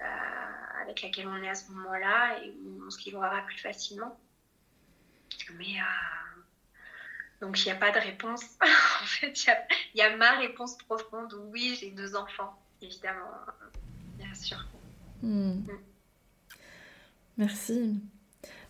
euh, 0.00 0.82
avec 0.82 1.02
laquelle 1.02 1.28
on 1.28 1.42
est 1.42 1.48
à 1.48 1.54
ce 1.54 1.72
moment-là 1.72 2.38
et 2.42 2.50
où 2.50 2.82
on 2.86 2.90
se 2.90 3.02
livrera 3.04 3.42
plus 3.46 3.58
facilement. 3.58 4.18
Mais 5.56 5.64
euh, 5.64 6.27
donc, 7.40 7.64
il 7.64 7.66
n'y 7.66 7.72
a 7.72 7.76
pas 7.76 7.90
de 7.90 7.98
réponse. 7.98 8.42
en 8.62 9.06
fait, 9.06 9.46
il 9.94 10.00
y, 10.00 10.02
a 10.02 10.16
ma 10.16 10.38
réponse 10.38 10.76
profonde. 10.78 11.32
Oui, 11.52 11.76
j'ai 11.80 11.90
deux 11.90 12.16
enfants, 12.16 12.58
évidemment, 12.82 13.30
bien 14.18 14.34
sûr. 14.34 14.66
Hmm. 15.22 15.50
Hmm. 15.50 15.66
Merci. 17.36 18.00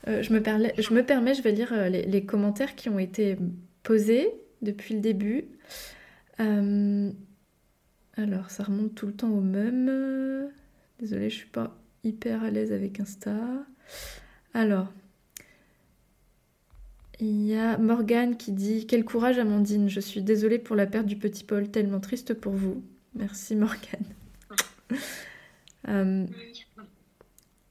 je, 0.06 0.12
me 0.12 0.20
je 0.20 0.94
me 0.94 1.02
permets, 1.02 1.34
je 1.34 1.42
vais 1.42 1.52
lire 1.52 1.72
les, 1.88 2.02
les, 2.02 2.26
commentaires 2.26 2.74
qui 2.74 2.90
ont 2.90 2.98
été 2.98 3.38
posés 3.82 4.30
depuis 4.60 4.94
le 4.94 5.00
début. 5.00 5.46
alors, 6.38 7.14
ça 8.50 8.64
remonte 8.64 8.94
tout 8.94 9.06
le 9.06 9.14
temps 9.14 9.30
au 9.30 9.40
même. 9.40 10.50
Désolée, 10.98 11.30
je 11.30 11.36
suis 11.36 11.48
pas 11.48 11.74
hyper 12.04 12.42
à 12.42 12.50
l'aise 12.50 12.72
avec 12.72 13.00
Insta. 13.00 13.36
Alors, 14.54 14.92
il 17.20 17.46
y 17.46 17.56
a 17.56 17.78
Morgane 17.78 18.36
qui 18.36 18.52
dit 18.52 18.86
Quel 18.86 19.04
courage, 19.04 19.38
Amandine. 19.38 19.88
Je 19.88 20.00
suis 20.00 20.22
désolée 20.22 20.58
pour 20.58 20.76
la 20.76 20.86
perte 20.86 21.06
du 21.06 21.16
petit 21.16 21.44
Paul, 21.44 21.68
tellement 21.68 22.00
triste 22.00 22.34
pour 22.34 22.52
vous. 22.52 22.82
Merci, 23.14 23.56
Morgane. 23.56 24.04
Euh, 25.88 26.26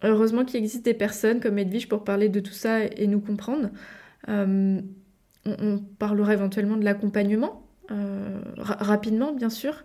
heureusement 0.01 0.43
qu'il 0.43 0.55
existe 0.55 0.83
des 0.83 0.95
personnes 0.95 1.39
comme 1.39 1.59
Edwige 1.59 1.87
pour 1.87 2.03
parler 2.03 2.29
de 2.29 2.39
tout 2.39 2.53
ça 2.53 2.85
et 2.85 3.05
nous 3.05 3.19
comprendre. 3.19 3.69
Euh, 4.27 4.81
on, 5.45 5.77
parlera 5.99 6.33
éventuellement 6.33 6.77
de 6.77 6.85
l'accompagnement, 6.85 7.67
euh, 7.91 8.39
rapidement, 8.57 9.33
bien 9.33 9.51
sûr. 9.51 9.83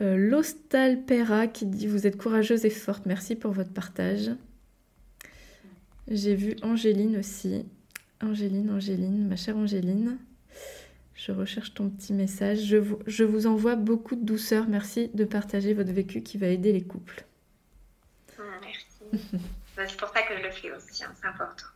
L'Ostalpera 0.00 1.46
qui 1.46 1.64
dit 1.64 1.86
Vous 1.86 2.06
êtes 2.06 2.18
courageuse 2.18 2.66
et 2.66 2.70
forte. 2.70 3.06
Merci 3.06 3.34
pour 3.34 3.52
votre 3.52 3.72
partage. 3.72 4.30
J'ai 6.10 6.34
vu 6.34 6.56
Angéline 6.62 7.18
aussi. 7.18 7.66
Angéline, 8.22 8.70
Angéline, 8.70 9.28
ma 9.28 9.36
chère 9.36 9.56
Angéline. 9.56 10.18
Je 11.14 11.32
recherche 11.32 11.74
ton 11.74 11.90
petit 11.90 12.14
message. 12.14 12.64
Je 12.64 12.78
vous, 12.78 12.98
je 13.06 13.24
vous 13.24 13.46
envoie 13.46 13.76
beaucoup 13.76 14.16
de 14.16 14.24
douceur. 14.24 14.68
Merci 14.68 15.10
de 15.12 15.24
partager 15.24 15.74
votre 15.74 15.92
vécu 15.92 16.22
qui 16.22 16.38
va 16.38 16.46
aider 16.46 16.72
les 16.72 16.82
couples. 16.82 17.24
Ah, 18.38 18.42
merci. 18.62 19.26
Bah, 19.76 19.84
c'est 19.86 19.96
pour 19.96 20.08
ça 20.08 20.22
que 20.22 20.36
je 20.36 20.42
le 20.42 20.50
fais 20.50 20.72
aussi, 20.72 21.04
hein, 21.04 21.14
c'est 21.20 21.28
important. 21.28 21.66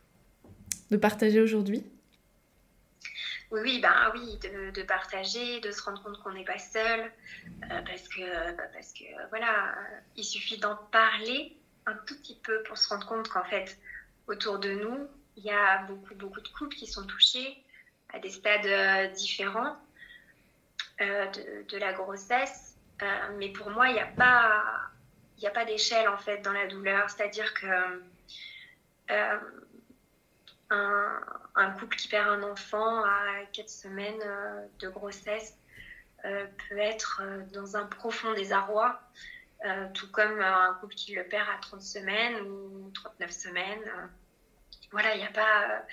De 0.91 0.97
partager 0.97 1.39
aujourd'hui? 1.39 1.85
Oui, 3.49 3.61
oui, 3.63 3.79
ben, 3.81 4.11
oui 4.13 4.37
de, 4.39 4.71
de, 4.71 4.83
partager, 4.83 5.61
de 5.61 5.71
se 5.71 5.81
rendre 5.83 6.03
compte 6.03 6.21
qu'on 6.21 6.33
n'est 6.33 6.43
pas 6.43 6.59
seul, 6.59 6.99
euh, 6.99 7.81
parce 7.87 8.09
que, 8.09 8.57
bah, 8.57 8.63
parce 8.73 8.91
que 8.91 9.05
voilà, 9.29 9.73
il 10.17 10.25
suffit 10.25 10.57
d'en 10.57 10.75
parler 10.91 11.55
un 11.85 11.93
tout 12.05 12.17
petit 12.17 12.37
peu 12.43 12.61
pour 12.63 12.77
se 12.77 12.89
rendre 12.89 13.07
compte 13.07 13.29
qu'en 13.29 13.45
fait, 13.45 13.77
autour 14.27 14.59
de 14.59 14.71
nous, 14.73 15.07
il 15.35 15.43
y 15.43 15.51
a 15.51 15.83
beaucoup, 15.83 16.15
beaucoup 16.15 16.41
de 16.41 16.47
couples 16.49 16.75
qui 16.75 16.87
sont 16.87 17.05
touchés 17.05 17.63
à 18.13 18.19
des 18.19 18.29
stades 18.29 18.65
euh, 18.65 19.07
différents 19.07 19.75
euh, 21.01 21.25
de, 21.69 21.77
la 21.77 21.93
grossesse. 21.93 22.77
Euh, 23.01 23.05
mais 23.37 23.49
pour 23.49 23.69
moi, 23.71 23.89
il 23.89 23.93
n'y 23.93 23.99
a 23.99 24.05
pas, 24.05 25.65
d'échelle 25.65 26.07
en 26.07 26.17
fait 26.17 26.41
dans 26.41 26.53
la 26.53 26.67
douleur. 26.67 27.09
C'est-à-dire 27.09 27.53
que 27.53 28.01
un, 31.55 31.71
couple 31.79 31.97
qui 31.97 32.07
perd 32.07 32.29
un 32.29 32.43
enfant 32.43 33.03
à 33.03 33.45
4 33.51 33.69
semaines 33.69 34.23
de 34.79 34.89
grossesse 34.89 35.55
peut 36.21 36.77
être 36.77 37.21
dans 37.51 37.75
un 37.75 37.85
profond 37.85 38.33
désarroi. 38.33 38.99
Tout 39.93 40.11
comme 40.11 40.41
un 40.41 40.73
couple 40.81 40.95
qui 40.95 41.13
le 41.15 41.23
perd 41.27 41.47
à 41.49 41.57
30 41.61 41.81
semaines 41.81 42.41
ou 42.41 42.91
39 42.93 43.31
semaines. 43.31 44.11
voilà, 44.91 45.15
il 45.15 45.19
n'y 45.19 45.27
a 45.27 45.31
pas 45.31 45.85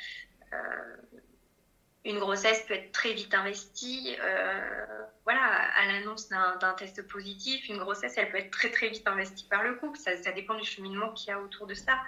une 2.05 2.19
grossesse 2.19 2.65
peut 2.67 2.75
être 2.75 2.93
très 2.93 3.13
vite 3.13 3.35
investie. 3.35 4.17
Euh, 4.21 4.87
voilà, 5.25 5.43
à 5.43 5.87
l'annonce 5.87 6.29
d'un 6.29 6.75
test 6.75 7.07
positif, 7.09 7.69
une 7.69 7.79
grossesse, 7.79 8.15
elle 8.17 8.31
peut 8.31 8.39
être 8.39 8.51
très 8.51 8.71
très 8.71 8.89
vite 8.89 9.07
investie 9.07 9.47
par 9.49 9.63
le 9.63 9.75
couple. 9.75 9.99
Ça, 9.99 10.33
dépend 10.33 10.55
du 10.55 10.65
cheminement 10.65 11.13
qu'il 11.13 11.29
y 11.29 11.33
a 11.33 11.41
autour 11.41 11.67
de 11.67 11.75
ça. 11.75 11.99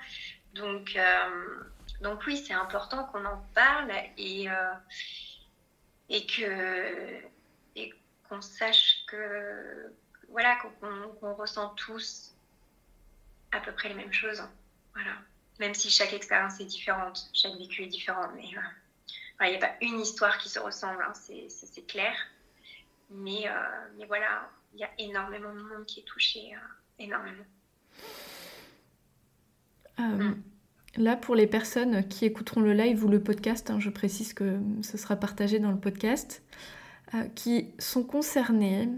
Donc, 0.55 0.97
euh, 0.97 1.61
donc 2.01 2.23
oui, 2.27 2.37
c'est 2.37 2.55
important 2.55 3.05
qu'on 3.05 3.25
en 3.25 3.45
parle 3.55 3.93
et, 4.17 4.51
euh, 4.51 4.55
et 6.09 6.27
que 6.27 7.23
et 7.75 7.93
qu'on 8.29 8.41
sache 8.41 9.05
que 9.07 9.93
voilà 10.33 10.57
qu'on 11.21 11.35
ressent 11.35 11.69
tous 11.75 12.35
à 13.53 13.61
peu 13.61 13.73
près 13.73 13.89
les 13.89 13.95
mêmes 13.95 14.13
choses. 14.13 14.43
Voilà, 14.95 15.13
même 15.61 15.75
si 15.75 15.91
chaque 15.91 16.13
expérience 16.13 16.61
est 16.61 16.65
différente, 16.65 17.31
chaque 17.33 17.57
vécu 17.57 17.83
est 17.83 17.87
différent, 17.87 18.29
mais 18.35 18.45
il 18.45 19.51
n'y 19.51 19.57
a 19.57 19.59
pas 19.59 19.75
une 19.81 20.01
histoire 20.01 20.39
qui 20.39 20.49
se 20.49 20.59
ressemble, 20.59 21.03
hein, 21.03 21.13
c'est 21.15 21.87
clair. 21.87 22.15
Mais, 23.11 23.47
euh, 23.47 23.53
mais 23.99 24.07
voilà, 24.07 24.51
il 24.75 24.81
y 24.81 24.85
a 24.85 24.91
énormément 24.99 25.55
de 25.55 25.61
monde 25.61 25.85
qui 25.87 26.01
est 26.01 26.05
touché, 26.05 26.55
euh, 26.55 27.05
énormément. 27.05 27.45
Euh, 30.01 30.03
mm. 30.03 30.43
Là, 30.97 31.17
pour 31.17 31.35
les 31.35 31.47
personnes 31.47 32.07
qui 32.09 32.25
écouteront 32.25 32.61
le 32.61 32.73
live 32.73 33.05
ou 33.05 33.09
le 33.09 33.23
podcast, 33.23 33.71
hein, 33.71 33.81
je 33.81 33.91
précise 33.91 34.35
que 34.35 34.59
ce 34.83 34.99
sera 34.99 35.17
partagé 35.17 35.59
dans 35.59 35.71
le 35.71 35.81
podcast, 35.81 36.43
qui 37.35 37.75
sont 37.79 38.05
concernées, 38.05 38.89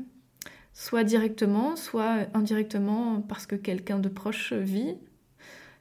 soit 0.75 1.05
directement, 1.05 1.77
soit 1.77 2.27
indirectement, 2.35 3.22
parce 3.22 3.47
que 3.47 3.57
quelqu'un 3.57 3.99
de 3.99 4.09
proche 4.09 4.53
vit 4.53 4.99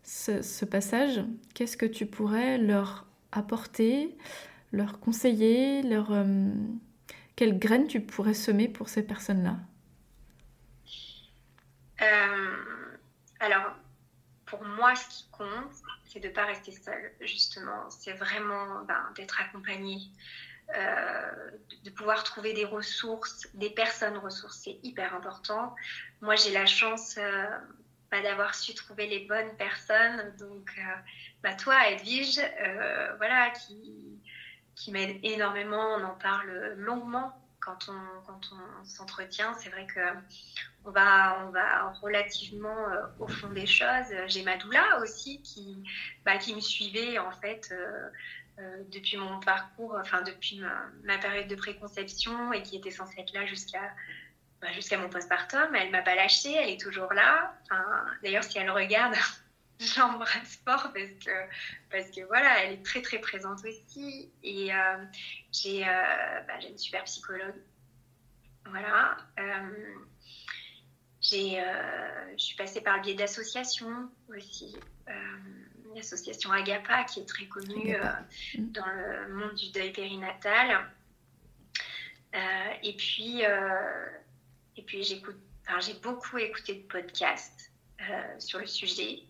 ce, 0.04 0.66
passage, 0.66 1.24
qu'est-ce 1.54 1.78
que 1.78 1.86
tu 1.86 2.06
pourrais 2.06 2.58
leur 2.58 3.06
apporter 3.32 4.16
leur 4.74 5.00
conseiller, 5.00 5.84
leur, 5.84 6.12
euh, 6.12 6.52
quelles 7.36 7.58
graines 7.58 7.88
tu 7.88 8.02
pourrais 8.02 8.34
semer 8.34 8.68
pour 8.68 8.90
ces 8.90 9.06
personnes-là? 9.06 9.58
Euh, 12.02 12.56
Alors, 13.40 13.76
pour 14.46 14.64
moi, 14.64 14.96
ce 14.96 15.08
qui 15.10 15.30
compte, 15.32 15.72
c'est 16.06 16.20
de 16.20 16.28
ne 16.28 16.34
pas 16.34 16.46
rester 16.46 16.72
seule, 16.72 17.12
justement. 17.22 17.90
C'est 17.90 18.14
vraiment 18.14 18.84
ben, 18.88 19.02
d'être 19.16 19.40
accompagnée, 19.40 20.02
de 21.84 21.90
pouvoir 21.90 22.24
trouver 22.24 22.54
des 22.54 22.66
ressources, 22.66 23.48
des 23.54 23.70
personnes 23.70 24.18
ressources, 24.18 24.62
c'est 24.64 24.80
hyper 24.84 25.14
important. 25.16 25.76
Moi, 26.22 26.36
j'ai 26.36 26.52
la 26.52 26.66
chance 26.66 27.18
bah, 28.12 28.22
d'avoir 28.22 28.56
su 28.56 28.74
trouver 28.74 29.08
les 29.08 29.26
bonnes 29.26 29.56
personnes. 29.58 30.34
Donc, 30.40 30.80
bah, 31.42 31.54
toi, 31.54 31.90
Edwige, 31.90 32.40
voilà, 33.18 33.52
qui 33.52 34.22
qui 34.76 34.92
m'aide 34.92 35.20
énormément. 35.24 35.96
On 35.96 36.04
en 36.04 36.16
parle 36.16 36.74
longuement 36.78 37.34
quand 37.60 37.90
on, 37.90 38.22
quand 38.26 38.42
on 38.54 38.86
s'entretient. 38.86 39.54
C'est 39.56 39.70
vrai 39.70 39.88
que 39.88 40.00
on 40.86 40.92
va, 40.92 41.46
on 41.46 41.52
va 41.52 41.92
relativement 42.02 42.90
euh, 42.90 43.06
au 43.20 43.28
fond 43.28 43.50
des 43.50 43.66
choses. 43.66 44.14
J'ai 44.28 44.44
ma 44.44 44.58
doula 44.58 45.00
aussi 45.02 45.42
qui, 45.42 45.82
bah, 46.26 46.38
qui 46.38 46.54
me 46.56 46.60
suivait 46.60 47.18
en 47.20 47.32
fait 47.32 47.70
euh, 47.72 48.10
euh, 48.60 48.84
depuis 48.92 49.18
mon 49.18 49.40
parcours, 49.40 49.96
enfin 50.00 50.22
depuis 50.22 50.62
ma, 51.04 51.18
période 51.18 51.48
de 51.48 51.56
préconception 51.56 52.54
et 52.54 52.62
qui 52.62 52.78
était 52.78 52.92
censée 52.92 53.20
être 53.20 53.34
là 53.34 53.46
jusqu'à 53.46 53.94
bah, 54.62 54.72
jusqu'à 54.72 54.98
mon 54.98 55.10
postpartum. 55.10 55.76
Elle 55.76 55.92
m'a 55.92 56.02
pas 56.02 56.16
lâchée, 56.16 56.54
elle 56.54 56.70
est 56.70 56.80
toujours 56.80 57.12
là. 57.14 57.54
D'ailleurs, 58.24 58.44
si 58.44 58.58
elle 58.58 58.72
regarde, 58.72 59.14
j'embrasse 59.80 60.62
fort 60.66 60.92
parce 60.94 61.12
que, 61.26 61.32
parce 61.92 62.10
que 62.12 62.22
voilà, 62.28 62.64
elle 62.64 62.74
est 62.74 62.86
très 62.86 63.02
très 63.02 63.20
présente 63.20 63.60
aussi. 63.66 64.32
Et 64.42 64.74
euh, 64.74 65.06
j'ai 65.52 65.84
euh, 65.86 66.42
bah, 66.48 66.54
une 66.68 66.78
super 66.78 67.04
psychologue. 67.04 67.62
Voilà. 68.66 69.18
Euh, 69.40 69.96
je 71.22 72.44
suis 72.44 72.56
passée 72.56 72.82
par 72.82 72.98
le 72.98 73.02
biais 73.02 73.16
d'associations 73.16 74.10
aussi. 74.30 74.78
L'association 75.96 76.52
Agapa 76.52 77.04
qui 77.04 77.22
est 77.22 77.26
très 77.26 77.46
connue 77.46 77.96
mm. 78.58 78.72
dans 78.72 78.86
le 78.86 79.34
monde 79.34 79.56
du 79.56 79.72
deuil 79.72 79.92
périnatal. 79.92 80.86
et 82.84 82.96
puis, 82.96 83.42
et 83.42 84.82
puis 84.84 85.04
j'écoute, 85.04 85.38
j'ai 85.80 85.94
beaucoup 85.96 86.38
écouté 86.38 86.76
de 86.76 86.88
podcasts 86.88 87.72
sur 88.40 88.60
le 88.60 88.68
sujet 88.68 89.24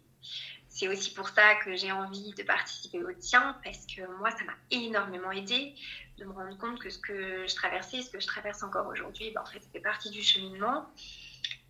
c'est 0.73 0.87
aussi 0.87 1.13
pour 1.13 1.29
ça 1.29 1.53
que 1.63 1.75
j'ai 1.75 1.91
envie 1.91 2.33
de 2.33 2.41
participer 2.41 3.03
au 3.03 3.13
tien, 3.13 3.55
parce 3.63 3.85
que 3.85 4.01
moi, 4.17 4.31
ça 4.31 4.43
m'a 4.43 4.55
énormément 4.71 5.31
aidé 5.31 5.75
de 6.17 6.25
me 6.25 6.31
rendre 6.31 6.57
compte 6.57 6.79
que 6.79 6.89
ce 6.89 6.97
que 6.97 7.45
je 7.45 7.55
traversais, 7.55 8.01
ce 8.01 8.09
que 8.09 8.19
je 8.19 8.25
traverse 8.25 8.63
encore 8.63 8.87
aujourd'hui, 8.87 9.29
ben, 9.35 9.41
en 9.41 9.45
fait, 9.45 9.59
c'était 9.61 9.79
partie 9.79 10.09
du 10.09 10.23
cheminement. 10.23 10.89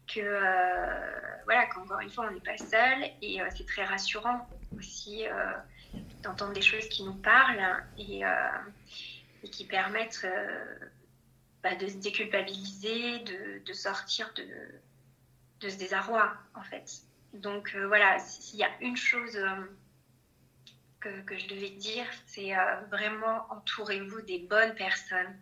Que, 0.07 0.21
euh, 0.21 1.41
voilà, 1.43 1.65
qu'encore 1.65 1.99
une 1.99 2.09
fois, 2.09 2.27
on 2.29 2.33
n'est 2.33 2.39
pas 2.39 2.57
seul. 2.57 3.09
Et 3.21 3.41
euh, 3.41 3.47
c'est 3.57 3.65
très 3.65 3.83
rassurant 3.83 4.47
aussi 4.77 5.27
euh, 5.27 5.53
d'entendre 6.21 6.53
des 6.53 6.61
choses 6.61 6.87
qui 6.89 7.03
nous 7.03 7.15
parlent 7.15 7.83
et, 7.97 8.23
qui 9.51 9.65
permettent 9.65 10.25
bah, 11.63 11.75
de 11.75 11.87
se 11.87 11.95
déculpabiliser, 11.95 13.19
de, 13.19 13.73
sortir 13.73 14.33
de, 14.35 15.69
ce 15.69 15.77
désarroi, 15.77 16.33
en 16.55 16.61
fait. 16.61 17.03
Donc 17.33 17.73
euh, 17.73 17.87
voilà, 17.87 18.19
s'il 18.19 18.59
y 18.59 18.63
a 18.63 18.69
une 18.81 18.97
chose 18.97 19.37
euh, 19.37 19.65
que, 20.99 21.37
je 21.37 21.47
devais 21.47 21.71
dire, 21.71 22.05
c'est 22.27 22.55
euh, 22.55 22.75
vraiment 22.91 23.47
entourez-vous 23.49 24.21
des 24.21 24.39
bonnes 24.39 24.75
personnes. 24.75 25.35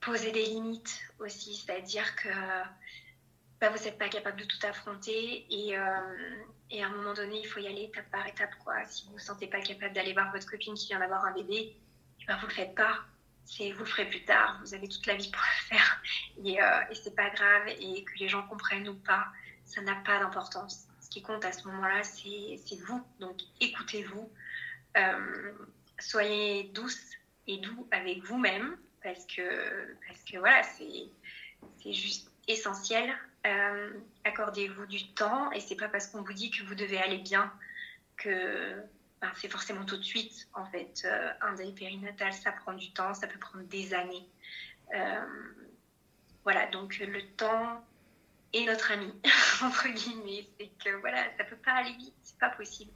Posez 0.00 0.32
des 0.32 0.44
limites 0.44 1.00
aussi, 1.18 1.56
c'est-à-dire 1.56 2.14
que 2.16 2.28
bah, 3.60 3.70
vous 3.70 3.84
n'êtes 3.84 3.98
pas 3.98 4.08
capable 4.08 4.40
de 4.40 4.44
tout 4.44 4.58
affronter 4.62 5.46
et, 5.50 5.74
et, 6.70 6.82
à 6.82 6.86
un 6.86 6.90
moment 6.90 7.14
donné, 7.14 7.40
il 7.40 7.46
faut 7.46 7.60
y 7.60 7.66
aller 7.66 7.84
étape 7.84 8.10
par 8.10 8.26
étape. 8.26 8.54
Quoi. 8.62 8.84
Si 8.86 9.04
vous 9.04 9.10
ne 9.10 9.18
vous 9.18 9.24
sentez 9.24 9.46
pas 9.46 9.60
capable 9.60 9.94
d'aller 9.94 10.12
voir 10.12 10.30
votre 10.32 10.48
copine 10.48 10.74
qui 10.74 10.86
vient 10.88 11.00
d'avoir 11.00 11.24
un 11.24 11.32
bébé, 11.32 11.76
bah, 12.26 12.36
vous 12.36 12.46
ne 12.46 12.50
le 12.50 12.54
faites 12.54 12.74
pas. 12.74 13.04
Vous 13.58 13.78
le 13.78 13.84
ferez 13.86 14.04
plus 14.04 14.24
tard, 14.24 14.60
vous 14.60 14.74
avez 14.74 14.88
toute 14.88 15.06
la 15.06 15.14
vie 15.14 15.30
pour 15.30 15.40
le 15.40 15.76
faire 15.76 16.02
et, 16.44 16.58
et 16.58 16.94
c'est 16.94 17.16
pas 17.16 17.30
grave 17.30 17.66
et 17.66 18.04
que 18.04 18.18
les 18.18 18.28
gens 18.28 18.46
comprennent 18.46 18.86
ou 18.86 18.94
pas, 18.94 19.26
ça 19.64 19.80
n'a 19.80 19.94
pas 19.96 20.18
d'importance. 20.18 20.88
Ce 21.00 21.08
qui 21.10 21.22
compte 21.22 21.44
à 21.44 21.52
ce 21.52 21.66
moment-là, 21.68 22.02
c'est, 22.02 22.58
vous. 22.86 23.02
Donc 23.20 23.38
écoutez-vous, 23.60 24.30
euh, 24.96 25.52
soyez 25.98 26.64
douce 26.74 27.12
et 27.46 27.56
doux 27.58 27.88
avec 27.90 28.22
vous-même 28.24 28.76
parce 29.02 29.24
que, 29.26 29.96
parce 30.06 30.22
que 30.24 30.36
voilà, 30.38 30.62
c'est 30.64 31.92
juste 31.92 32.30
essentiel. 32.46 33.10
Euh, 33.48 33.90
accordez-vous 34.24 34.86
du 34.86 35.12
temps 35.14 35.50
et 35.52 35.60
c'est 35.60 35.76
pas 35.76 35.88
parce 35.88 36.06
qu'on 36.08 36.22
vous 36.22 36.32
dit 36.32 36.50
que 36.50 36.62
vous 36.64 36.74
devez 36.74 36.98
aller 36.98 37.18
bien 37.18 37.52
que 38.16 38.74
ben, 39.20 39.32
c'est 39.36 39.48
forcément 39.48 39.84
tout 39.84 39.96
de 39.96 40.02
suite. 40.02 40.48
En 40.52 40.66
fait, 40.66 41.02
euh, 41.04 41.32
un 41.40 41.54
deuil 41.54 41.72
périnatal, 41.72 42.32
ça 42.32 42.52
prend 42.52 42.74
du 42.74 42.92
temps, 42.92 43.14
ça 43.14 43.26
peut 43.26 43.38
prendre 43.38 43.64
des 43.64 43.94
années. 43.94 44.28
voilà, 46.44 46.66
donc 46.66 46.98
le 46.98 47.22
temps 47.36 47.84
est 48.52 48.64
notre 48.66 48.92
ami, 48.92 49.12
entre 49.62 49.88
guillemets. 49.88 50.46
C'est 50.58 50.70
que 50.84 50.96
voilà, 51.00 51.24
ça 51.36 51.44
peut 51.44 51.56
pas 51.56 51.72
aller 51.72 51.92
vite, 51.92 52.14
c'est 52.22 52.38
pas 52.38 52.50
possible. 52.50 52.92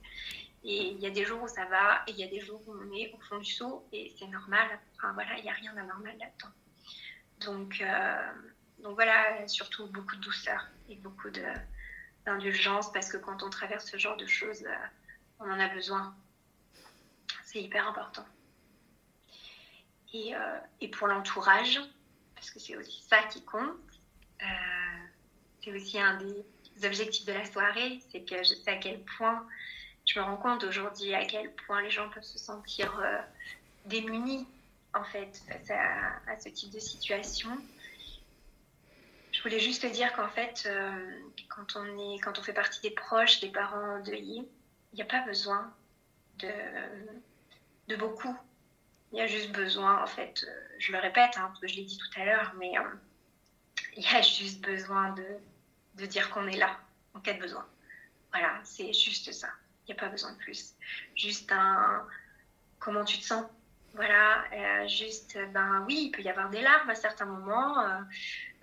Et 0.65 0.89
il 0.89 1.01
y 1.01 1.07
a 1.07 1.11
des 1.11 1.25
jours 1.25 1.43
où 1.43 1.49
ça 1.49 1.65
va, 1.67 2.03
et 2.07 2.13
il 2.13 2.19
y 2.19 2.25
a 2.25 2.29
des 2.29 2.41
jours 2.41 2.63
où 2.67 2.75
on 2.75 2.93
est 2.93 3.13
au 3.13 3.19
fond 3.19 3.39
du 3.39 3.51
saut, 3.51 3.87
et 3.93 4.15
c'est 4.19 4.29
normal. 4.29 4.69
Enfin 4.97 5.13
voilà, 5.13 5.37
il 5.39 5.43
n'y 5.43 5.51
a 5.51 5.55
rien 5.55 5.75
d'anormal 5.75 6.17
là-dedans. 6.19 6.53
Donc, 7.41 7.81
euh, 7.81 8.33
donc 8.83 8.95
voilà, 8.95 9.47
surtout 9.49 9.87
beaucoup 9.87 10.17
de 10.17 10.21
douceur 10.21 10.67
et 10.89 10.97
beaucoup 10.97 11.31
d'indulgence, 12.27 12.93
parce 12.93 13.11
que 13.11 13.17
quand 13.17 13.43
on 13.43 13.51
traverse 13.51 13.91
ce 13.91 13.97
genre 13.97 14.17
de 14.17 14.27
choses, 14.27 14.65
euh, 14.65 14.75
on 15.41 15.51
en 15.51 15.61
a 15.61 15.69
besoin. 15.69 16.15
C'est 17.45 17.63
hyper 17.63 17.87
important. 17.87 18.25
Et, 20.13 20.35
euh, 20.35 20.59
et 20.81 20.89
pour 20.89 21.07
l'entourage, 21.07 21.81
parce 22.35 22.51
que 22.51 22.59
c'est 22.59 22.77
aussi 22.77 23.03
ça 23.09 23.23
qui 23.25 23.45
compte, 23.45 23.77
c'est 25.63 25.73
aussi 25.73 26.01
un 26.01 26.19
des 26.19 26.87
objectifs 26.87 27.25
de 27.25 27.33
la 27.33 27.45
soirée, 27.45 28.01
c'est 28.11 28.29
que 28.29 28.39
je 28.39 28.55
sais 28.55 28.71
à 28.71 28.77
quel 28.77 29.01
point 29.17 29.47
je 30.07 30.19
me 30.19 30.25
rends 30.25 30.37
compte 30.37 30.65
aujourd'hui 30.65 31.15
à 31.15 31.25
quel 31.25 31.53
point 31.53 31.83
les 31.83 31.91
gens 31.91 32.09
peuvent 32.11 32.23
se 32.23 32.39
sentir 32.39 32.99
euh, 32.99 33.19
démunis 33.87 34.47
en 34.95 35.05
fait 35.05 35.41
face 35.49 35.71
à, 35.71 36.39
ce 36.39 36.49
type 36.49 36.71
de 36.71 36.81
situation. 36.81 37.51
Je 39.43 39.49
voulais 39.49 39.61
juste 39.61 39.85
dire 39.87 40.13
qu'en 40.13 40.29
fait, 40.29 40.63
euh, 40.67 41.21
quand, 41.49 41.75
on 41.75 42.15
est, 42.15 42.21
quand 42.21 42.39
on 42.39 42.45
fait 42.45 42.53
partie 42.53 42.81
des 42.81 42.93
proches, 42.93 43.41
des 43.41 43.49
parents 43.49 43.97
endeuillés, 43.97 44.49
il 44.93 44.97
n'y 44.97 45.03
a 45.03 45.05
pas 45.05 45.25
besoin 45.27 45.75
de, 46.39 46.49
de 47.89 47.97
beaucoup. 47.97 48.37
Il 49.11 49.19
y 49.19 49.21
a 49.21 49.27
juste 49.27 49.51
besoin, 49.51 50.01
en 50.01 50.07
fait, 50.07 50.45
euh, 50.47 50.69
je 50.79 50.93
le 50.93 50.99
répète, 50.99 51.33
hein, 51.37 51.49
parce 51.49 51.59
que 51.59 51.67
je 51.67 51.75
l'ai 51.75 51.83
dit 51.83 51.99
tout 51.99 52.21
à 52.21 52.25
l'heure, 52.25 52.55
mais 52.57 52.73
il 53.97 54.05
y 54.05 54.15
a 54.15 54.23
juste 54.23 54.61
besoin 54.61 55.11
de, 55.11 55.27
de 55.97 56.07
dire 56.07 56.31
qu'on 56.31 56.47
est 56.47 56.57
là 56.57 56.79
en 57.15 57.19
cas 57.19 57.33
de 57.33 57.41
besoin. 57.41 57.67
Voilà, 58.31 58.61
c'est 58.63 58.93
juste 58.93 59.33
ça. 59.33 59.49
Il 59.89 59.93
n'y 59.93 59.99
a 59.99 60.01
pas 60.01 60.09
besoin 60.09 60.31
de 60.31 60.39
plus. 60.39 60.77
Juste 61.17 61.51
un 61.51 62.07
comment 62.79 63.05
tu 63.05 63.19
te 63.19 63.25
sens? 63.25 63.45
Voilà, 63.95 64.45
euh, 64.53 64.89
juste, 64.89 65.39
ben 65.53 65.85
oui, 65.87 66.05
il 66.07 66.11
peut 66.11 66.23
y 66.23 66.29
avoir 66.29 66.49
des 66.49 66.63
larmes 66.63 66.89
à 66.89 66.95
certains 66.95 67.27
moments, 67.27 67.79
euh, 67.81 68.01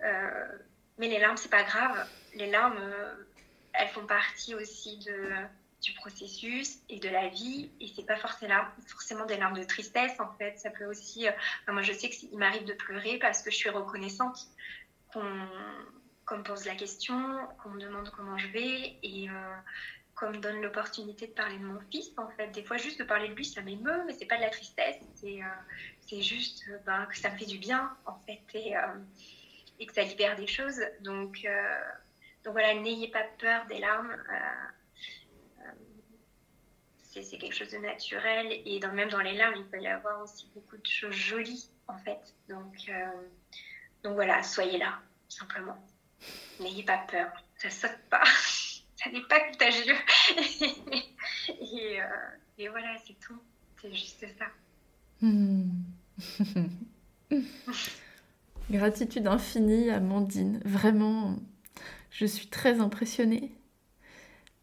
euh, 0.02 0.58
mais 1.00 1.08
les 1.08 1.18
larmes, 1.18 1.36
c'est 1.36 1.50
pas 1.50 1.64
grave. 1.64 2.06
Les 2.34 2.48
larmes, 2.48 2.78
elles 3.72 3.88
font 3.88 4.06
partie 4.06 4.54
aussi 4.54 4.98
de, 4.98 5.32
du 5.82 5.92
processus 5.94 6.78
et 6.88 6.98
de 6.98 7.08
la 7.08 7.28
vie, 7.28 7.70
et 7.80 7.88
c'est 7.96 8.06
pas 8.06 8.16
forcément, 8.16 9.26
des 9.26 9.36
larmes 9.36 9.58
de 9.58 9.64
tristesse 9.64 10.18
en 10.20 10.30
fait. 10.34 10.58
Ça 10.58 10.70
peut 10.70 10.84
aussi, 10.84 11.26
moi 11.66 11.82
je 11.82 11.92
sais 11.92 12.10
qu'il 12.10 12.36
m'arrive 12.38 12.64
de 12.64 12.74
pleurer 12.74 13.18
parce 13.18 13.42
que 13.42 13.50
je 13.50 13.56
suis 13.56 13.70
reconnaissante 13.70 14.46
qu'on 15.12 16.36
me 16.36 16.42
pose 16.42 16.64
la 16.64 16.74
question, 16.74 17.18
qu'on 17.62 17.70
me 17.70 17.80
demande 17.80 18.10
comment 18.10 18.38
je 18.38 18.48
vais 18.48 18.96
et 19.02 19.28
euh, 19.28 19.56
qu'on 20.14 20.30
me 20.30 20.38
donne 20.38 20.60
l'opportunité 20.60 21.26
de 21.26 21.32
parler 21.32 21.58
de 21.58 21.64
mon 21.64 21.80
fils. 21.90 22.10
En 22.16 22.28
fait, 22.28 22.48
des 22.48 22.62
fois, 22.62 22.76
juste 22.76 23.00
de 23.00 23.04
parler 23.04 23.28
de 23.28 23.34
lui, 23.34 23.44
ça 23.44 23.62
m'émeut, 23.62 24.04
mais 24.06 24.12
c'est 24.12 24.26
pas 24.26 24.36
de 24.36 24.42
la 24.42 24.50
tristesse, 24.50 24.96
c'est 25.16 25.40
euh, 25.42 26.20
juste 26.20 26.64
euh, 26.68 26.78
ben, 26.86 27.06
que 27.06 27.18
ça 27.18 27.30
me 27.30 27.38
fait 27.38 27.46
du 27.46 27.58
bien 27.58 27.90
en 28.06 28.18
fait 28.26 28.40
et, 28.54 28.74
et 29.80 29.86
que 29.86 29.92
ça 29.92 30.02
libère 30.02 30.36
des 30.36 30.46
choses. 30.46 30.80
Donc, 31.00 31.46
donc 32.44 32.52
voilà, 32.52 32.74
n'ayez 32.74 33.08
pas 33.08 33.24
peur 33.38 33.66
des 33.66 33.78
larmes. 33.78 34.16
c'est 37.02 37.38
quelque 37.38 37.56
chose 37.56 37.70
de 37.72 37.78
naturel 37.78 38.46
et 38.64 38.80
même 38.94 39.08
dans 39.08 39.20
les 39.20 39.34
larmes, 39.34 39.56
il 39.56 39.66
peut 39.66 39.80
y 39.80 39.88
avoir 39.88 40.22
aussi 40.22 40.48
beaucoup 40.54 40.76
de 40.76 40.86
choses 40.86 41.12
jolies 41.12 41.68
en 41.88 41.98
fait. 41.98 42.20
Donc, 42.48 42.90
donc 44.02 44.14
voilà, 44.14 44.42
soyez 44.42 44.78
là, 44.78 45.00
simplement. 45.28 45.76
N'ayez 46.60 46.82
pas 46.82 46.98
peur, 46.98 47.32
ça 47.56 47.70
saute 47.70 47.98
pas, 48.10 48.24
ça 48.96 49.10
n'est 49.10 49.22
pas 49.22 49.40
contagieux. 49.40 49.96
et, 51.48 52.02
euh, 52.02 52.06
et, 52.58 52.68
voilà, 52.68 52.96
c'est 53.06 53.18
tout. 53.18 53.40
C'est 53.80 53.94
juste 53.94 54.26
ça. 54.38 54.46
Hmm. 55.22 55.70
Gratitude 58.70 59.26
infinie, 59.26 59.90
Amandine. 59.90 60.60
Vraiment, 60.64 61.36
je 62.10 62.26
suis 62.26 62.46
très 62.46 62.80
impressionnée 62.80 63.52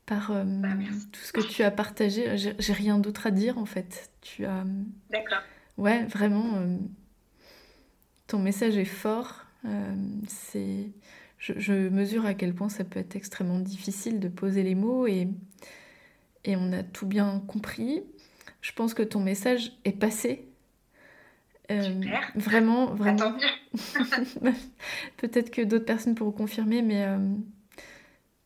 par 0.05 0.32
euh, 0.32 0.43
bah, 0.45 0.70
tout 1.12 1.20
ce 1.20 1.34
que 1.34 1.41
tu 1.41 1.64
as 1.64 1.72
partagé. 1.72 2.38
J'ai 2.38 2.74
rien 2.74 2.99
d'autre 2.99 3.28
à 3.28 3.32
dire 3.32 3.58
en 3.58 3.66
fait. 3.66 4.12
Tu 4.22 4.45
as. 4.45 4.64
D'accord. 5.10 5.41
Ouais, 5.78 6.05
vraiment. 6.05 6.55
Euh, 6.55 6.78
ton 8.28 8.39
message 8.39 8.78
est 8.78 8.86
fort. 8.86 9.45
c'est 10.28 10.91
je, 11.38 11.89
mesure 11.89 12.26
à 12.26 12.34
quel 12.34 12.53
point 12.53 12.70
ça 12.70 12.84
peut 12.84 12.99
être 12.99 13.16
extrêmement 13.16 13.60
difficile 13.60 14.20
de 14.20 14.28
poser 14.28 14.64
les 14.64 14.76
mots 14.76 15.08
et, 15.08 15.28
et 16.45 16.55
on 16.55 16.72
a 16.74 16.84
tout 16.84 17.05
bien 17.05 17.43
compris. 17.47 18.03
Je 18.62 18.72
pense 18.74 18.93
que 18.93 19.03
ton 19.03 19.20
message 19.20 19.74
est 19.86 19.91
passé. 19.91 20.47
Euh, 21.70 22.01
vraiment, 22.36 22.86
vraiment. 22.93 23.38
Peut-être 25.18 25.51
que 25.51 25.61
d'autres 25.61 25.86
personnes 25.86 26.15
pourront 26.15 26.32
confirmer, 26.32 26.82
mais 26.82 27.05
euh, 27.05 27.18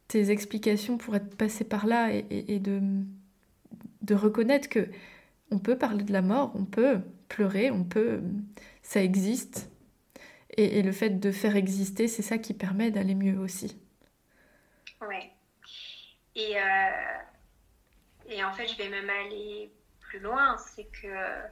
tes 0.07 0.31
explications 0.31 0.97
pourraient 0.97 1.17
être 1.17 1.37
passées 1.37 1.63
par 1.63 1.85
là 1.85 2.09
et, 2.11 2.59
de, 2.59 2.81
de 4.01 4.15
reconnaître 4.15 4.69
que 4.69 4.87
on 5.51 5.59
peut 5.59 5.77
parler 5.77 6.03
de 6.03 6.13
la 6.13 6.21
mort, 6.21 6.51
on 6.55 6.65
peut 6.65 7.01
pleurer, 7.27 7.69
on 7.69 7.83
peut, 7.83 8.21
ça 8.81 9.03
existe, 9.03 9.69
et, 10.57 10.81
le 10.81 10.91
fait 10.91 11.11
de 11.11 11.31
faire 11.31 11.55
exister, 11.55 12.07
c'est 12.07 12.21
ça 12.21 12.37
qui 12.37 12.53
permet 12.53 12.91
d'aller 12.91 13.15
mieux 13.15 13.37
aussi. 13.37 13.77
Ouais. 15.01 15.31
Et, 16.35 16.57
euh, 16.57 17.17
et 18.29 18.43
en 18.43 18.51
fait, 18.51 18.67
je 18.67 18.77
vais 18.77 18.89
même 18.89 19.09
aller 19.09 19.71
plus 19.99 20.19
loin. 20.19 20.57
C'est 20.57 20.85
que 20.85 21.07
euh, 21.07 21.43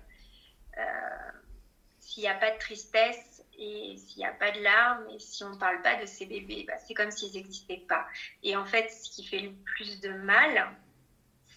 s'il 2.09 2.23
n'y 2.23 2.29
a 2.29 2.35
pas 2.35 2.51
de 2.51 2.57
tristesse 2.57 3.43
et 3.57 3.95
s'il 3.97 4.19
n'y 4.19 4.25
a 4.25 4.31
pas 4.31 4.51
de 4.51 4.59
larmes 4.61 5.07
et 5.09 5.19
si 5.19 5.43
on 5.43 5.49
ne 5.49 5.57
parle 5.57 5.81
pas 5.81 6.01
de 6.01 6.05
ces 6.05 6.25
bébés, 6.25 6.65
bah, 6.67 6.77
c'est 6.87 6.93
comme 6.93 7.11
s'ils 7.11 7.33
n'existaient 7.33 7.83
pas. 7.87 8.07
Et 8.43 8.55
en 8.55 8.65
fait, 8.65 8.89
ce 8.89 9.09
qui 9.09 9.25
fait 9.25 9.39
le 9.39 9.51
plus 9.53 9.99
de 9.99 10.09
mal, 10.09 10.71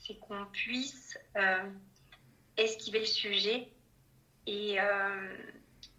c'est 0.02 0.18
qu'on 0.18 0.46
puisse 0.46 1.18
euh, 1.36 1.70
esquiver 2.56 3.00
le 3.00 3.06
sujet 3.06 3.68
et 4.46 4.78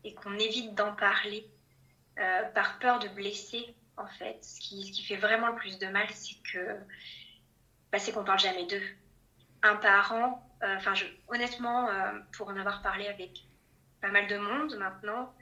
et 0.04 0.14
qu'on 0.14 0.38
évite 0.38 0.76
d'en 0.76 0.93
parler 0.93 1.47
euh, 2.20 2.43
par 2.54 2.80
peur 2.80 2.99
de 2.99 3.08
blesser, 3.08 3.76
en 3.97 4.08
fait. 4.08 4.38
Ce 4.43 4.60
qui, 4.60 5.04
fait 5.04 5.16
vraiment 5.16 5.47
le 5.47 5.56
plus 5.56 5.80
de 5.80 5.88
mal, 5.88 6.08
c'est 6.12 6.36
que 6.51 6.78
bah, 7.91 7.99
c'est 7.99 8.12
qu'on 8.12 8.24
parle 8.24 8.39
jamais 8.39 8.66
d'eux. 8.66 8.84
Un 9.62 9.76
parent, 9.78 10.47
euh, 10.64 10.76
enfin, 10.78 10.93
honnêtement, 11.28 11.89
euh, 11.89 12.20
pour 12.38 12.49
en 12.49 12.58
avoir 12.58 12.82
parlé 12.82 13.08
avec 13.08 13.45
pas 14.04 14.12
mal 14.12 14.28
de 14.28 14.38
monde 14.38 14.76
maintenant, 14.78 15.34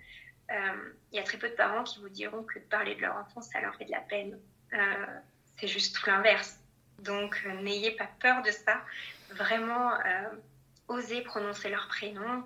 il 0.49 1.18
y 1.18 1.20
a 1.20 1.24
très 1.24 1.38
peu 1.38 1.49
de 1.49 1.55
parents 1.55 1.84
qui 1.84 1.99
vous 1.99 2.09
diront 2.09 2.43
que 2.43 2.59
de 2.59 2.64
parler 2.66 2.95
de 2.95 3.01
leur 3.01 3.16
enfant, 3.18 3.41
ça 3.41 3.59
leur 3.62 3.76
fait 3.76 3.86
de 3.86 3.91
la 3.91 4.01
peine. 4.01 4.38
c'est 5.57 5.68
juste 5.68 5.95
tout 5.95 6.09
l'inverse. 6.09 6.59
Donc, 6.99 7.43
n'ayez 7.62 7.91
pas 7.91 8.07
peur 8.20 8.41
de 8.43 8.51
ça. 8.51 8.82
Vraiment, 9.32 9.93
osez 10.88 11.22
prononcer 11.22 11.70
leur 11.70 11.88
prénom 11.88 12.43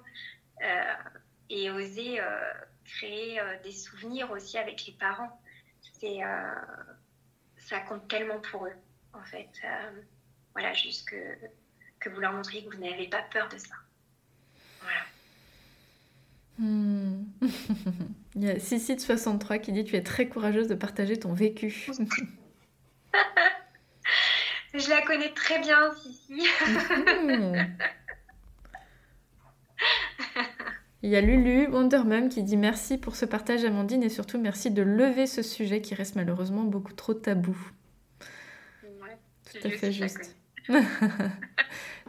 et 1.50 1.70
oser 1.70 2.20
euh, 2.20 2.54
créer 2.86 3.40
euh, 3.40 3.58
des 3.64 3.72
souvenirs 3.72 4.32
aussi 4.32 4.58
avec 4.58 4.86
les 4.86 4.94
parents. 4.94 5.40
C'est, 6.00 6.24
euh, 6.24 6.54
ça 7.58 7.80
compte 7.82 8.08
tellement 8.08 8.40
pour 8.40 8.66
eux, 8.66 8.76
en 9.14 9.24
fait. 9.24 9.50
voilà, 10.54 10.74
juste 10.74 11.10
que, 11.10 11.16
que 12.00 12.10
vous 12.10 12.20
leur 12.20 12.34
montriez 12.34 12.66
que 12.66 12.76
vous 12.76 12.82
n'avez 12.82 13.08
pas 13.08 13.24
peur 13.24 13.50
de 13.50 13.58
ça. 13.58 13.76
Hmm. 16.58 17.24
Il 18.36 18.44
y 18.44 18.50
a 18.50 18.56
Sissi63 18.56 19.60
qui 19.60 19.72
dit 19.72 19.84
Tu 19.84 19.96
es 19.96 20.04
très 20.04 20.28
courageuse 20.28 20.68
de 20.68 20.76
partager 20.76 21.18
ton 21.18 21.34
vécu. 21.34 21.88
Je 24.74 24.90
la 24.90 25.02
connais 25.04 25.34
très 25.34 25.60
bien, 25.60 25.94
Sissi. 25.96 26.44
Mhm. 27.24 27.68
Il 31.06 31.12
y 31.12 31.16
a 31.16 31.22
Lulu 31.22 31.68
Wondermum 31.68 32.30
qui 32.30 32.42
dit 32.42 32.58
merci 32.58 32.98
pour 32.98 33.16
ce 33.16 33.26
partage 33.26 33.64
Amandine 33.64 34.02
et 34.02 34.10
surtout 34.10 34.40
merci 34.40 34.72
de 34.72 34.82
lever 34.82 35.28
ce 35.28 35.44
sujet 35.44 35.80
qui 35.80 35.94
reste 35.94 36.16
malheureusement 36.16 36.64
beaucoup 36.64 36.94
trop 36.94 37.14
tabou. 37.14 37.56
Ouais, 38.84 39.16
Tout 39.52 39.68
à 39.68 39.70
fait 39.70 39.92
juste. 39.92 40.36
ben 40.68 40.82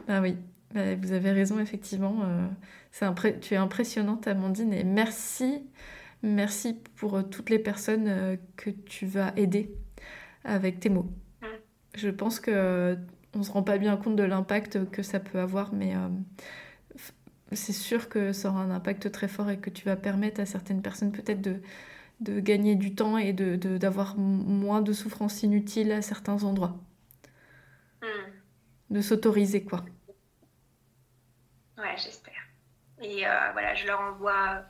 oui, 0.23 0.37
bah, 0.73 0.95
vous 0.95 1.13
avez 1.13 1.33
raison 1.33 1.59
effectivement. 1.61 2.23
Euh, 2.25 2.47
tu 3.41 3.55
es 3.55 3.57
impressionnante 3.57 4.27
Amandine 4.27 4.73
et 4.73 4.85
merci, 4.85 5.69
merci 6.23 6.81
pour 6.97 7.17
euh, 7.17 7.23
toutes 7.23 7.51
les 7.51 7.59
personnes 7.59 8.09
euh, 8.09 8.37
que 8.57 8.71
tu 8.71 9.07
vas 9.07 9.33
aider 9.37 9.75
avec 10.45 10.81
tes 10.81 10.89
mots. 10.89 11.11
Mm. 11.43 11.47
Je 11.95 12.09
pense 12.09 12.41
que 12.41 12.97
on 13.35 13.43
se 13.43 13.53
rend 13.53 13.63
pas 13.63 13.77
bien 13.77 13.97
compte 13.97 14.17
de 14.17 14.23
l'impact 14.23 14.91
que 14.91 15.03
ça 15.03 15.21
peut 15.21 15.39
avoir, 15.39 15.75
mais 15.75 15.93
c'est 17.53 17.75
sûr 17.75 18.09
que 18.09 18.33
ça 18.33 18.49
aura 18.49 18.63
un 18.63 18.71
impact 18.71 19.13
très 19.13 19.29
fort 19.29 19.51
et 19.51 19.59
que 19.59 19.69
tu 19.69 19.85
vas 19.85 19.97
permettre 19.97 20.41
à 20.41 20.47
certaines 20.47 20.81
personnes 20.81 21.13
peut-être 21.13 21.43
de, 21.43 21.61
de 22.21 22.41
gagner 22.41 22.77
du 22.77 22.95
temps 22.95 23.19
et 23.19 23.33
d'avoir 23.33 24.15
de, 24.15 24.21
moins 24.21 24.81
de 24.81 24.93
souffrance 24.93 25.43
inutile 25.43 25.93
à 25.93 26.03
certains 26.03 26.45
endroits. 26.45 26.79
Hmm. 28.03 28.95
De 28.95 29.01
s'autoriser, 29.01 29.65
quoi. 29.65 29.85
Ouais, 31.77 31.95
j'espère. 31.97 32.26
Et 33.01 33.27
euh, 33.27 33.53
voilà, 33.53 33.75
je 33.75 33.87
leur 33.87 34.01
envoie 34.01 34.63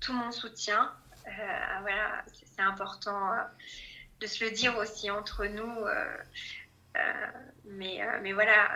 tout 0.00 0.12
mon 0.12 0.30
soutien. 0.30 0.92
Euh, 1.26 1.30
voilà, 1.80 2.24
c'est 2.32 2.62
important 2.62 3.32
euh, 3.32 3.42
de 4.20 4.26
se 4.26 4.44
le 4.44 4.50
dire 4.50 4.76
aussi 4.78 5.10
entre 5.10 5.46
nous. 5.46 5.86
mais, 7.64 8.00
mais 8.22 8.32
voilà, 8.32 8.68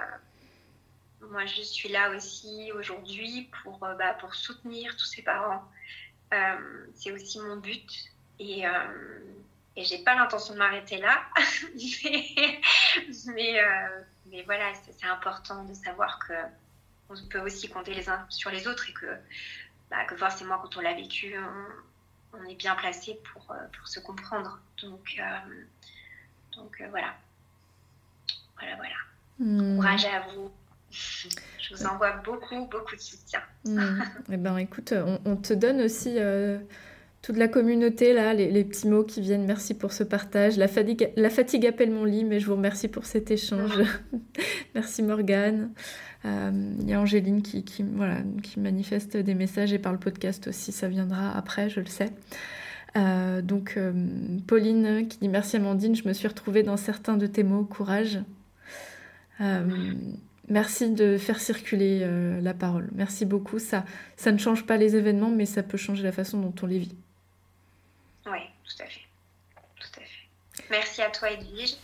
moi, 1.20 1.46
je 1.46 1.62
suis 1.62 1.88
là 1.88 2.10
aussi 2.10 2.70
aujourd'hui 2.74 3.50
pour, 3.62 3.78
bah, 3.78 4.14
pour 4.20 4.34
soutenir 4.34 4.96
tous 4.96 5.06
ces 5.06 5.22
parents. 5.22 5.64
C'est 6.94 7.12
aussi 7.12 7.40
mon 7.40 7.56
but. 7.56 8.12
Et, 8.38 8.66
euh, 8.66 8.70
et 9.76 9.84
j'ai 9.84 10.02
pas 10.02 10.14
l'intention 10.14 10.54
de 10.54 10.58
m'arrêter 10.58 10.98
là. 10.98 11.22
mais, 13.26 13.60
mais, 14.26 14.42
voilà, 14.44 14.72
c'est 14.74 15.06
important 15.06 15.64
de 15.64 15.74
savoir 15.74 16.18
que 16.18 16.32
on 17.08 17.14
peut 17.28 17.40
aussi 17.40 17.68
compter 17.68 17.94
les 17.94 18.08
uns 18.08 18.24
sur 18.28 18.50
les 18.50 18.66
autres 18.66 18.88
et 18.88 18.92
que, 18.92 19.06
bah, 19.90 20.04
que 20.04 20.16
forcément, 20.16 20.58
quand 20.58 20.76
on 20.76 20.80
l'a 20.80 20.94
vécu, 20.94 21.34
on, 22.32 22.44
est 22.48 22.54
bien 22.54 22.74
placé 22.74 23.18
pour, 23.32 23.54
pour 23.76 23.88
se 23.88 24.00
comprendre. 24.00 24.58
Donc, 24.82 25.20
donc 26.56 26.82
voilà. 26.90 27.14
Voilà, 28.58 28.76
voilà. 28.76 28.94
Hmm. 29.38 29.76
Courage 29.76 30.04
à 30.06 30.20
vous. 30.34 30.50
Je 30.90 31.74
vous 31.74 31.86
envoie 31.86 32.12
beaucoup, 32.24 32.66
beaucoup 32.66 32.94
de 32.94 33.00
soutien. 33.00 33.40
Mmh. 33.64 34.02
Eh 34.30 34.36
ben, 34.36 34.56
écoute, 34.58 34.92
on, 35.24 35.36
te 35.36 35.54
donne 35.54 35.80
aussi 35.80 36.14
euh, 36.18 36.58
toute 37.22 37.38
la 37.38 37.48
communauté, 37.48 38.12
là, 38.12 38.34
les, 38.34 38.64
petits 38.64 38.88
mots 38.88 39.04
qui 39.04 39.20
viennent. 39.20 39.46
Merci 39.46 39.74
pour 39.74 39.92
ce 39.92 40.04
partage. 40.04 40.58
La 40.58 40.68
fatigue, 40.68 41.10
la 41.16 41.30
fatigue 41.30 41.66
appelle 41.66 41.90
mon 41.90 42.04
lit, 42.04 42.24
mais 42.24 42.40
je 42.40 42.46
vous 42.46 42.56
remercie 42.56 42.88
pour 42.88 43.06
cet 43.06 43.30
échange. 43.30 43.80
Merci 44.74 45.02
Morgane. 45.02 45.70
Euh, 46.24 46.50
il 46.80 46.88
y 46.88 46.94
a 46.94 47.00
Angéline 47.00 47.42
qui, 47.42 47.64
voilà, 47.94 48.18
qui 48.42 48.60
manifeste 48.60 49.16
des 49.16 49.34
messages 49.34 49.72
et 49.72 49.78
par 49.78 49.92
le 49.92 49.98
podcast 49.98 50.46
aussi, 50.48 50.72
ça 50.72 50.88
viendra 50.88 51.36
après, 51.36 51.68
je 51.68 51.80
le 51.80 51.86
sais. 51.86 52.10
Euh, 52.96 53.40
donc 53.40 53.78
Pauline 54.46 55.08
qui 55.08 55.18
dit 55.18 55.28
merci 55.28 55.56
Amandine, 55.56 55.96
je 55.96 56.06
me 56.06 56.12
suis 56.12 56.28
retrouvée 56.28 56.62
dans 56.62 56.76
certains 56.76 57.16
de 57.16 57.26
tes 57.26 57.42
mots, 57.42 57.64
courage. 57.64 58.20
Merci 60.48 60.90
de 60.90 61.18
faire 61.18 61.40
circuler 61.40 62.00
euh, 62.02 62.40
la 62.40 62.52
parole. 62.52 62.88
Merci 62.92 63.24
beaucoup. 63.24 63.58
Ça, 63.58 63.84
ça 64.16 64.32
ne 64.32 64.38
change 64.38 64.66
pas 64.66 64.76
les 64.76 64.96
événements, 64.96 65.30
mais 65.30 65.46
ça 65.46 65.62
peut 65.62 65.78
changer 65.78 66.02
la 66.02 66.12
façon 66.12 66.40
dont 66.40 66.54
on 66.62 66.66
les 66.66 66.78
vit. 66.78 66.94
Oui, 68.26 68.38
tout 68.64 68.82
à 68.82 68.86
fait. 68.86 69.00
Tout 69.80 70.00
à 70.00 70.00
fait. 70.00 70.64
Merci 70.70 71.00
à 71.00 71.10
toi, 71.10 71.30
Edwige, 71.30 71.76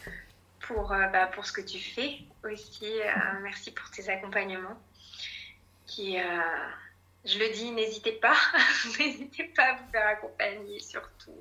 pour, 0.69 0.93
euh, 0.93 1.07
bah, 1.09 1.27
pour 1.27 1.45
ce 1.45 1.53
que 1.53 1.61
tu 1.61 1.79
fais 1.79 2.21
aussi. 2.45 3.01
Euh, 3.01 3.11
merci 3.43 3.73
pour 3.73 3.91
tes 3.91 4.09
accompagnements. 4.09 4.81
Qui, 5.87 6.19
je 7.25 7.39
le 7.39 7.53
dis, 7.55 7.71
n'hésitez 7.73 8.13
pas. 8.13 8.37
n'hésitez 8.99 9.45
pas 9.57 9.65
à 9.65 9.73
vous 9.75 9.91
faire 9.91 10.07
accompagner, 10.07 10.79
surtout. 10.81 11.35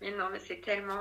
Mais 0.00 0.10
non, 0.12 0.28
mais 0.30 0.38
c'est 0.40 0.60
tellement. 0.60 1.00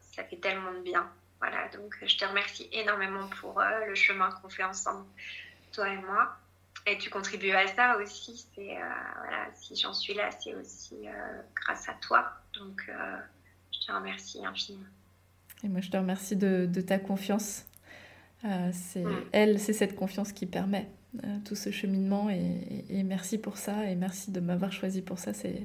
ça 0.00 0.24
fait 0.24 0.36
tellement 0.36 0.72
de 0.72 0.80
bien. 0.80 1.10
Voilà, 1.42 1.66
donc 1.70 1.98
je 2.00 2.16
te 2.16 2.24
remercie 2.24 2.68
énormément 2.70 3.26
pour 3.40 3.60
euh, 3.60 3.86
le 3.86 3.96
chemin 3.96 4.30
qu'on 4.30 4.48
fait 4.48 4.62
ensemble, 4.62 5.04
toi 5.72 5.88
et 5.88 5.96
moi. 5.96 6.36
Et 6.86 6.96
tu 6.98 7.10
contribues 7.10 7.50
à 7.50 7.66
ça 7.66 7.96
aussi. 7.96 8.46
Euh, 8.58 8.62
voilà, 9.18 9.52
si 9.52 9.74
j'en 9.74 9.92
suis 9.92 10.14
là, 10.14 10.30
c'est 10.30 10.54
aussi 10.54 11.08
euh, 11.08 11.42
grâce 11.56 11.88
à 11.88 11.94
toi. 11.94 12.30
Donc 12.54 12.88
je 13.72 13.86
te 13.86 13.90
remercie 13.90 14.46
infiniment. 14.46 14.86
Et 15.64 15.68
moi, 15.68 15.80
je 15.80 15.90
te 15.90 15.96
remercie 15.96 16.36
de, 16.36 16.66
ta 16.80 16.98
confiance. 16.98 17.66
c'est 18.72 19.04
mm. 19.04 19.24
elle, 19.32 19.58
c'est 19.58 19.72
cette 19.72 19.94
confiance 19.94 20.32
qui 20.32 20.46
permet 20.46 20.88
tout 21.44 21.54
ce 21.54 21.70
cheminement. 21.70 22.30
Et, 22.30 22.84
et, 22.90 23.02
merci 23.02 23.38
pour 23.38 23.58
ça. 23.58 23.90
Et 23.90 23.94
merci 23.94 24.30
de 24.30 24.40
m'avoir 24.40 24.72
choisi 24.72 25.02
pour 25.02 25.18
ça. 25.18 25.32
C'est 25.32 25.62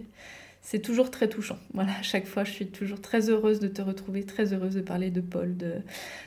c'est 0.68 0.80
toujours 0.80 1.12
très 1.12 1.30
touchant. 1.30 1.58
Voilà, 1.74 1.98
à 1.98 2.02
chaque 2.02 2.26
fois, 2.26 2.44
je 2.44 2.52
suis 2.52 2.68
toujours 2.68 3.00
très 3.00 3.30
heureuse 3.30 3.62
de 3.62 3.70
te 3.70 3.82
retrouver, 3.82 4.26
très 4.26 4.54
heureuse 4.54 4.76
de 4.76 4.82
parler 4.82 5.12
de 5.12 5.22
Paul, 5.22 5.56
de, 5.56 5.82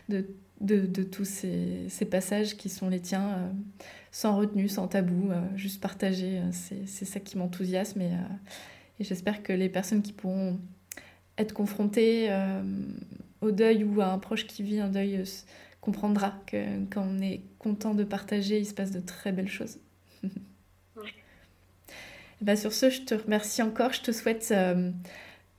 de, 0.08 0.24
de, 0.60 1.02
tous 1.02 1.26
ces, 1.26 1.86
ces, 1.90 2.06
passages 2.06 2.56
qui 2.56 2.70
sont 2.70 2.88
les 2.88 3.00
tiens, 3.00 3.28
euh, 3.28 3.50
sans 4.12 4.36
retenue, 4.36 4.70
sans 4.70 4.88
tabou, 4.88 5.30
euh, 5.30 5.42
juste 5.56 5.82
partagés. 5.82 6.38
Euh, 6.38 6.50
c'est 6.86 7.04
ça 7.04 7.20
qui 7.20 7.36
m'enthousiasme 7.36 8.00
et, 8.00 8.12
et 8.98 9.04
j'espère 9.04 9.42
que 9.42 9.52
les 9.52 9.68
personnes 9.68 10.00
qui 10.00 10.14
pourront 10.14 10.58
être 11.36 11.52
confrontées 11.52 12.30
au 13.40 13.50
deuil 13.50 13.84
ou 13.84 14.00
à 14.00 14.06
un 14.06 14.18
proche 14.18 14.46
qui 14.46 14.62
vit 14.62 14.80
un 14.80 14.88
deuil 14.88 15.24
comprendra 15.80 16.34
que 16.46 16.84
quand 16.90 17.06
on 17.08 17.20
est 17.20 17.42
content 17.58 17.94
de 17.94 18.04
partager, 18.04 18.58
il 18.58 18.66
se 18.66 18.74
passe 18.74 18.90
de 18.90 19.00
très 19.00 19.32
belles 19.32 19.48
choses. 19.48 19.78
Bah, 22.40 22.56
sur 22.56 22.72
ce, 22.72 22.88
je 22.88 23.02
te 23.02 23.14
remercie 23.14 23.60
encore. 23.60 23.92
Je 23.92 24.00
te 24.00 24.12
souhaite 24.12 24.48
euh, 24.50 24.90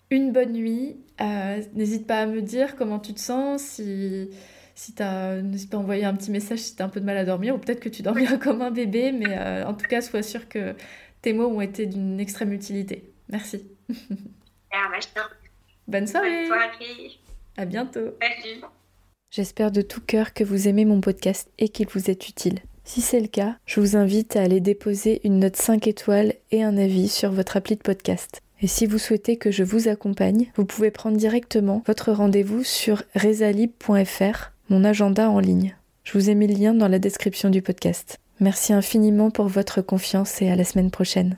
une 0.10 0.32
bonne 0.32 0.54
nuit. 0.54 0.98
Euh, 1.22 1.62
n'hésite 1.76 2.08
pas 2.08 2.22
à 2.22 2.26
me 2.26 2.42
dire 2.42 2.76
comment 2.76 2.98
tu 2.98 3.14
te 3.14 3.20
sens, 3.20 3.62
si, 3.62 4.32
si 4.74 4.96
n'hésite 5.00 5.70
pas 5.70 5.78
à 5.78 5.80
envoyer 5.80 6.06
un 6.06 6.16
petit 6.16 6.32
message 6.32 6.58
si 6.58 6.76
tu 6.76 6.82
as 6.82 6.86
un 6.86 6.90
peu 6.90 7.00
de 7.00 7.06
mal 7.06 7.18
à 7.18 7.24
dormir, 7.24 7.54
ou 7.54 7.60
peut-être 7.60 7.82
que 7.82 7.90
tu 7.90 8.02
dormiras 8.02 8.38
comme 8.40 8.64
un 8.64 8.72
bébé, 8.72 9.12
mais 9.12 9.38
euh, 9.38 9.64
en 9.68 9.76
tout 9.76 9.86
cas, 9.86 10.02
sois 10.02 10.24
sûr 10.24 10.50
que 10.50 10.74
tes 11.22 11.34
mots 11.34 11.50
ont 11.56 11.62
été 11.62 11.86
d'une 11.86 12.20
extrême 12.20 12.52
utilité. 12.52 13.14
Merci. 13.30 13.64
Ah, 14.74 14.88
bonne 14.90 16.08
soirée. 16.08 16.48
Bonne 16.48 16.48
soirée. 16.48 17.20
À 17.58 17.66
bientôt. 17.66 18.16
J'espère 19.30 19.72
de 19.72 19.82
tout 19.82 20.02
cœur 20.02 20.34
que 20.34 20.44
vous 20.44 20.68
aimez 20.68 20.86
mon 20.86 21.02
podcast 21.02 21.50
et 21.58 21.70
qu'il 21.70 21.88
vous 21.88 22.10
est 22.10 22.28
utile. 22.28 22.60
Si 22.84 23.02
c'est 23.02 23.20
le 23.20 23.28
cas, 23.28 23.56
je 23.66 23.80
vous 23.80 23.96
invite 23.96 24.36
à 24.36 24.42
aller 24.42 24.60
déposer 24.60 25.22
une 25.24 25.40
note 25.40 25.56
5 25.56 25.88
étoiles 25.88 26.34
et 26.52 26.64
un 26.64 26.78
avis 26.78 27.08
sur 27.08 27.32
votre 27.32 27.56
appli 27.56 27.76
de 27.76 27.82
podcast. 27.82 28.42
Et 28.62 28.68
si 28.68 28.86
vous 28.86 28.98
souhaitez 28.98 29.38
que 29.38 29.52
je 29.52 29.64
vous 29.64 29.88
accompagne, 29.88 30.52
vous 30.56 30.66
pouvez 30.66 30.92
prendre 30.92 31.18
directement 31.18 31.84
votre 31.88 32.12
rendez-vous 32.12 32.64
sur 32.64 33.04
resalib.fr, 33.16 34.52
mon 34.70 34.84
agenda 34.84 35.30
en 35.30 35.40
ligne. 35.40 35.76
Je 36.04 36.14
vous 36.14 36.30
ai 36.30 36.36
mis 36.36 36.48
le 36.48 36.56
lien 36.56 36.74
dans 36.74 36.88
la 36.88 37.00
description 37.00 37.50
du 37.50 37.62
podcast. 37.62 38.20
Merci 38.40 38.74
infiniment 38.74 39.32
pour 39.32 39.48
votre 39.48 39.82
confiance 39.82 40.42
et 40.42 40.50
à 40.50 40.56
la 40.56 40.64
semaine 40.64 40.92
prochaine. 40.92 41.38